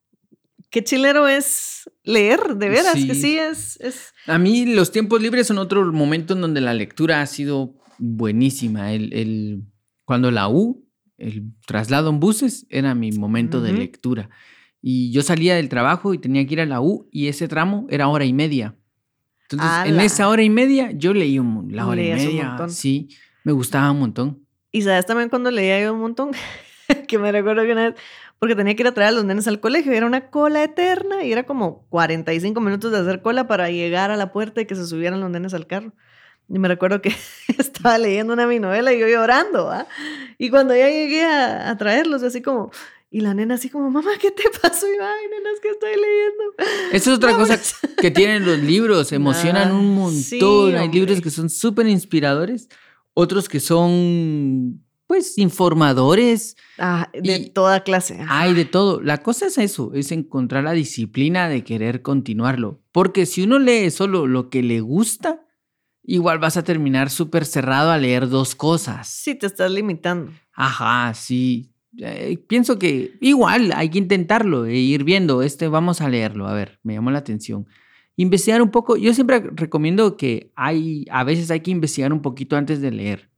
qué 0.73 0.83
chilero 0.83 1.27
es 1.27 1.89
leer, 2.03 2.55
de 2.57 2.67
veras, 2.67 2.95
que 3.05 3.13
Sí. 3.13 3.37
es, 3.37 3.79
es 3.79 4.11
A 4.25 4.39
mí 4.39 4.65
los 4.65 4.91
tiempos 4.91 5.21
libres 5.21 5.45
son 5.47 5.59
otro 5.59 5.85
momento 5.93 6.33
en 6.33 6.41
donde 6.41 6.61
la 6.61 6.73
lectura 6.73 7.21
ha 7.21 7.25
sido 7.27 7.75
buenísima. 7.99 8.91
El, 8.91 9.13
el- 9.13 9.63
cuando 10.03 10.31
la 10.31 10.49
U, 10.49 10.85
el 11.17 11.43
traslado 11.67 12.09
en 12.09 12.19
buses, 12.19 12.65
era 12.69 12.95
mi 12.95 13.11
momento 13.11 13.61
de 13.61 13.71
lectura. 13.73 14.29
Y 14.81 15.11
yo 15.11 15.21
salía 15.21 15.55
del 15.55 15.69
trabajo 15.69 16.13
y 16.13 16.17
tenía 16.17 16.45
que 16.45 16.53
ir 16.55 16.61
a 16.61 16.65
la 16.65 16.81
U 16.81 17.07
y 17.11 17.27
ese 17.27 17.47
tramo 17.47 17.85
era 17.89 18.07
hora 18.09 18.25
y 18.25 18.33
media. 18.33 18.75
Entonces, 19.49 19.69
en 19.93 19.99
esa 20.01 20.27
hora 20.27 20.41
y 20.41 20.49
media 20.49 20.89
yo 20.91 21.13
leí 21.13 21.37
un, 21.37 21.67
la 21.71 21.85
hora 21.87 22.01
y 22.01 22.05
Leías 22.05 22.21
un 22.21 22.25
media. 22.27 22.47
montón. 22.49 22.69
Sí, 22.71 23.09
me 23.43 23.51
gustaba 23.51 23.91
un 23.91 23.99
montón. 23.99 24.45
Y 24.71 24.81
sabes 24.81 25.05
también 25.05 25.29
cuando 25.29 25.51
leía 25.51 25.79
yo 25.83 25.93
un 25.93 25.99
montón, 26.01 26.31
que 27.07 27.17
me 27.19 27.31
recuerdo 27.31 27.61
que 27.63 27.71
una 27.73 27.91
vez, 27.91 27.99
porque 28.39 28.55
tenía 28.55 28.75
que 28.75 28.83
ir 28.83 28.87
a 28.87 28.93
traer 28.93 29.09
a 29.09 29.11
los 29.13 29.25
nenes 29.25 29.47
al 29.47 29.59
colegio, 29.59 29.91
era 29.93 30.05
una 30.05 30.29
cola 30.29 30.63
eterna 30.63 31.23
y 31.23 31.31
era 31.31 31.43
como 31.43 31.85
45 31.89 32.59
minutos 32.59 32.91
de 32.91 32.99
hacer 32.99 33.21
cola 33.21 33.47
para 33.47 33.69
llegar 33.69 34.11
a 34.11 34.17
la 34.17 34.31
puerta 34.33 34.61
y 34.61 34.65
que 34.65 34.75
se 34.75 34.85
subieran 34.85 35.21
los 35.21 35.29
nenes 35.29 35.53
al 35.53 35.65
carro. 35.67 35.93
Y 36.49 36.59
me 36.59 36.67
recuerdo 36.67 37.01
que 37.01 37.15
estaba 37.57 37.97
leyendo 37.97 38.33
una 38.33 38.45
mi 38.47 38.59
novela 38.59 38.91
y 38.93 38.99
yo 38.99 39.07
llorando, 39.07 39.71
¿ah? 39.71 39.87
Y 40.37 40.49
cuando 40.49 40.75
ya 40.75 40.89
llegué 40.89 41.23
a, 41.23 41.69
a 41.69 41.77
traerlos, 41.77 42.21
así 42.21 42.41
como, 42.41 42.69
y 43.09 43.21
la 43.21 43.33
nena 43.33 43.55
así 43.55 43.69
como, 43.69 43.89
mamá, 43.89 44.11
¿qué 44.19 44.29
te 44.31 44.43
pasó? 44.61 44.85
Y 44.87 44.97
yo, 44.97 45.03
ay, 45.05 45.27
nena, 45.29 45.49
es 45.53 45.59
que 45.61 45.69
estoy 45.69 45.91
leyendo. 45.91 46.43
Esa 46.91 47.11
es 47.11 47.15
otra 47.17 47.35
cosa 47.37 47.55
pues. 47.55 47.75
que 48.01 48.11
tienen 48.11 48.45
los 48.45 48.59
libros, 48.59 49.13
emocionan 49.13 49.69
Ah, 49.69 49.73
un 49.73 49.95
montón. 49.95 50.21
sí, 50.21 50.39
Hay 50.75 50.89
libros 50.91 51.21
que 51.21 51.29
son 51.29 51.49
súper 51.49 51.87
inspiradores, 51.87 52.67
otros 53.13 53.47
que 53.47 53.61
son, 53.61 54.82
pues, 55.13 55.37
informadores. 55.37 56.55
Ah, 56.79 57.09
de 57.13 57.37
Y- 57.37 57.49
toda 57.51 57.83
clase. 57.83 58.17
Hay 58.29 58.53
de 58.53 58.65
todo. 58.65 58.99
La 59.01 59.19
cosa 59.21 59.45
es 59.47 59.57
eso, 59.59 59.91
es 59.93 60.11
encontrar 60.11 60.63
la 60.63 60.71
disciplina 60.71 61.47
de 61.49 61.63
querer 61.63 62.01
continuarlo. 62.01 62.81
Porque 62.91 63.25
si 63.25 63.43
uno 63.43 63.59
lee 63.59 63.91
solo 63.91 64.25
lo 64.25 64.49
que 64.49 64.63
le 64.63 64.81
gusta, 64.81 65.45
igual 66.03 66.39
vas 66.39 66.57
a 66.57 66.63
terminar 66.63 67.09
súper 67.11 67.45
cerrado 67.45 67.91
a 67.91 67.97
leer 67.97 68.27
dos 68.27 68.55
cosas. 68.55 69.07
Sí, 69.07 69.35
te 69.35 69.45
estás 69.45 69.71
limitando. 69.71 70.31
Ajá, 70.53 71.13
sí. 71.13 71.69
Eh, 71.99 72.39
pienso 72.47 72.79
que 72.79 73.13
igual 73.21 73.71
hay 73.75 73.89
que 73.89 73.99
intentarlo 73.99 74.65
e 74.65 74.75
ir 74.77 75.03
viendo, 75.03 75.43
este 75.43 75.67
vamos 75.67 76.01
a 76.01 76.09
leerlo, 76.09 76.47
a 76.47 76.53
ver, 76.55 76.79
me 76.81 76.95
llamó 76.95 77.11
la 77.11 77.19
atención. 77.19 77.67
Investigar 78.15 78.63
un 78.63 78.71
poco, 78.71 78.97
yo 78.97 79.13
siempre 79.13 79.43
recomiendo 79.53 80.17
que 80.17 80.51
hay, 80.55 81.05
a 81.11 81.23
veces 81.23 81.51
hay 81.51 81.59
que 81.59 81.69
investigar 81.69 82.11
un 82.11 82.23
poquito 82.23 82.55
antes 82.57 82.81
de 82.81 82.89
leer, 82.89 83.29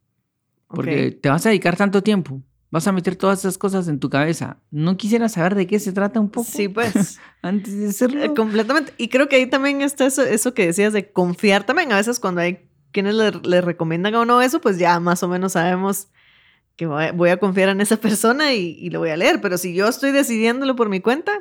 porque 0.68 1.12
te 1.12 1.30
vas 1.30 1.46
a 1.46 1.50
dedicar 1.50 1.76
tanto 1.76 2.02
tiempo, 2.04 2.42
vas 2.72 2.88
a 2.88 2.92
meter 2.92 3.16
todas 3.16 3.40
esas 3.40 3.58
cosas 3.58 3.88
en 3.88 4.00
tu 4.00 4.10
cabeza. 4.10 4.58
¿No 4.72 4.98
quisiera 4.98 5.30
saber 5.30 5.56
de 5.56 5.68
qué 5.68 5.80
se 5.80 5.94
trata 5.94 6.20
un 6.20 6.30
poco 6.30 6.50
Sí, 6.52 6.68
pues. 6.68 7.20
antes 7.42 7.78
de 7.78 7.88
hacerlo? 7.88 8.24
Eh, 8.24 8.34
Completamente. 8.34 8.94
Y 8.98 9.08
creo 9.10 9.30
que 9.30 9.38
ahí 9.38 9.48
también 9.48 9.82
está 9.82 10.06
eso, 10.06 10.24
eso 10.24 10.54
que 10.54 10.66
decías 10.66 10.94
de 10.94 11.12
confiar 11.12 11.66
también. 11.66 11.92
A 11.92 11.98
veces 11.98 12.20
cuando 12.20 12.42
hay 12.42 12.70
quienes 12.92 13.16
le, 13.16 13.32
le 13.32 13.62
recomiendan 13.62 14.16
a 14.16 14.22
uno 14.22 14.42
eso, 14.42 14.62
pues 14.62 14.78
ya 14.78 15.00
más 15.00 15.22
o 15.24 15.28
menos 15.28 15.54
sabemos 15.54 16.10
que 16.76 16.88
voy 16.88 17.06
a, 17.06 17.12
voy 17.12 17.30
a 17.30 17.38
confiar 17.38 17.70
en 17.70 17.82
esa 17.82 17.98
persona 18.02 18.54
y, 18.54 18.78
y 18.80 18.90
lo 18.90 19.00
voy 19.00 19.10
a 19.12 19.18
leer. 19.18 19.40
Pero 19.42 19.58
si 19.58 19.74
yo 19.74 19.88
estoy 19.88 20.12
decidiéndolo 20.12 20.76
por 20.76 20.90
mi 20.90 21.00
cuenta, 21.00 21.32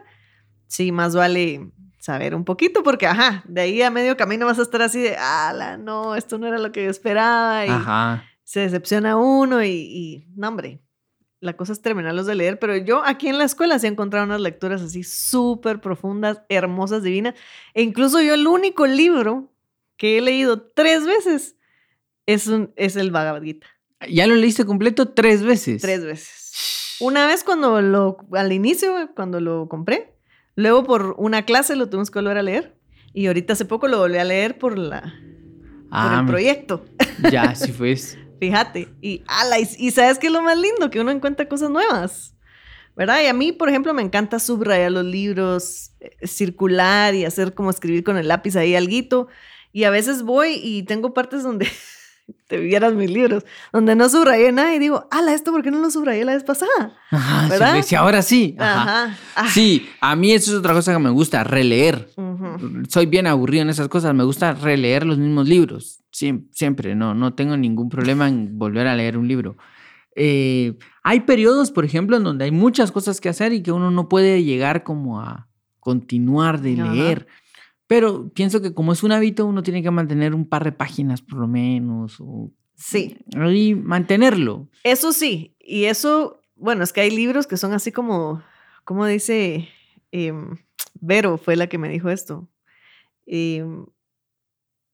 sí, 0.66 0.92
más 0.92 1.16
vale 1.16 1.72
saber 1.98 2.34
un 2.34 2.44
poquito 2.44 2.82
porque, 2.82 3.06
ajá, 3.06 3.42
de 3.48 3.62
ahí 3.62 3.82
a 3.82 3.90
medio 3.90 4.16
camino 4.16 4.44
vas 4.44 4.58
a 4.58 4.62
estar 4.62 4.82
así 4.82 5.00
de, 5.00 5.16
ala, 5.16 5.78
no, 5.78 6.16
esto 6.16 6.36
no 6.36 6.46
era 6.46 6.58
lo 6.58 6.70
que 6.70 6.84
yo 6.84 6.90
esperaba 6.90 7.64
y 7.64 7.70
Ajá. 7.70 8.24
Se 8.44 8.60
decepciona 8.60 9.16
uno 9.16 9.62
y, 9.64 9.68
y, 9.70 10.26
no, 10.36 10.48
hombre, 10.48 10.80
la 11.40 11.56
cosa 11.56 11.72
es 11.72 11.82
terminarlos 11.82 12.26
de 12.26 12.34
leer, 12.34 12.58
pero 12.58 12.76
yo 12.76 13.02
aquí 13.04 13.28
en 13.28 13.36
la 13.38 13.44
escuela 13.44 13.78
sí 13.78 13.86
he 13.86 13.90
encontrado 13.90 14.24
unas 14.26 14.40
lecturas 14.40 14.80
así 14.82 15.02
súper 15.02 15.80
profundas, 15.80 16.40
hermosas, 16.48 17.02
divinas, 17.02 17.34
e 17.74 17.82
incluso 17.82 18.22
yo 18.22 18.34
el 18.34 18.46
único 18.46 18.86
libro 18.86 19.50
que 19.96 20.18
he 20.18 20.20
leído 20.20 20.62
tres 20.62 21.04
veces 21.06 21.56
es, 22.26 22.46
un, 22.46 22.72
es 22.76 22.96
el 22.96 23.10
Bhagavad 23.10 23.42
Gita, 23.42 23.66
¿Ya 24.10 24.26
lo 24.26 24.34
leíste 24.34 24.64
completo 24.66 25.08
tres 25.10 25.42
veces? 25.42 25.80
tres 25.82 26.04
veces. 26.04 26.96
Una 27.00 27.26
vez 27.26 27.42
cuando 27.44 27.80
lo, 27.82 28.18
al 28.32 28.52
inicio, 28.52 29.10
cuando 29.16 29.40
lo 29.40 29.68
compré, 29.68 30.14
luego 30.56 30.84
por 30.84 31.14
una 31.18 31.44
clase 31.44 31.74
lo 31.76 31.88
tuvimos 31.88 32.10
que 32.10 32.18
volver 32.20 32.38
a 32.38 32.42
leer, 32.42 32.76
y 33.12 33.26
ahorita 33.26 33.52
hace 33.54 33.64
poco 33.64 33.88
lo 33.88 33.98
volví 33.98 34.16
a 34.18 34.24
leer 34.24 34.58
por, 34.58 34.76
la, 34.78 35.00
por 35.00 35.10
Ah, 35.90 36.16
el 36.18 36.24
mi- 36.24 36.30
proyecto. 36.30 36.84
ya, 37.30 37.54
sí 37.54 37.72
fue. 37.72 37.92
eso. 37.92 38.18
Fíjate, 38.46 38.88
y, 39.00 39.22
ala, 39.26 39.58
y, 39.58 39.68
y 39.78 39.90
sabes 39.90 40.18
qué 40.18 40.26
es 40.28 40.32
lo 40.32 40.42
más 40.42 40.58
lindo, 40.58 40.90
que 40.90 41.00
uno 41.00 41.10
encuentra 41.10 41.48
cosas 41.48 41.70
nuevas, 41.70 42.34
¿verdad? 42.96 43.22
Y 43.22 43.26
a 43.26 43.32
mí, 43.32 43.52
por 43.52 43.68
ejemplo, 43.68 43.92
me 43.94 44.02
encanta 44.02 44.38
subrayar 44.38 44.92
los 44.92 45.04
libros, 45.04 45.92
eh, 46.00 46.26
circular 46.26 47.14
y 47.14 47.24
hacer 47.24 47.54
como 47.54 47.70
escribir 47.70 48.04
con 48.04 48.16
el 48.16 48.28
lápiz 48.28 48.56
ahí 48.56 48.74
alguito. 48.76 49.28
Y 49.72 49.84
a 49.84 49.90
veces 49.90 50.22
voy 50.22 50.60
y 50.62 50.84
tengo 50.84 51.12
partes 51.14 51.42
donde, 51.42 51.66
te 52.48 52.58
vieras 52.58 52.94
mis 52.94 53.10
libros, 53.10 53.44
donde 53.72 53.96
no 53.96 54.08
subrayé 54.08 54.52
nada 54.52 54.72
y 54.74 54.78
digo, 54.78 55.08
ala, 55.10 55.34
¿esto 55.34 55.50
por 55.50 55.62
qué 55.62 55.70
no 55.72 55.78
lo 55.80 55.90
subrayé 55.90 56.24
la 56.24 56.34
vez 56.34 56.44
pasada? 56.44 56.96
Ajá, 57.10 57.44
sí 57.46 57.50
¿Verdad? 57.50 57.84
ahora 57.98 58.22
sí. 58.22 58.54
Ajá. 58.58 58.82
Ajá. 59.04 59.18
Ah, 59.34 59.48
Sí, 59.50 59.88
a 60.00 60.14
mí 60.14 60.32
eso 60.32 60.52
es 60.52 60.58
otra 60.58 60.72
cosa 60.74 60.92
que 60.92 60.98
me 61.00 61.10
gusta, 61.10 61.42
releer. 61.42 62.08
ujú. 62.16 62.84
Soy 62.88 63.06
bien 63.06 63.26
aburrido 63.26 63.62
en 63.62 63.70
esas 63.70 63.88
cosas, 63.88 64.14
me 64.14 64.22
gusta 64.24 64.52
releer 64.54 65.04
los 65.04 65.18
mismos 65.18 65.48
libros. 65.48 66.03
Siem- 66.14 66.46
siempre, 66.52 66.94
no, 66.94 67.12
no 67.14 67.34
tengo 67.34 67.56
ningún 67.56 67.88
problema 67.88 68.28
en 68.28 68.56
volver 68.56 68.86
a 68.86 68.94
leer 68.94 69.18
un 69.18 69.26
libro. 69.26 69.56
Eh, 70.16 70.78
hay 71.02 71.20
periodos, 71.20 71.72
por 71.72 71.84
ejemplo, 71.84 72.16
en 72.16 72.22
donde 72.22 72.44
hay 72.44 72.52
muchas 72.52 72.92
cosas 72.92 73.20
que 73.20 73.28
hacer 73.28 73.52
y 73.52 73.62
que 73.62 73.72
uno 73.72 73.90
no 73.90 74.08
puede 74.08 74.44
llegar 74.44 74.84
como 74.84 75.20
a 75.20 75.48
continuar 75.80 76.60
de 76.60 76.74
Ajá. 76.80 76.92
leer. 76.92 77.26
Pero 77.88 78.28
pienso 78.32 78.62
que 78.62 78.72
como 78.72 78.92
es 78.92 79.02
un 79.02 79.10
hábito, 79.12 79.44
uno 79.44 79.62
tiene 79.64 79.82
que 79.82 79.90
mantener 79.90 80.34
un 80.34 80.48
par 80.48 80.62
de 80.64 80.72
páginas 80.72 81.20
por 81.20 81.40
lo 81.40 81.48
menos. 81.48 82.16
O 82.20 82.52
Sí, 82.76 83.16
ahí 83.36 83.74
mantenerlo. 83.74 84.68
eso 84.84 85.12
sí. 85.12 85.56
Y 85.60 85.84
eso, 85.86 86.40
bueno, 86.54 86.84
es 86.84 86.92
que 86.92 87.00
hay 87.00 87.10
libros 87.10 87.46
que 87.48 87.56
son 87.56 87.72
así 87.72 87.90
como, 87.92 88.40
¿cómo 88.84 89.04
dice? 89.06 89.68
Em, 90.12 90.56
Vero 91.00 91.38
fue 91.38 91.56
la 91.56 91.66
que 91.66 91.76
me 91.78 91.88
dijo 91.88 92.08
esto. 92.08 92.48
Em, 93.26 93.84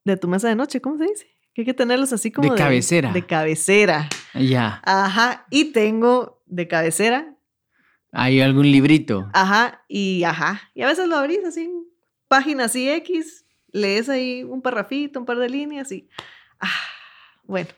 de 0.05 0.17
tu 0.17 0.29
mesa 0.29 0.49
de 0.49 0.57
noche, 0.57 0.81
¿cómo 0.81 0.99
se 0.99 1.05
dice? 1.05 1.27
Que 1.55 1.63
hay 1.63 1.65
que 1.65 1.75
tenerlos 1.75 2.13
así 2.13 2.31
como 2.31 2.51
De 2.53 2.57
cabecera. 2.57 3.13
De 3.13 3.27
cabecera. 3.27 4.09
Ya. 4.35 4.81
Ajá. 4.85 5.47
Y 5.51 5.73
tengo 5.73 6.43
de 6.47 6.69
cabecera. 6.69 7.37
Hay 8.13 8.41
algún 8.41 8.71
librito. 8.71 9.29
Ajá. 9.33 9.85
Y 9.89 10.25
ajá. 10.25 10.61
Y 10.75 10.83
a 10.83 10.87
veces 10.87 11.09
lo 11.09 11.17
abrís 11.17 11.45
así, 11.45 11.71
páginas 12.29 12.75
y 12.77 12.89
X, 12.89 13.45
lees 13.73 14.09
ahí 14.09 14.45
un 14.45 14.63
parrafito, 14.63 15.21
un 15.21 15.27
par 15.27 15.39
de 15.39 15.49
líneas 15.49 15.91
y. 15.93 16.09
Ah, 16.61 16.69
bueno, 17.45 17.69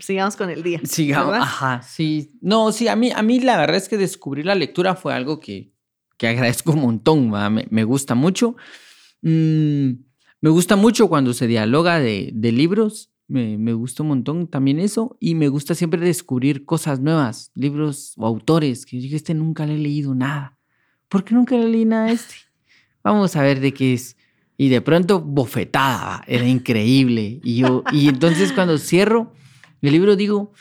sigamos 0.00 0.36
con 0.36 0.50
el 0.50 0.62
día. 0.62 0.80
Sigamos. 0.84 1.32
¿verdad? 1.32 1.42
Ajá, 1.42 1.82
sí. 1.82 2.32
No, 2.40 2.72
sí, 2.72 2.88
a 2.88 2.96
mí, 2.96 3.10
a 3.10 3.22
mí 3.22 3.40
la 3.40 3.56
verdad 3.56 3.76
es 3.76 3.88
que 3.88 3.96
descubrir 3.96 4.46
la 4.46 4.54
lectura 4.54 4.94
fue 4.96 5.14
algo 5.14 5.40
que, 5.40 5.72
que 6.18 6.28
agradezco 6.28 6.72
un 6.72 6.80
montón. 6.80 7.30
Me, 7.30 7.66
me 7.70 7.84
gusta 7.84 8.14
mucho. 8.14 8.56
Mm, 9.22 9.92
me 10.44 10.50
gusta 10.50 10.76
mucho 10.76 11.08
cuando 11.08 11.32
se 11.32 11.46
dialoga 11.46 11.98
de, 12.00 12.28
de 12.34 12.52
libros. 12.52 13.10
Me, 13.28 13.56
me 13.56 13.72
gusta 13.72 14.02
un 14.02 14.10
montón 14.10 14.46
también 14.46 14.78
eso. 14.78 15.16
Y 15.18 15.36
me 15.36 15.48
gusta 15.48 15.74
siempre 15.74 15.98
descubrir 16.02 16.66
cosas 16.66 17.00
nuevas, 17.00 17.50
libros 17.54 18.12
o 18.18 18.26
autores 18.26 18.84
que 18.84 19.00
yo 19.00 19.16
este 19.16 19.32
nunca 19.32 19.64
le 19.64 19.76
he 19.76 19.78
leído 19.78 20.14
nada. 20.14 20.58
¿Por 21.08 21.24
qué 21.24 21.34
nunca 21.34 21.56
le 21.56 21.70
leí 21.70 21.86
nada 21.86 22.08
a 22.08 22.12
este? 22.12 22.34
Vamos 23.02 23.36
a 23.36 23.42
ver 23.42 23.58
de 23.60 23.72
qué 23.72 23.94
es. 23.94 24.18
Y 24.58 24.68
de 24.68 24.82
pronto, 24.82 25.18
bofetada, 25.18 26.22
era 26.26 26.46
increíble. 26.46 27.40
Y 27.42 27.56
yo, 27.56 27.82
y 27.90 28.08
entonces 28.08 28.52
cuando 28.52 28.76
cierro 28.76 29.32
el 29.80 29.92
libro 29.92 30.14
digo, 30.14 30.52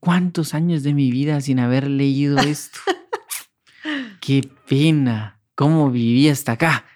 ¿cuántos 0.00 0.52
años 0.52 0.82
de 0.82 0.94
mi 0.94 1.12
vida 1.12 1.40
sin 1.40 1.60
haber 1.60 1.88
leído 1.88 2.38
esto? 2.38 2.80
Qué 4.20 4.50
pena, 4.68 5.40
cómo 5.54 5.92
viví 5.92 6.28
hasta 6.28 6.50
acá. 6.50 6.86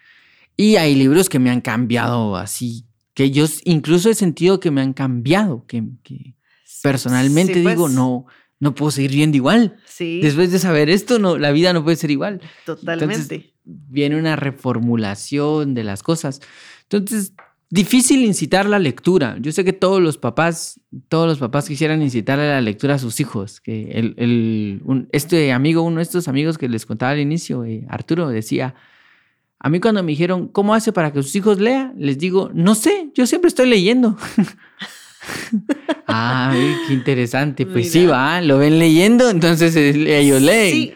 Y 0.57 0.77
hay 0.77 0.95
libros 0.95 1.29
que 1.29 1.39
me 1.39 1.51
han 1.51 1.61
cambiado 1.61 2.37
así, 2.37 2.85
que 3.15 3.31
yo 3.31 3.47
incluso 3.65 4.11
he 4.11 4.15
sentido 4.15 4.61
que 4.61 4.71
me 4.71 4.81
han 4.81 4.93
cambiado, 4.93 5.65
que, 5.67 5.83
que 6.03 6.35
personalmente 6.83 7.55
Sí, 7.55 7.61
digo, 7.61 7.85
pues, 7.85 7.95
no, 7.95 8.27
no 8.61 8.75
puedo 8.75 8.91
seguir 8.91 9.13
viendo 9.13 9.37
igual. 9.37 9.77
Sí, 9.87 10.21
Después 10.23 10.53
de 10.53 10.59
saber 10.59 10.91
esto, 10.91 11.19
no, 11.19 11.39
la 11.39 11.53
vida 11.53 11.73
no 11.73 11.83
puede 11.85 11.97
ser 11.97 12.11
igual 12.11 12.41
totalmente. 12.67 13.55
viene 13.65 14.17
una 14.19 14.37
reformulación 14.37 15.75
de 15.75 15.85
las 15.85 16.03
cosas. 16.03 16.41
Entonces, 16.83 17.33
difícil 17.71 18.25
incitar 18.25 18.67
la 18.69 18.79
lectura. 18.79 19.37
Yo 19.41 19.51
sé 19.53 19.65
que 19.65 19.73
todos 19.73 20.01
los 20.03 20.19
papás, 20.19 20.81
todos 21.09 21.27
los 21.27 21.39
papás 21.39 21.67
quisieran 21.69 22.03
incitar 22.03 22.39
a 22.39 22.47
la 22.47 22.61
lectura 22.61 22.95
a 22.97 22.99
sus 22.99 23.19
hijos. 23.21 23.61
Que 23.61 23.91
el, 23.93 24.15
el- 24.19 24.83
un- 24.85 25.09
este 25.13 25.53
amigo, 25.53 25.83
uno 25.83 25.97
de 25.97 26.03
estos 26.03 26.29
amigos 26.29 26.59
que 26.59 26.69
les 26.69 26.85
contaba 26.87 27.13
al 27.13 27.21
inicio, 27.21 27.65
eh, 27.65 27.87
Arturo, 27.89 28.29
decía, 28.29 28.75
a 29.65 29.69
mí 29.71 29.79
cuando 29.81 30.03
me 30.03 30.11
dijeron, 30.13 30.49
¿cómo 30.49 30.75
hace 30.75 30.93
para 30.93 31.13
que 31.13 31.23
sus 31.23 31.35
hijos 31.37 31.61
lean? 31.61 31.95
Les 31.97 32.19
digo, 32.19 32.51
no 32.53 32.75
sé, 32.75 33.11
yo 33.15 33.27
siempre 33.27 33.49
estoy 33.49 33.69
leyendo. 33.69 34.17
ah, 36.07 36.51
ay, 36.53 36.75
qué 36.87 36.93
interesante. 36.93 37.67
Pues 37.67 37.93
sí, 37.93 38.01
Mira. 38.01 38.13
va, 38.13 38.41
lo 38.41 38.59
ven 38.59 38.79
leyendo, 38.79 39.31
entonces 39.31 39.75
eh, 39.77 40.19
ellos 40.19 40.43
leen. 40.43 40.73
Sí, 40.73 40.95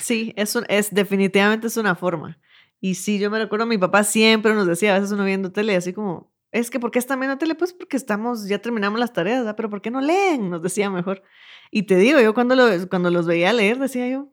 sí, 0.00 0.32
es, 0.36 0.54
un- 0.56 0.66
es 0.68 0.92
definitivamente 0.94 1.66
es 1.66 1.76
una 1.76 1.94
forma. 1.94 2.38
Y 2.80 2.94
sí, 2.96 3.18
yo 3.18 3.30
me 3.30 3.38
recuerdo, 3.38 3.66
mi 3.66 3.78
papá 3.78 4.04
siempre 4.04 4.54
nos 4.54 4.66
decía, 4.66 4.94
a 4.94 4.98
veces 4.98 5.12
uno 5.12 5.24
viendo 5.24 5.50
tele, 5.50 5.76
así 5.76 5.92
como, 5.92 6.30
es 6.52 6.70
que 6.70 6.78
¿por 6.78 6.90
qué 6.90 6.98
están 6.98 7.18
viendo 7.18 7.38
tele? 7.38 7.54
Pues 7.54 7.72
porque 7.72 7.96
estamos, 7.96 8.46
ya 8.48 8.58
terminamos 8.58 9.00
las 9.00 9.12
tareas, 9.12 9.38
¿verdad? 9.40 9.56
pero 9.56 9.70
¿por 9.70 9.80
qué 9.80 9.90
no 9.90 10.00
leen? 10.00 10.50
Nos 10.50 10.62
decía 10.62 10.90
mejor. 10.90 11.22
Y 11.70 11.84
te 11.84 11.96
digo, 11.96 12.20
yo 12.20 12.34
cuando, 12.34 12.54
lo- 12.54 12.88
cuando 12.88 13.10
los 13.10 13.26
veía 13.26 13.52
leer, 13.52 13.78
decía 13.78 14.08
yo, 14.08 14.28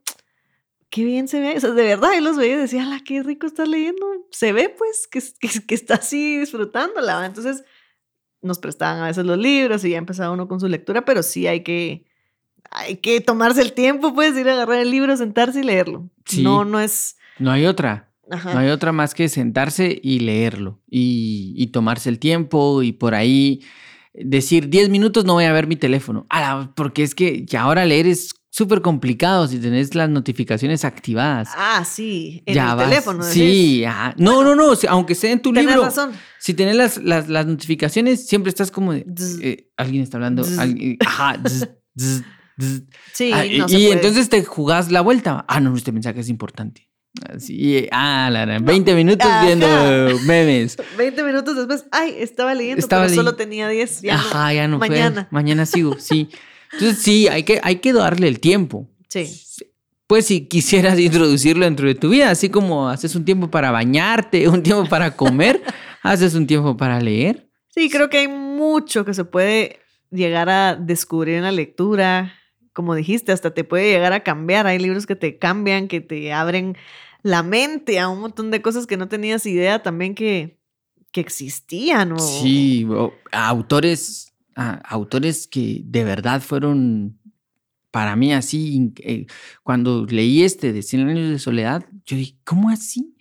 qué 0.94 1.04
bien 1.04 1.28
se 1.28 1.40
ve. 1.40 1.58
O 1.58 1.60
sea, 1.60 1.72
de 1.72 1.84
verdad, 1.84 2.12
yo 2.14 2.22
los 2.22 2.38
veía 2.38 2.54
y 2.54 2.58
decía, 2.58 2.86
la 2.86 3.00
qué 3.00 3.24
rico 3.24 3.48
está 3.48 3.66
leyendo. 3.66 4.06
Se 4.30 4.54
ve, 4.54 4.70
pues, 4.70 5.08
que, 5.08 5.24
que, 5.40 5.66
que 5.66 5.74
está 5.74 5.96
así 5.96 6.38
disfrutándola. 6.38 7.26
Entonces, 7.26 7.64
nos 8.44 8.60
prestaban 8.60 9.02
a 9.02 9.08
veces 9.08 9.26
los 9.26 9.40
libros 9.40 9.84
y 9.84 9.90
ya 9.90 9.98
empezaba 9.98 10.32
uno 10.32 10.48
con 10.48 10.60
su 10.60 10.68
lectura, 10.68 11.04
pero 11.04 11.24
sí 11.24 11.48
hay 11.48 11.64
que, 11.64 12.06
hay 12.70 12.98
que 12.98 13.22
tomarse 13.22 13.64
el 13.64 13.74
tiempo, 13.74 14.14
pues, 14.14 14.38
ir 14.38 14.48
a 14.48 14.54
agarrar 14.54 14.78
el 14.78 14.92
libro, 14.92 15.18
sentarse 15.18 15.62
y 15.62 15.64
leerlo. 15.64 16.12
Sí. 16.26 16.44
No, 16.44 16.64
no 16.64 16.80
es. 16.80 17.18
No 17.40 17.50
hay 17.50 17.66
otra. 17.66 18.12
Ajá. 18.30 18.54
No 18.54 18.60
hay 18.60 18.70
otra 18.70 18.92
más 18.92 19.16
que 19.16 19.30
sentarse 19.30 20.00
y 20.02 20.20
leerlo 20.20 20.80
y, 20.88 21.56
y 21.58 21.68
tomarse 21.68 22.08
el 22.08 22.20
tiempo 22.20 22.84
y 22.84 22.92
por 22.92 23.16
ahí 23.16 23.62
decir 24.14 24.70
10 24.70 24.90
minutos 24.90 25.26
no 25.26 25.34
voy 25.34 25.46
a 25.46 25.54
ver 25.54 25.66
mi 25.66 25.76
teléfono. 25.76 26.28
Ala, 26.30 26.72
porque 26.76 27.02
es 27.04 27.16
que 27.16 27.46
ya 27.46 27.64
ahora 27.64 27.84
leer 27.84 28.06
es 28.08 28.43
súper 28.56 28.82
complicado 28.84 29.48
si 29.48 29.58
tenés 29.58 29.96
las 29.96 30.10
notificaciones 30.10 30.86
activadas. 30.86 31.50
Ah, 31.58 31.84
sí, 31.84 32.44
en 32.46 32.54
ya 32.54 32.70
el 32.72 32.78
vas- 32.78 32.88
teléfono. 32.90 33.24
Sí, 33.24 33.84
ajá. 33.84 34.14
no, 34.18 34.44
no, 34.44 34.54
no, 34.54 34.74
aunque 34.90 35.16
sea 35.16 35.32
en 35.32 35.42
tu 35.42 35.52
Tienes 35.52 35.72
libro. 35.72 35.86
razón. 35.86 36.12
Si 36.40 36.54
tenés 36.54 36.76
las, 36.76 36.98
las, 36.98 37.30
las 37.30 37.48
notificaciones, 37.48 38.28
siempre 38.28 38.50
estás 38.52 38.70
como 38.70 38.94
de, 38.94 39.06
eh, 39.42 39.72
alguien 39.76 40.04
está 40.04 40.18
hablando, 40.18 40.46
alguien- 40.60 40.98
ajá, 41.04 41.40
zzz, 41.48 41.68
zzz, 41.98 42.24
zzz. 42.62 42.84
Sí, 43.12 43.32
Ah, 43.34 43.38
no 43.58 43.66
y 43.66 43.70
se 43.70 43.80
y 43.80 43.88
entonces 43.88 44.30
te 44.30 44.44
jugás 44.44 44.92
la 44.92 45.02
vuelta. 45.02 45.44
Ah, 45.48 45.60
no, 45.60 45.76
este 45.76 45.92
mensaje 45.92 46.20
es 46.20 46.30
importante. 46.30 46.92
Así, 47.36 47.78
eh, 47.78 47.90
ah, 47.92 48.30
la, 48.32 48.46
la, 48.46 48.60
20 48.60 48.94
minutos 48.94 49.28
Ajá. 49.28 49.46
viendo 49.48 49.68
memes. 50.28 50.78
20 50.98 51.24
minutos 51.24 51.56
después, 51.56 51.86
ay, 51.92 52.14
estaba 52.20 52.54
leyendo, 52.54 52.80
Estaba 52.80 53.04
pero 53.06 53.16
solo 53.16 53.36
tenía 53.36 53.68
10. 53.68 54.02
Ya 54.04 54.14
no. 54.16 54.20
Ajá, 54.22 54.54
ya 54.54 54.68
no 54.68 54.78
fue. 54.78 54.90
mañana. 54.90 55.28
Mañana 55.32 55.66
sigo, 55.66 55.98
sí. 55.98 56.30
Entonces 56.74 57.00
sí, 57.00 57.28
hay 57.28 57.44
que, 57.44 57.60
hay 57.64 57.78
que 57.78 57.94
darle 57.94 58.28
el 58.28 58.40
tiempo. 58.40 58.90
Sí. 59.10 59.28
Pues 60.08 60.26
si 60.28 60.48
quisieras 60.48 61.00
introducirlo 61.00 61.66
dentro 61.66 61.88
de 61.88 61.96
tu 61.96 62.10
vida, 62.10 62.30
así 62.32 62.50
como 62.50 62.90
haces 62.90 63.16
un 63.16 63.26
tiempo 63.26 63.50
para 63.50 63.72
bañarte, 63.72 64.48
un 64.48 64.62
tiempo 64.64 64.88
para 64.90 65.16
comer, 65.16 65.62
haces 66.04 66.34
un 66.36 66.48
tiempo 66.48 66.76
para 66.78 67.00
leer. 67.00 67.50
Sí, 67.70 67.90
creo 67.90 68.10
que 68.10 68.20
hay 68.20 68.28
mucho 68.28 69.06
que 69.06 69.14
se 69.14 69.24
puede 69.26 69.80
llegar 70.12 70.50
a 70.50 70.76
descubrir 70.76 71.36
en 71.36 71.44
la 71.44 71.52
lectura. 71.52 72.34
Como 72.74 72.94
dijiste, 72.96 73.32
hasta 73.32 73.52
te 73.54 73.64
puede 73.64 73.92
llegar 73.92 74.14
a 74.14 74.22
cambiar. 74.24 74.68
Hay 74.68 74.80
libros 74.80 75.06
que 75.06 75.16
te 75.16 75.38
cambian, 75.38 75.88
que 75.88 76.02
te 76.02 76.34
abren 76.34 76.76
la 77.24 77.42
mente 77.44 78.00
a 78.00 78.10
un 78.10 78.20
montón 78.20 78.52
de 78.52 78.62
cosas 78.62 78.86
que 78.86 78.98
no 78.98 79.08
tenías 79.08 79.46
idea 79.46 79.82
también 79.82 80.14
que, 80.14 80.60
que 81.12 81.22
existían. 81.22 82.12
O... 82.14 82.20
Sí, 82.20 82.86
o- 82.90 83.14
autores, 83.32 84.33
autores 84.56 85.48
que 85.48 85.82
de 85.86 86.04
verdad 86.04 86.42
fueron 86.42 87.20
para 87.92 88.16
mí 88.16 88.34
así. 88.34 88.92
eh, 89.02 89.26
cuando 89.64 90.06
leí 90.06 90.44
este 90.44 90.74
de 90.74 90.82
100 90.82 91.08
años 91.10 91.30
de 91.30 91.40
soledad, 91.40 91.86
yo 92.06 92.18
dije, 92.18 92.36
¿cómo 92.44 92.70
así? 92.70 93.16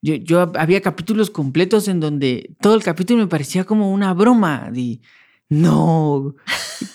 Yo, 0.00 0.14
yo 0.14 0.40
hab- 0.40 0.58
había 0.58 0.80
capítulos 0.80 1.30
completos 1.30 1.88
en 1.88 2.00
donde 2.00 2.54
todo 2.60 2.74
el 2.74 2.82
capítulo 2.82 3.20
me 3.20 3.26
parecía 3.26 3.64
como 3.64 3.92
una 3.92 4.14
broma. 4.14 4.70
De, 4.72 5.00
no, 5.48 6.34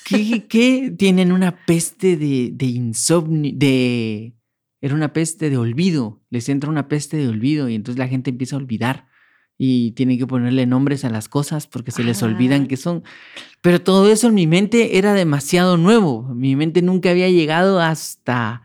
¿qué, 0.05 0.45
qué? 0.47 0.91
Tienen 0.97 1.31
una 1.31 1.65
peste 1.65 2.17
de, 2.17 2.51
de 2.53 2.65
insomnio, 2.65 3.51
de... 3.55 4.33
Era 4.81 4.95
una 4.95 5.13
peste 5.13 5.49
de 5.49 5.57
olvido, 5.57 6.21
les 6.29 6.49
entra 6.49 6.69
una 6.69 6.89
peste 6.89 7.15
de 7.15 7.29
olvido 7.29 7.69
y 7.69 7.75
entonces 7.75 7.97
la 7.99 8.07
gente 8.09 8.31
empieza 8.31 8.55
a 8.55 8.59
olvidar 8.59 9.07
y 9.57 9.91
tienen 9.91 10.17
que 10.17 10.27
ponerle 10.27 10.65
nombres 10.65 11.05
a 11.05 11.09
las 11.09 11.29
cosas 11.29 11.67
porque 11.67 11.91
se 11.91 12.03
les 12.03 12.21
olvidan 12.23 12.67
que 12.67 12.75
son. 12.77 13.03
Pero 13.61 13.81
todo 13.81 14.09
eso 14.11 14.27
en 14.27 14.33
mi 14.33 14.47
mente 14.47 14.97
era 14.97 15.13
demasiado 15.13 15.77
nuevo. 15.77 16.23
Mi 16.33 16.55
mente 16.55 16.81
nunca 16.81 17.11
había 17.11 17.29
llegado 17.29 17.79
hasta, 17.79 18.63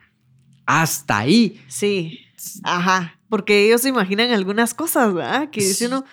hasta 0.66 1.18
ahí. 1.18 1.61
Sí, 1.68 2.20
ajá, 2.64 3.20
porque 3.28 3.66
ellos 3.66 3.82
se 3.82 3.91
imaginan 3.91 4.30
algunas 4.30 4.74
cosas, 4.74 5.12
¿verdad? 5.14 5.51
Que 5.51 5.61
dice 5.61 5.74
Sí. 5.74 5.84
uno, 5.86 6.05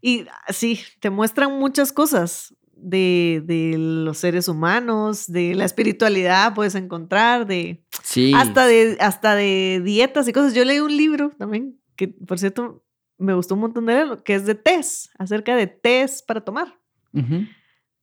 y 0.00 0.20
ah, 0.28 0.52
sí, 0.52 0.80
te 1.00 1.10
muestran 1.10 1.58
muchas 1.58 1.92
cosas 1.92 2.54
de, 2.74 3.42
de 3.44 3.76
los 3.78 4.18
seres 4.18 4.48
humanos, 4.48 5.30
de 5.30 5.54
la 5.54 5.64
espiritualidad 5.64 6.54
puedes 6.54 6.74
encontrar, 6.74 7.46
de 7.46 7.84
Sí. 8.02 8.32
hasta 8.34 8.66
de 8.66 8.96
hasta 9.00 9.36
de 9.36 9.80
dietas 9.84 10.26
y 10.26 10.32
cosas. 10.32 10.54
Yo 10.54 10.64
leí 10.64 10.80
un 10.80 10.96
libro 10.96 11.30
también 11.38 11.78
que, 11.94 12.08
por 12.08 12.38
cierto, 12.40 12.82
me 13.22 13.34
gustó 13.34 13.54
un 13.54 13.60
montón 13.60 13.86
de 13.86 13.94
leerlo, 13.94 14.22
que 14.22 14.34
es 14.34 14.44
de 14.46 14.54
tés, 14.54 15.10
acerca 15.18 15.56
de 15.56 15.66
tés 15.66 16.22
para 16.22 16.40
tomar. 16.40 16.78
Ujú. 17.14 17.46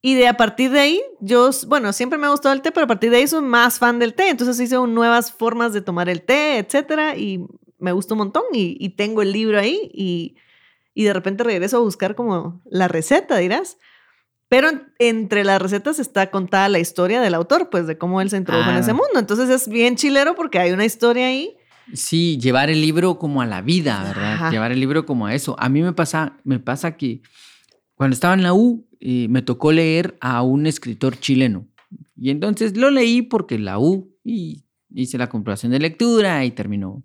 Y 0.01 0.15
de 0.15 0.27
a 0.27 0.37
partir 0.37 0.71
de 0.71 0.79
ahí, 0.79 1.01
yo, 1.19 1.49
bueno, 1.67 1.91
siempre 1.91 2.17
me 2.17 2.25
ha 2.25 2.29
gustado 2.29 2.53
el 2.55 2.61
té, 2.61 2.71
pero 2.71 2.85
a 2.85 2.87
partir 2.87 3.11
de 3.11 3.17
ahí 3.17 3.27
soy 3.27 3.41
más 3.41 3.79
fan 3.79 3.99
del 3.99 4.13
té. 4.13 4.29
Entonces 4.29 4.59
hice 4.59 4.75
nuevas 4.87 5.31
formas 5.31 5.73
de 5.73 5.81
tomar 5.81 6.07
el 6.07 6.21
té, 6.21 6.57
etcétera, 6.57 7.17
y 7.17 7.45
me 7.79 7.91
gustó 7.91 8.13
un 8.13 8.19
montón. 8.19 8.43
Y, 8.53 8.77
y 8.79 8.89
tengo 8.89 9.21
el 9.21 9.33
libro 9.33 9.59
ahí 9.59 9.91
y, 9.93 10.37
y 10.93 11.03
de 11.03 11.13
repente 11.13 11.43
regreso 11.43 11.77
a 11.77 11.81
buscar 11.81 12.15
como 12.15 12.61
la 12.65 12.87
receta, 12.87 13.35
dirás. 13.37 13.77
Pero 14.47 14.69
en- 14.69 14.93
entre 14.99 15.43
las 15.43 15.61
recetas 15.61 15.99
está 15.99 16.31
contada 16.31 16.69
la 16.69 16.79
historia 16.79 17.19
del 17.19 17.33
autor, 17.35 17.69
pues 17.69 17.85
de 17.85 17.97
cómo 17.97 18.21
él 18.21 18.29
se 18.29 18.37
introdujo 18.37 18.69
en 18.69 18.77
Ah. 18.77 18.79
ese 18.79 18.93
mundo. 18.93 19.19
Entonces 19.19 19.49
es 19.49 19.67
bien 19.67 19.97
chilero 19.97 20.33
porque 20.33 20.59
hay 20.59 20.71
una 20.71 20.85
historia 20.85 21.27
ahí 21.27 21.57
Sí, 21.93 22.37
llevar 22.37 22.69
el 22.69 22.81
libro 22.81 23.17
como 23.17 23.41
a 23.41 23.45
la 23.45 23.61
vida, 23.61 24.03
¿verdad? 24.03 24.33
Ajá. 24.33 24.51
Llevar 24.51 24.71
el 24.71 24.79
libro 24.79 25.05
como 25.05 25.27
a 25.27 25.33
eso. 25.33 25.55
A 25.59 25.69
mí 25.69 25.81
me 25.81 25.93
pasa, 25.93 26.37
me 26.43 26.59
pasa 26.59 26.97
que 26.97 27.21
cuando 27.95 28.13
estaba 28.13 28.33
en 28.33 28.43
la 28.43 28.53
U 28.53 28.87
eh, 28.99 29.27
me 29.29 29.41
tocó 29.41 29.71
leer 29.71 30.17
a 30.21 30.41
un 30.41 30.67
escritor 30.67 31.19
chileno. 31.19 31.67
Y 32.15 32.29
entonces 32.29 32.77
lo 32.77 32.91
leí 32.91 33.21
porque 33.21 33.57
la 33.57 33.79
U 33.79 34.15
y 34.23 34.63
hice 34.93 35.17
la 35.17 35.29
comprobación 35.29 35.71
de 35.71 35.79
lectura 35.79 36.45
y 36.45 36.51
terminó. 36.51 37.03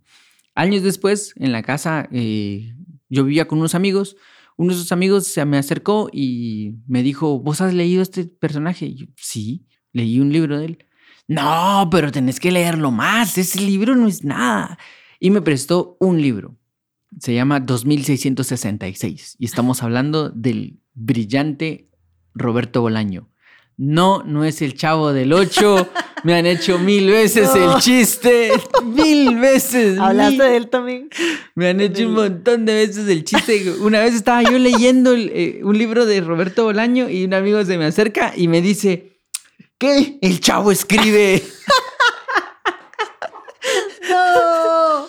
Años 0.54 0.82
después, 0.82 1.34
en 1.36 1.52
la 1.52 1.62
casa, 1.62 2.08
eh, 2.12 2.74
yo 3.08 3.24
vivía 3.24 3.48
con 3.48 3.58
unos 3.58 3.74
amigos. 3.74 4.16
Uno 4.56 4.72
de 4.72 4.78
esos 4.78 4.92
amigos 4.92 5.26
se 5.26 5.44
me 5.44 5.58
acercó 5.58 6.08
y 6.12 6.76
me 6.86 7.02
dijo, 7.02 7.40
¿vos 7.40 7.60
has 7.60 7.74
leído 7.74 8.02
este 8.02 8.24
personaje? 8.24 8.86
Y 8.86 8.94
yo, 8.94 9.06
sí, 9.16 9.66
leí 9.92 10.20
un 10.20 10.32
libro 10.32 10.58
de 10.58 10.66
él. 10.66 10.78
No, 11.28 11.88
pero 11.90 12.12
tenés 12.12 12.38
que 12.40 12.52
leerlo 12.52 12.90
más. 12.90 13.38
Ese 13.38 13.60
libro 13.60 13.94
no 13.96 14.06
es 14.08 14.24
nada. 14.24 14.78
Y 15.20 15.30
me 15.30 15.40
prestó 15.42 15.96
un 16.00 16.20
libro. 16.20 16.56
Se 17.20 17.32
llama 17.34 17.60
2666. 17.60 19.36
Y 19.38 19.44
estamos 19.46 19.82
hablando 19.82 20.30
del 20.30 20.78
brillante 20.94 21.88
Roberto 22.34 22.80
Bolaño. 22.82 23.28
No, 23.76 24.22
no 24.24 24.44
es 24.44 24.62
el 24.62 24.74
chavo 24.74 25.12
del 25.12 25.32
8. 25.32 25.88
Me 26.24 26.34
han 26.34 26.46
hecho 26.46 26.78
mil 26.78 27.10
veces 27.10 27.50
No. 27.54 27.74
el 27.76 27.80
chiste. 27.82 28.50
Mil 28.82 29.36
veces. 29.38 29.98
¿Hablaste 29.98 30.30
mil- 30.38 30.38
de 30.42 30.56
él 30.56 30.68
también? 30.70 31.08
me 31.54 31.68
han 31.68 31.80
hecho 31.82 32.08
un 32.08 32.14
montón 32.14 32.64
de 32.64 32.72
veces 32.74 33.06
el 33.08 33.24
chiste. 33.24 33.70
Una 33.80 34.00
vez 34.00 34.14
estaba 34.14 34.42
yo 34.42 34.56
leyendo 34.58 35.12
el, 35.12 35.30
eh, 35.34 35.60
un 35.64 35.76
libro 35.76 36.06
de 36.06 36.22
Roberto 36.22 36.64
Bolaño 36.64 37.10
y 37.10 37.24
un 37.24 37.34
amigo 37.34 37.62
se 37.66 37.76
me 37.76 37.84
acerca 37.84 38.32
y 38.34 38.48
me 38.48 38.62
dice, 38.62 39.13
¿qué? 39.84 40.18
El 40.22 40.40
chavo 40.40 40.70
escribe. 40.72 41.42
¡No! 44.10 45.06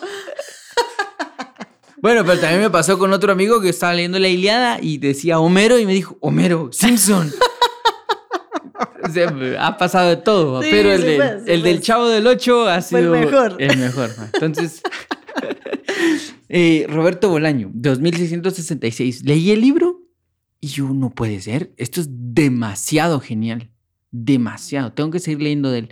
Bueno, 2.02 2.24
pero 2.26 2.40
también 2.40 2.62
me 2.62 2.70
pasó 2.70 3.00
con 3.00 3.14
otro 3.14 3.32
amigo 3.32 3.62
que 3.62 3.70
estaba 3.70 3.94
leyendo 3.94 4.20
la 4.20 4.28
Iliada 4.28 4.78
y 4.82 4.98
decía 5.00 5.40
Homero 5.40 5.80
y 5.80 5.86
me 5.86 5.94
dijo, 5.94 6.18
Homero, 6.22 6.70
Simpson. 6.72 7.32
O 9.04 9.10
sea, 9.10 9.34
ha 9.60 9.78
pasado 9.78 10.10
de 10.10 10.18
todo, 10.18 10.62
Sí, 10.62 10.68
pero 10.72 10.92
el, 10.92 11.02
sí 11.02 11.08
del- 11.08 11.18
pues, 11.18 11.44
sí 11.46 11.52
el 11.52 11.62
del. 11.64 11.82
Chavo 11.82 12.08
del 12.08 12.28
8 12.28 12.68
ha 12.70 12.82
Fue 12.82 13.00
el 13.00 13.06
sido 13.06 13.16
mejor. 13.16 13.56
El 13.60 13.78
mejor. 13.78 14.12
Entonces, 14.34 14.82
eh, 16.50 16.86
Roberto 16.90 17.30
Bolaño, 17.30 17.70
2666. 17.74 19.24
Leí 19.24 19.52
el 19.52 19.62
libro 19.62 20.02
y 20.60 20.68
yo, 20.68 20.90
no 20.90 21.12
puede 21.12 21.40
ser, 21.42 21.72
esto 21.78 22.02
es 22.02 22.08
demasiado 22.10 23.20
genial, 23.20 23.70
demasiado, 24.24 24.94
tengo 24.94 25.12
que 25.12 25.20
seguir 25.20 25.42
leyendo 25.42 25.72
de 25.72 25.80
él. 25.80 25.90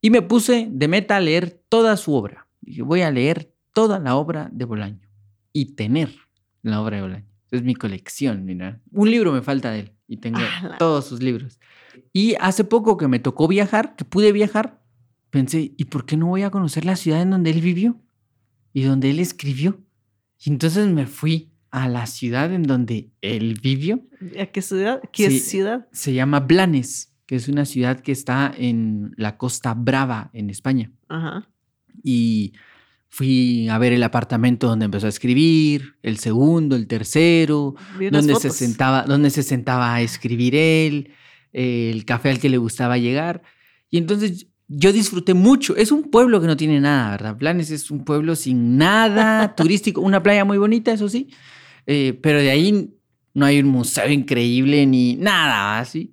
Y 0.00 0.10
me 0.10 0.22
puse 0.22 0.68
de 0.70 0.88
meta 0.88 1.16
a 1.16 1.20
leer 1.20 1.62
toda 1.68 1.96
su 1.96 2.14
obra. 2.14 2.46
Dije, 2.60 2.82
voy 2.82 3.02
a 3.02 3.10
leer 3.10 3.52
toda 3.72 3.98
la 3.98 4.16
obra 4.16 4.48
de 4.52 4.64
Bolaño 4.64 5.08
y 5.52 5.74
tener 5.74 6.10
la 6.62 6.80
obra 6.80 6.96
de 6.96 7.02
Bolaño. 7.02 7.26
Es 7.50 7.62
mi 7.62 7.74
colección, 7.74 8.44
mira. 8.44 8.80
Un 8.92 9.10
libro 9.10 9.32
me 9.32 9.42
falta 9.42 9.70
de 9.72 9.80
él 9.80 9.92
y 10.08 10.18
tengo 10.18 10.38
todos 10.78 11.06
sus 11.06 11.22
libros. 11.22 11.58
Y 12.12 12.34
hace 12.40 12.64
poco 12.64 12.96
que 12.96 13.08
me 13.08 13.18
tocó 13.18 13.48
viajar, 13.48 13.94
que 13.96 14.04
pude 14.04 14.32
viajar, 14.32 14.80
pensé, 15.30 15.72
¿y 15.76 15.84
por 15.86 16.06
qué 16.06 16.16
no 16.16 16.28
voy 16.28 16.42
a 16.42 16.50
conocer 16.50 16.84
la 16.84 16.96
ciudad 16.96 17.20
en 17.20 17.30
donde 17.30 17.50
él 17.50 17.60
vivió 17.60 18.00
y 18.72 18.82
donde 18.82 19.10
él 19.10 19.18
escribió? 19.18 19.80
Y 20.38 20.50
entonces 20.50 20.88
me 20.88 21.06
fui 21.06 21.52
a 21.70 21.88
la 21.88 22.06
ciudad 22.06 22.52
en 22.52 22.62
donde 22.62 23.10
él 23.20 23.58
vivió. 23.62 24.00
¿A 24.40 24.46
qué 24.46 24.62
ciudad? 24.62 25.00
¿Qué 25.12 25.30
ciudad? 25.30 25.88
Se 25.92 26.12
llama 26.12 26.40
Blanes, 26.40 27.11
que 27.32 27.36
es 27.36 27.48
una 27.48 27.64
ciudad 27.64 28.00
que 28.00 28.12
está 28.12 28.52
en 28.54 29.14
la 29.16 29.38
Costa 29.38 29.72
Brava, 29.72 30.28
en 30.34 30.50
España 30.50 30.90
Ajá. 31.08 31.48
y 32.04 32.52
fui 33.08 33.70
a 33.70 33.78
ver 33.78 33.94
el 33.94 34.02
apartamento 34.02 34.68
donde 34.68 34.84
empezó 34.84 35.06
a 35.06 35.08
escribir, 35.08 35.94
el 36.02 36.18
segundo, 36.18 36.76
el 36.76 36.86
tercero, 36.86 37.74
donde 38.10 38.34
se, 38.34 38.50
sentaba, 38.50 39.04
donde 39.04 39.30
se 39.30 39.42
sentaba 39.42 39.94
a 39.94 40.02
escribir 40.02 40.54
él, 40.54 41.12
el 41.54 42.04
café 42.04 42.28
al 42.28 42.38
que 42.38 42.50
le 42.50 42.58
gustaba 42.58 42.98
llegar. 42.98 43.42
Y 43.88 43.96
entonces 43.96 44.48
yo 44.68 44.92
disfruté 44.92 45.32
mucho. 45.32 45.74
Es 45.74 45.90
un 45.90 46.10
pueblo 46.10 46.38
que 46.38 46.46
no 46.46 46.58
tiene 46.58 46.80
nada, 46.80 47.12
¿verdad? 47.12 47.38
Planes 47.38 47.70
es 47.70 47.90
un 47.90 48.04
pueblo 48.04 48.36
sin 48.36 48.76
nada 48.76 49.54
turístico, 49.56 50.02
una 50.02 50.22
playa 50.22 50.44
muy 50.44 50.58
bonita, 50.58 50.92
eso 50.92 51.08
sí, 51.08 51.30
eh, 51.86 52.12
pero 52.22 52.40
de 52.40 52.50
ahí 52.50 52.94
no 53.32 53.46
hay 53.46 53.60
un 53.60 53.68
museo 53.68 54.10
increíble 54.10 54.84
ni 54.84 55.14
nada 55.14 55.78
así. 55.78 56.12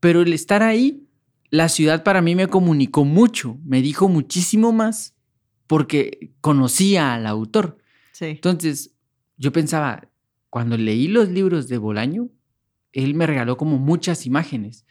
Pero 0.00 0.22
el 0.22 0.32
estar 0.32 0.62
ahí, 0.62 1.06
la 1.50 1.68
ciudad 1.68 2.02
para 2.02 2.22
mí 2.22 2.34
me 2.34 2.48
comunicó 2.48 3.04
mucho, 3.04 3.58
me 3.64 3.82
dijo 3.82 4.08
muchísimo 4.08 4.72
más 4.72 5.14
porque 5.66 6.32
conocía 6.40 7.14
al 7.14 7.26
autor. 7.26 7.78
Sí. 8.12 8.26
Entonces, 8.26 8.94
yo 9.36 9.52
pensaba, 9.52 10.10
cuando 10.48 10.76
leí 10.76 11.06
los 11.08 11.28
libros 11.28 11.68
de 11.68 11.78
Bolaño, 11.78 12.28
él 12.92 13.14
me 13.14 13.26
regaló 13.26 13.56
como 13.56 13.78
muchas 13.78 14.26
imágenes. 14.26 14.84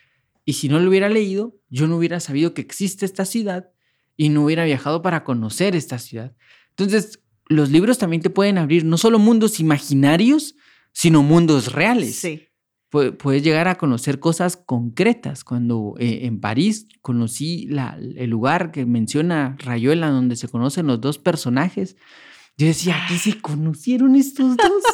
Y 0.45 0.53
si 0.53 0.69
no 0.69 0.79
lo 0.79 0.89
hubiera 0.89 1.09
leído, 1.09 1.59
yo 1.69 1.87
no 1.87 1.97
hubiera 1.97 2.19
sabido 2.19 2.53
que 2.53 2.61
existe 2.61 3.05
esta 3.05 3.25
ciudad 3.25 3.69
y 4.15 4.29
no 4.29 4.43
hubiera 4.43 4.65
viajado 4.65 5.01
para 5.01 5.23
conocer 5.23 5.75
esta 5.75 5.99
ciudad. 5.99 6.35
Entonces, 6.71 7.21
los 7.47 7.69
libros 7.69 7.97
también 7.97 8.21
te 8.21 8.29
pueden 8.29 8.57
abrir 8.57 8.85
no 8.85 8.97
solo 8.97 9.19
mundos 9.19 9.59
imaginarios, 9.59 10.55
sino 10.91 11.23
mundos 11.23 11.71
reales. 11.73 12.15
Sí. 12.15 12.48
Pu- 12.91 13.15
Puedes 13.17 13.43
llegar 13.43 13.67
a 13.67 13.75
conocer 13.75 14.19
cosas 14.19 14.57
concretas. 14.57 15.43
Cuando 15.43 15.95
eh, 15.99 16.21
en 16.23 16.39
París 16.39 16.87
conocí 17.01 17.67
la- 17.69 17.97
el 18.15 18.29
lugar 18.29 18.71
que 18.71 18.85
menciona 18.85 19.55
Rayuela, 19.59 20.09
donde 20.09 20.35
se 20.35 20.47
conocen 20.47 20.87
los 20.87 20.99
dos 21.01 21.17
personajes, 21.17 21.95
yo 22.57 22.67
decía, 22.67 23.05
aquí 23.05 23.17
se 23.17 23.39
conocieron 23.39 24.15
estos 24.15 24.57
dos. 24.57 24.83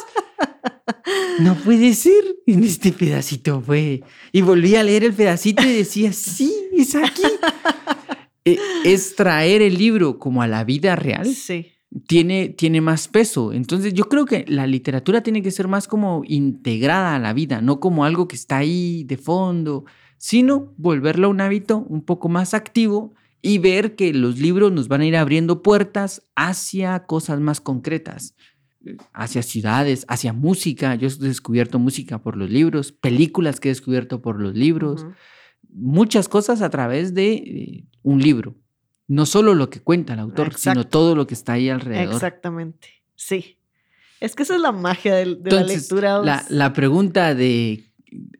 No 1.40 1.54
puede 1.54 1.94
ser. 1.94 2.22
En 2.46 2.64
este 2.64 2.92
pedacito 2.92 3.60
fue. 3.60 4.02
Y 4.32 4.40
volví 4.42 4.76
a 4.76 4.82
leer 4.82 5.04
el 5.04 5.12
pedacito 5.12 5.62
y 5.64 5.72
decía, 5.72 6.12
sí, 6.12 6.52
es 6.72 6.94
aquí. 6.94 7.22
Eh, 8.48 8.58
Es 8.84 9.16
traer 9.16 9.60
el 9.60 9.76
libro 9.76 10.20
como 10.20 10.40
a 10.40 10.46
la 10.46 10.62
vida 10.62 10.94
real 10.94 11.26
Sí. 11.26 11.66
Tiene, 12.06 12.48
tiene 12.48 12.80
más 12.80 13.08
peso. 13.08 13.52
Entonces 13.52 13.94
yo 13.94 14.04
creo 14.04 14.24
que 14.24 14.44
la 14.48 14.66
literatura 14.66 15.22
tiene 15.22 15.42
que 15.42 15.50
ser 15.50 15.68
más 15.68 15.88
como 15.88 16.22
integrada 16.24 17.14
a 17.14 17.18
la 17.18 17.32
vida, 17.32 17.60
no 17.60 17.80
como 17.80 18.04
algo 18.04 18.28
que 18.28 18.36
está 18.36 18.58
ahí 18.58 19.04
de 19.04 19.16
fondo, 19.16 19.84
sino 20.18 20.72
volverlo 20.76 21.30
un 21.30 21.40
hábito 21.40 21.78
un 21.88 22.02
poco 22.02 22.28
más 22.28 22.54
activo 22.54 23.14
y 23.42 23.58
ver 23.58 23.94
que 23.94 24.12
los 24.12 24.38
libros 24.38 24.72
nos 24.72 24.88
van 24.88 25.02
a 25.02 25.06
ir 25.06 25.16
abriendo 25.16 25.62
puertas 25.62 26.26
hacia 26.34 27.06
cosas 27.06 27.40
más 27.40 27.60
concretas, 27.60 28.34
eh, 28.84 28.96
hacia 29.12 29.42
ciudades, 29.42 30.04
hacia 30.08 30.32
música. 30.32 30.94
Yo 30.96 31.08
he 31.08 31.10
descubierto 31.10 31.78
música 31.78 32.20
por 32.22 32.36
los 32.36 32.50
libros, 32.50 32.92
películas 32.92 33.60
que 33.60 33.68
he 33.68 33.72
descubierto 33.72 34.22
por 34.22 34.40
los 34.40 34.54
libros 34.54 35.06
muchas 35.76 36.28
cosas 36.28 36.62
a 36.62 36.70
través 36.70 37.14
de 37.14 37.32
eh, 37.34 37.84
un 38.02 38.20
libro. 38.20 38.56
No 39.08 39.24
solo 39.26 39.54
lo 39.54 39.70
que 39.70 39.80
cuenta 39.80 40.14
el 40.14 40.20
autor, 40.20 40.54
sino 40.54 40.86
todo 40.86 41.14
lo 41.14 41.26
que 41.26 41.34
está 41.34 41.54
ahí 41.54 41.68
alrededor. 41.68 42.14
Exactamente. 42.14 42.88
Sí. 43.14 43.58
Es 44.20 44.34
que 44.34 44.42
esa 44.42 44.54
es 44.54 44.60
la 44.60 44.72
magia 44.72 45.14
de, 45.14 45.38
la 45.44 45.62
lectura. 45.62 46.22
la, 46.48 46.72
pregunta 46.72 47.34
de... 47.34 47.84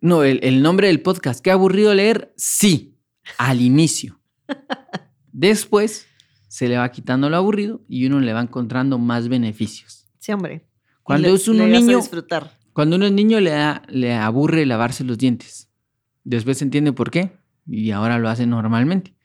No, 0.00 0.22
el, 0.24 0.40
el 0.42 0.62
nombre 0.62 0.88
del 0.88 1.02
podcast, 1.02 1.40
¿qué 1.40 1.50
aburrido 1.50 1.94
leer? 1.94 2.32
Sí, 2.36 2.96
al 3.38 3.60
inicio. 3.60 4.18
Después 5.32 6.06
se 6.48 6.68
le 6.68 6.78
va 6.78 6.90
quitando 6.90 7.28
lo 7.28 7.36
aburrido 7.36 7.82
y 7.88 8.06
uno 8.06 8.20
le 8.20 8.32
va 8.32 8.40
encontrando 8.40 8.98
más 8.98 9.28
beneficios. 9.28 10.06
Sí, 10.18 10.32
hombre. 10.32 10.66
Cuando 11.02 11.28
le- 11.28 11.34
es 11.34 11.46
un 11.48 11.58
niño, 11.58 11.98
disfrutar. 11.98 12.58
cuando 12.72 12.96
uno 12.96 13.06
es 13.06 13.12
niño 13.12 13.38
le, 13.40 13.50
da- 13.50 13.82
le 13.88 14.14
aburre 14.14 14.64
lavarse 14.66 15.04
los 15.04 15.18
dientes. 15.18 15.68
Después 16.24 16.58
se 16.58 16.64
entiende 16.64 16.92
por 16.92 17.10
qué 17.10 17.32
y 17.66 17.90
ahora 17.90 18.18
lo 18.18 18.28
hace 18.28 18.46
normalmente. 18.46 19.15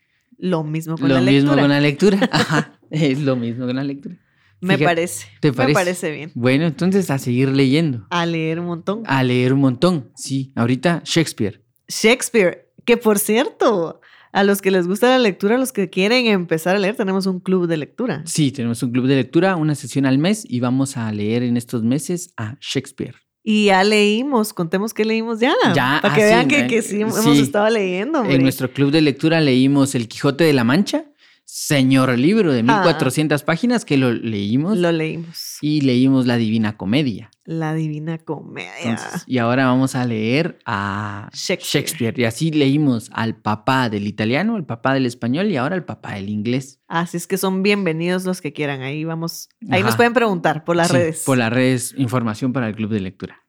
Lo 0.43 0.63
mismo 0.63 0.97
con 0.97 1.07
Lo 1.07 1.15
la 1.15 1.21
mismo 1.21 1.51
lectura. 1.55 1.61
con 1.61 1.69
la 1.69 1.79
lectura. 1.79 2.19
Ajá, 2.31 2.79
es 2.89 3.19
lo 3.21 3.35
mismo 3.35 3.67
con 3.67 3.75
la 3.75 3.83
lectura. 3.83 4.17
Me 4.59 4.77
parece. 4.77 5.27
¿te 5.39 5.49
Me 5.51 5.57
parece? 5.57 5.73
parece 5.73 6.11
bien. 6.11 6.31
Bueno, 6.35 6.65
entonces 6.65 7.09
a 7.11 7.17
seguir 7.19 7.49
leyendo. 7.49 8.05
A 8.09 8.25
leer 8.25 8.59
un 8.59 8.65
montón. 8.65 9.03
A 9.05 9.23
leer 9.23 9.53
un 9.53 9.59
montón. 9.59 10.11
Sí, 10.15 10.51
ahorita 10.55 11.01
Shakespeare. 11.05 11.63
Shakespeare, 11.87 12.71
que 12.85 12.97
por 12.97 13.17
cierto, 13.19 14.01
a 14.31 14.43
los 14.43 14.61
que 14.61 14.71
les 14.71 14.87
gusta 14.87 15.09
la 15.09 15.19
lectura, 15.19 15.55
a 15.55 15.57
los 15.59 15.71
que 15.71 15.89
quieren 15.89 16.25
empezar 16.27 16.75
a 16.75 16.79
leer, 16.79 16.95
tenemos 16.95 17.25
un 17.27 17.39
club 17.39 17.67
de 17.67 17.77
lectura. 17.77 18.23
Sí, 18.25 18.51
tenemos 18.51 18.81
un 18.83 18.91
club 18.91 19.07
de 19.07 19.15
lectura, 19.15 19.55
una 19.55 19.75
sesión 19.75 20.05
al 20.05 20.17
mes 20.17 20.43
y 20.47 20.59
vamos 20.59 20.97
a 20.97 21.11
leer 21.11 21.43
en 21.43 21.57
estos 21.57 21.83
meses 21.83 22.33
a 22.37 22.57
Shakespeare. 22.61 23.15
Y 23.43 23.65
ya 23.65 23.83
leímos, 23.83 24.53
contemos 24.53 24.93
qué 24.93 25.03
leímos 25.05 25.39
ya. 25.39 25.53
Ya, 25.73 25.99
Para 26.01 26.13
que 26.13 26.21
ah, 26.23 26.25
vean 26.25 26.41
sí, 26.43 26.55
que, 26.55 26.67
que 26.67 26.81
sí, 26.83 27.01
hemos 27.01 27.15
sí. 27.23 27.39
estado 27.39 27.69
leyendo. 27.69 28.19
hombre. 28.19 28.35
En 28.35 28.43
nuestro 28.43 28.71
club 28.71 28.91
de 28.91 29.01
lectura 29.01 29.41
leímos 29.41 29.95
El 29.95 30.07
Quijote 30.07 30.43
de 30.43 30.53
la 30.53 30.63
Mancha. 30.63 31.05
señor 31.45 32.17
libro 32.17 32.53
de 32.53 32.59
Ah. 32.59 32.79
1400 32.83 33.43
páginas 33.43 33.83
que 33.83 33.97
lo 33.97 34.13
leímos 34.13 34.77
Lo 34.77 34.91
leímos. 34.91 35.57
y 35.61 35.81
leímos 35.81 36.25
La 36.27 36.37
Divina 36.37 36.77
Comedia. 36.77 37.29
La 37.51 37.73
Divina 37.73 38.17
Comedia. 38.17 38.71
Entonces, 38.81 39.23
y 39.27 39.37
ahora 39.37 39.65
vamos 39.65 39.95
a 39.95 40.05
leer 40.05 40.59
a 40.65 41.29
Shakespeare. 41.33 41.83
Shakespeare. 41.83 42.19
Y 42.19 42.23
así 42.23 42.49
leímos 42.51 43.09
al 43.13 43.35
papá 43.35 43.89
del 43.89 44.07
italiano, 44.07 44.55
el 44.55 44.63
papá 44.63 44.93
del 44.93 45.05
español 45.05 45.51
y 45.51 45.57
ahora 45.57 45.75
el 45.75 45.83
papá 45.83 46.13
del 46.13 46.29
inglés. 46.29 46.79
Así 46.87 47.17
es 47.17 47.27
que 47.27 47.37
son 47.37 47.61
bienvenidos 47.61 48.23
los 48.23 48.39
que 48.39 48.53
quieran. 48.53 48.81
Ahí 48.81 49.03
vamos. 49.03 49.49
Ahí 49.69 49.83
nos 49.83 49.97
pueden 49.97 50.13
preguntar 50.13 50.63
por 50.63 50.77
las 50.77 50.87
Sí, 50.87 50.93
redes. 50.93 51.23
Por 51.25 51.37
las 51.37 51.51
redes, 51.51 51.93
información 51.97 52.53
para 52.53 52.69
el 52.69 52.75
club 52.75 52.89
de 52.91 53.01
lectura. 53.01 53.41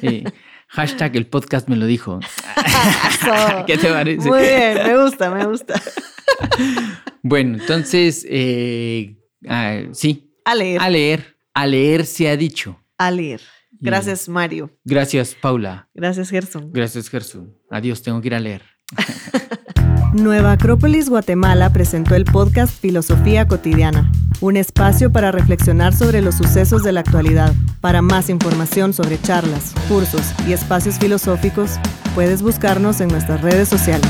Eh, 0.00 0.24
hashtag 0.68 1.14
el 1.16 1.26
podcast 1.26 1.68
me 1.68 1.76
lo 1.76 1.84
dijo. 1.84 2.18
¿Qué 3.66 3.76
te 3.76 3.88
parece? 3.88 4.26
Muy 4.26 4.40
bien, 4.40 4.74
me 4.86 5.02
gusta, 5.02 5.30
me 5.30 5.44
gusta. 5.46 5.74
Bueno, 7.22 7.58
entonces, 7.58 8.26
eh, 8.28 9.18
ah, 9.46 9.82
sí, 9.92 10.34
A 10.46 10.54
leer. 10.54 10.80
a 10.80 10.88
leer, 10.90 11.36
a 11.54 11.66
leer 11.66 12.06
se 12.06 12.28
ha 12.30 12.36
dicho. 12.38 12.78
A 13.02 13.10
leer. 13.10 13.40
Gracias, 13.80 14.28
Mario. 14.28 14.70
Gracias, 14.84 15.34
Paula. 15.34 15.88
Gracias, 15.92 16.30
Gerson. 16.30 16.70
Gracias, 16.72 17.08
Gerson. 17.08 17.52
Adiós, 17.68 18.00
tengo 18.00 18.20
que 18.20 18.28
ir 18.28 18.34
a 18.36 18.38
leer. 18.38 18.62
Nueva 20.12 20.52
Acrópolis 20.52 21.08
Guatemala 21.08 21.72
presentó 21.72 22.14
el 22.14 22.24
podcast 22.24 22.78
Filosofía 22.80 23.48
Cotidiana, 23.48 24.12
un 24.40 24.56
espacio 24.56 25.10
para 25.10 25.32
reflexionar 25.32 25.94
sobre 25.94 26.22
los 26.22 26.36
sucesos 26.36 26.84
de 26.84 26.92
la 26.92 27.00
actualidad. 27.00 27.52
Para 27.80 28.02
más 28.02 28.30
información 28.30 28.92
sobre 28.92 29.20
charlas, 29.20 29.74
cursos 29.88 30.32
y 30.46 30.52
espacios 30.52 31.00
filosóficos, 31.00 31.80
puedes 32.14 32.40
buscarnos 32.40 33.00
en 33.00 33.08
nuestras 33.08 33.40
redes 33.40 33.68
sociales. 33.68 34.08